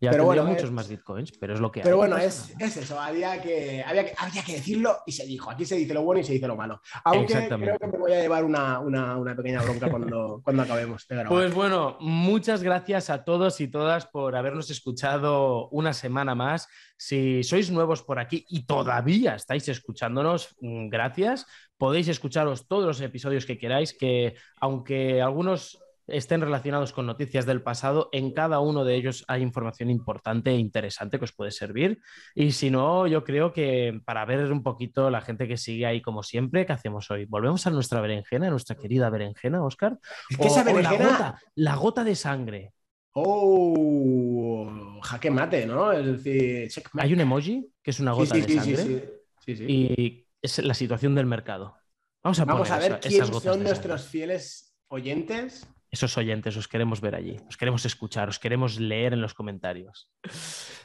Ya 0.00 0.10
pero 0.10 0.24
bueno, 0.24 0.44
muchos 0.44 0.70
más 0.70 0.88
bitcoins, 0.88 1.32
pero 1.38 1.54
es 1.54 1.60
lo 1.60 1.70
que 1.70 1.80
Pero 1.80 1.96
bueno, 1.96 2.16
es, 2.18 2.54
es, 2.58 2.76
eso, 2.76 3.00
había 3.00 3.40
que, 3.40 3.82
había, 3.86 4.04
que, 4.04 4.52
decirlo 4.52 4.98
y 5.06 5.12
se 5.12 5.24
dijo. 5.26 5.50
Aquí 5.50 5.64
se 5.64 5.76
dice 5.76 5.94
lo 5.94 6.02
bueno 6.02 6.20
y 6.20 6.24
se 6.24 6.32
dice 6.32 6.46
lo 6.46 6.56
malo. 6.56 6.80
Aunque 7.04 7.48
creo 7.48 7.78
que 7.78 7.86
me 7.86 7.98
voy 7.98 8.12
a 8.12 8.20
llevar 8.20 8.44
una, 8.44 8.80
una, 8.80 9.16
una 9.16 9.34
pequeña 9.34 9.62
bronca 9.62 9.90
cuando, 9.90 10.40
cuando 10.44 10.62
acabemos 10.62 11.06
Pues 11.28 11.54
bueno, 11.54 11.96
muchas 12.00 12.62
gracias 12.62 13.08
a 13.08 13.24
todos 13.24 13.60
y 13.60 13.68
todas 13.68 14.06
por 14.06 14.36
habernos 14.36 14.70
escuchado 14.70 15.68
una 15.68 15.92
semana 15.92 16.34
más. 16.34 16.68
Si 16.96 17.42
sois 17.42 17.70
nuevos 17.70 18.02
por 18.02 18.18
aquí 18.18 18.44
y 18.48 18.66
todavía 18.66 19.34
estáis 19.34 19.68
escuchándonos, 19.68 20.54
mm, 20.60 20.88
gracias. 20.88 21.46
Podéis 21.76 22.08
escucharos 22.08 22.66
todos 22.68 22.86
los 22.86 23.00
episodios 23.00 23.46
que 23.46 23.58
queráis, 23.58 23.96
que 23.96 24.34
aunque 24.60 25.20
algunos 25.20 25.83
estén 26.06 26.40
relacionados 26.40 26.92
con 26.92 27.06
noticias 27.06 27.46
del 27.46 27.62
pasado, 27.62 28.08
en 28.12 28.32
cada 28.32 28.60
uno 28.60 28.84
de 28.84 28.94
ellos 28.94 29.24
hay 29.28 29.42
información 29.42 29.90
importante 29.90 30.50
e 30.50 30.58
interesante 30.58 31.18
que 31.18 31.24
os 31.24 31.32
puede 31.32 31.50
servir. 31.50 32.00
Y 32.34 32.52
si 32.52 32.70
no, 32.70 33.06
yo 33.06 33.24
creo 33.24 33.52
que 33.52 34.00
para 34.04 34.24
ver 34.24 34.52
un 34.52 34.62
poquito 34.62 35.10
la 35.10 35.20
gente 35.20 35.48
que 35.48 35.56
sigue 35.56 35.86
ahí 35.86 36.02
como 36.02 36.22
siempre, 36.22 36.66
¿qué 36.66 36.72
hacemos 36.72 37.10
hoy? 37.10 37.24
¿Volvemos 37.24 37.66
a 37.66 37.70
nuestra 37.70 38.00
berenjena, 38.00 38.48
a 38.48 38.50
nuestra 38.50 38.76
querida 38.76 39.10
berenjena, 39.10 39.64
Oscar? 39.64 39.98
¿Qué 40.28 40.46
esa 40.46 40.62
berenjena? 40.62 41.04
la, 41.04 41.10
gota, 41.10 41.38
la 41.54 41.74
gota 41.76 42.04
de 42.04 42.14
sangre. 42.14 42.72
Oh, 43.12 45.00
jaque 45.02 45.30
mate, 45.30 45.66
¿no? 45.66 45.92
Es 45.92 46.04
decir, 46.04 46.68
hay 46.94 47.12
un 47.12 47.20
emoji 47.20 47.70
que 47.80 47.92
es 47.92 48.00
una 48.00 48.12
gota 48.12 48.34
de 48.34 48.48
sangre 48.48 49.14
y 49.46 50.26
es 50.42 50.58
la 50.58 50.74
situación 50.74 51.14
del 51.14 51.26
mercado. 51.26 51.76
Vamos 52.22 52.40
a, 52.40 52.44
Vamos 52.44 52.70
a 52.70 52.78
ver 52.78 53.00
quiénes 53.00 53.28
son 53.28 53.62
nuestros 53.62 54.08
fieles 54.08 54.74
oyentes 54.88 55.68
esos 55.94 56.18
oyentes, 56.18 56.56
os 56.56 56.68
queremos 56.68 57.00
ver 57.00 57.14
allí, 57.14 57.36
os 57.48 57.56
queremos 57.56 57.86
escuchar, 57.86 58.28
os 58.28 58.38
queremos 58.38 58.78
leer 58.78 59.12
en 59.14 59.22
los 59.22 59.32
comentarios. 59.32 60.10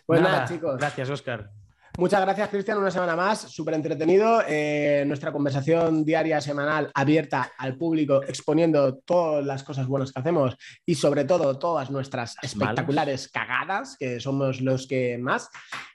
Pues 0.05 0.21
nada, 0.21 0.45
chicos. 0.45 0.77
Gracias, 0.77 1.09
Oscar. 1.09 1.51
Muchas 1.99 2.21
gracias, 2.21 2.47
Cristian. 2.47 2.77
Una 2.77 2.91
semana 2.91 3.13
más, 3.13 3.41
súper 3.41 3.73
entretenido. 3.73 4.41
Eh, 4.47 5.03
nuestra 5.05 5.33
conversación 5.33 6.05
diaria, 6.05 6.39
semanal, 6.39 6.89
abierta 6.93 7.51
al 7.57 7.75
público, 7.75 8.23
exponiendo 8.23 8.99
todas 8.99 9.45
las 9.45 9.63
cosas 9.63 9.85
buenas 9.85 10.13
que 10.13 10.21
hacemos 10.21 10.55
y, 10.85 10.95
sobre 10.95 11.25
todo, 11.25 11.59
todas 11.59 11.91
nuestras 11.91 12.37
espectaculares 12.41 13.27
cagadas, 13.27 13.97
que 13.99 14.21
somos 14.21 14.61
los 14.61 14.87
que 14.87 15.17
más. 15.17 15.49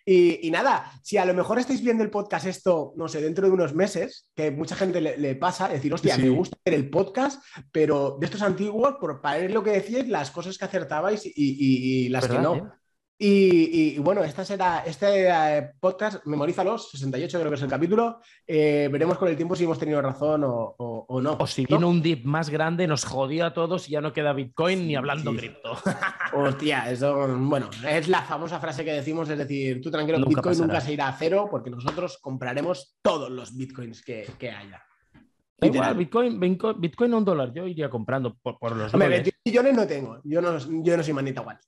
Y, 0.05 0.51
nada, 0.51 0.93
si 1.03 1.17
a 1.17 1.25
lo 1.25 1.33
mejor 1.33 1.59
estáis 1.59 1.83
viendo 1.83 2.05
el 2.05 2.11
podcast 2.11 2.49
esto, 2.49 2.93
no 2.97 3.09
sé, 3.09 3.23
dentro 3.23 3.47
de 3.47 3.55
unos 3.55 3.75
meses, 3.75 4.29
que 4.37 4.51
mucha 4.51 4.77
gente 4.77 5.01
le, 5.01 5.35
pasa, 5.37 5.69
decir, 5.69 5.95
hostia, 5.95 6.19
me 6.19 6.29
gusta 6.29 6.59
ver 6.63 6.75
el 6.75 6.91
podcast, 6.91 7.43
pero 7.73 8.19
de 8.21 8.27
estos 8.27 8.43
antiguos, 8.43 8.97
por 9.01 9.23
para 9.23 9.39
ver 9.39 9.53
lo 9.53 9.63
que 9.63 9.71
decíais, 9.71 10.07
las 10.07 10.31
cosas 10.31 10.59
que 10.59 10.67
acertabais 10.67 11.23
y, 11.25 12.11
las 12.11 12.29
que 12.29 12.39
no. 12.39 12.57
Eh? 12.57 12.84
Y, 13.17 13.97
bueno, 13.99 14.25
esta 14.25 14.45
será, 14.45 14.83
este 14.85 15.29
eh, 15.29 15.71
podcast, 15.79 16.27
memorízalos, 16.27 16.91
68 16.91 17.39
creo 17.39 17.51
que 17.51 17.57
es 17.57 17.63
el 17.63 17.69
capítulo. 17.69 18.21
Eh, 18.47 18.89
veremos 18.91 19.19
con 19.19 19.29
el 19.29 19.37
tiempo 19.37 19.55
si 19.55 19.65
hemos 19.65 19.79
tenido 19.79 20.03
razón 20.03 20.43
o, 20.45 21.07
no. 21.23 21.37
O 21.39 21.47
si 21.47 21.65
viene 21.65 21.85
un 21.87 22.03
dip 22.03 22.25
más 22.25 22.51
grande, 22.51 22.89
nos 22.89 23.05
jodió 23.05 23.47
a 23.47 23.55
todos 23.55 23.89
y 23.89 23.93
ya 23.93 24.01
no 24.01 24.13
queda 24.13 24.33
Bitcoin 24.33 24.89
ni 24.89 24.97
hablando 24.97 25.35
cripto. 25.35 25.77
Hostia, 26.35 26.91
eso, 26.91 27.29
bueno, 27.39 27.71
es 27.89 28.09
la 28.09 28.23
famosa 28.23 28.59
frase 28.59 28.85
que 28.85 28.93
decimos, 28.93 29.29
es 29.29 29.39
decir, 29.39 29.81
tú 29.81 29.91
tranquilo, 29.91 30.19
Bitcoin 30.27 30.59
nunca 30.59 30.81
se 30.81 30.93
irá 30.93 31.09
a 31.09 31.17
cero 31.17 31.47
porque 31.49 31.71
nosotros 31.71 32.19
compraremos 32.19 32.97
todos 33.01 33.31
los 33.31 33.57
Bitcoins 33.57 34.03
que, 34.03 34.29
que 34.39 34.51
haya. 34.51 34.83
Igual, 35.67 35.95
Bitcoin, 35.95 36.41
Bitcoin 36.79 37.15
a 37.15 37.17
un 37.17 37.25
dólar, 37.25 37.53
yo 37.53 37.67
iría 37.67 37.91
comprando 37.91 38.35
por, 38.35 38.59
por 38.59 38.77
los 38.77 38.93
Hombre, 38.93 39.09
20 39.09 39.31
millones 39.45 39.75
no 39.75 39.87
tengo, 39.87 40.21
yo 40.25 40.41
no, 40.41 40.59
yo 40.83 40.97
no 40.97 41.03
soy 41.03 41.13
manita 41.13 41.41
igual. 41.41 41.59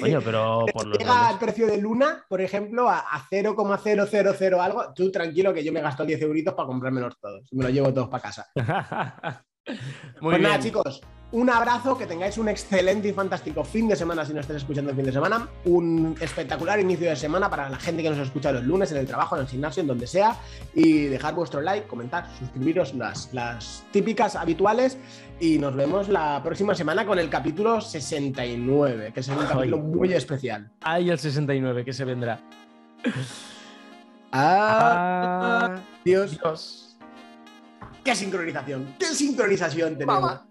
coño, 0.00 0.20
pero 0.24 0.64
por 0.72 0.86
los 0.86 0.98
Llega 0.98 1.28
al 1.28 1.38
precio 1.38 1.66
de 1.66 1.78
Luna, 1.78 2.24
por 2.28 2.40
ejemplo, 2.40 2.88
a, 2.88 3.00
a 3.00 3.26
0,000 3.28 4.54
algo, 4.60 4.92
tú 4.94 5.10
tranquilo 5.10 5.52
que 5.52 5.64
yo 5.64 5.72
me 5.72 5.80
gasto 5.80 6.04
10 6.04 6.22
euritos 6.22 6.54
para 6.54 6.66
comprármelos 6.66 7.18
todos, 7.18 7.48
me 7.52 7.64
los 7.64 7.72
llevo 7.72 7.92
todos 7.92 8.08
para 8.08 8.22
casa. 8.22 8.46
Muy 10.20 10.34
pues 10.34 10.40
nada, 10.40 10.58
chicos, 10.58 11.00
un 11.32 11.48
abrazo, 11.48 11.96
que 11.96 12.06
tengáis 12.06 12.38
un 12.38 12.48
excelente 12.48 13.06
y 13.06 13.12
fantástico 13.12 13.62
fin 13.62 13.86
de 13.86 13.94
semana 13.94 14.24
si 14.24 14.34
no 14.34 14.40
estáis 14.40 14.62
escuchando 14.62 14.90
el 14.90 14.96
fin 14.96 15.04
de 15.06 15.12
semana. 15.12 15.48
Un 15.64 16.16
espectacular 16.20 16.80
inicio 16.80 17.08
de 17.08 17.14
semana 17.14 17.48
para 17.48 17.70
la 17.70 17.78
gente 17.78 18.02
que 18.02 18.10
nos 18.10 18.18
escucha 18.18 18.50
los 18.50 18.64
lunes 18.64 18.90
en 18.90 18.98
el 18.98 19.06
trabajo, 19.06 19.36
en 19.36 19.42
el 19.42 19.48
gimnasio, 19.48 19.82
en 19.82 19.86
donde 19.86 20.08
sea. 20.08 20.36
Y 20.74 21.04
dejar 21.04 21.36
vuestro 21.36 21.60
like, 21.60 21.86
comentar, 21.86 22.26
suscribiros, 22.36 22.94
las, 22.94 23.32
las 23.32 23.84
típicas 23.92 24.34
habituales. 24.34 24.98
Y 25.38 25.58
nos 25.58 25.76
vemos 25.76 26.08
la 26.08 26.42
próxima 26.42 26.74
semana 26.74 27.06
con 27.06 27.20
el 27.20 27.30
capítulo 27.30 27.80
69, 27.80 29.12
que 29.14 29.20
es 29.20 29.28
un 29.28 29.36
capítulo 29.36 29.78
muy 29.78 30.12
especial. 30.12 30.68
Ay, 30.80 31.10
el 31.10 31.18
69, 31.20 31.84
que 31.84 31.92
se 31.92 32.04
vendrá. 32.04 32.40
Adiós. 34.32 35.80
Dios. 36.04 36.79
¡Qué 38.04 38.14
sincronización! 38.14 38.94
¡Qué 38.98 39.06
sincronización 39.06 39.98
tenemos! 39.98 40.49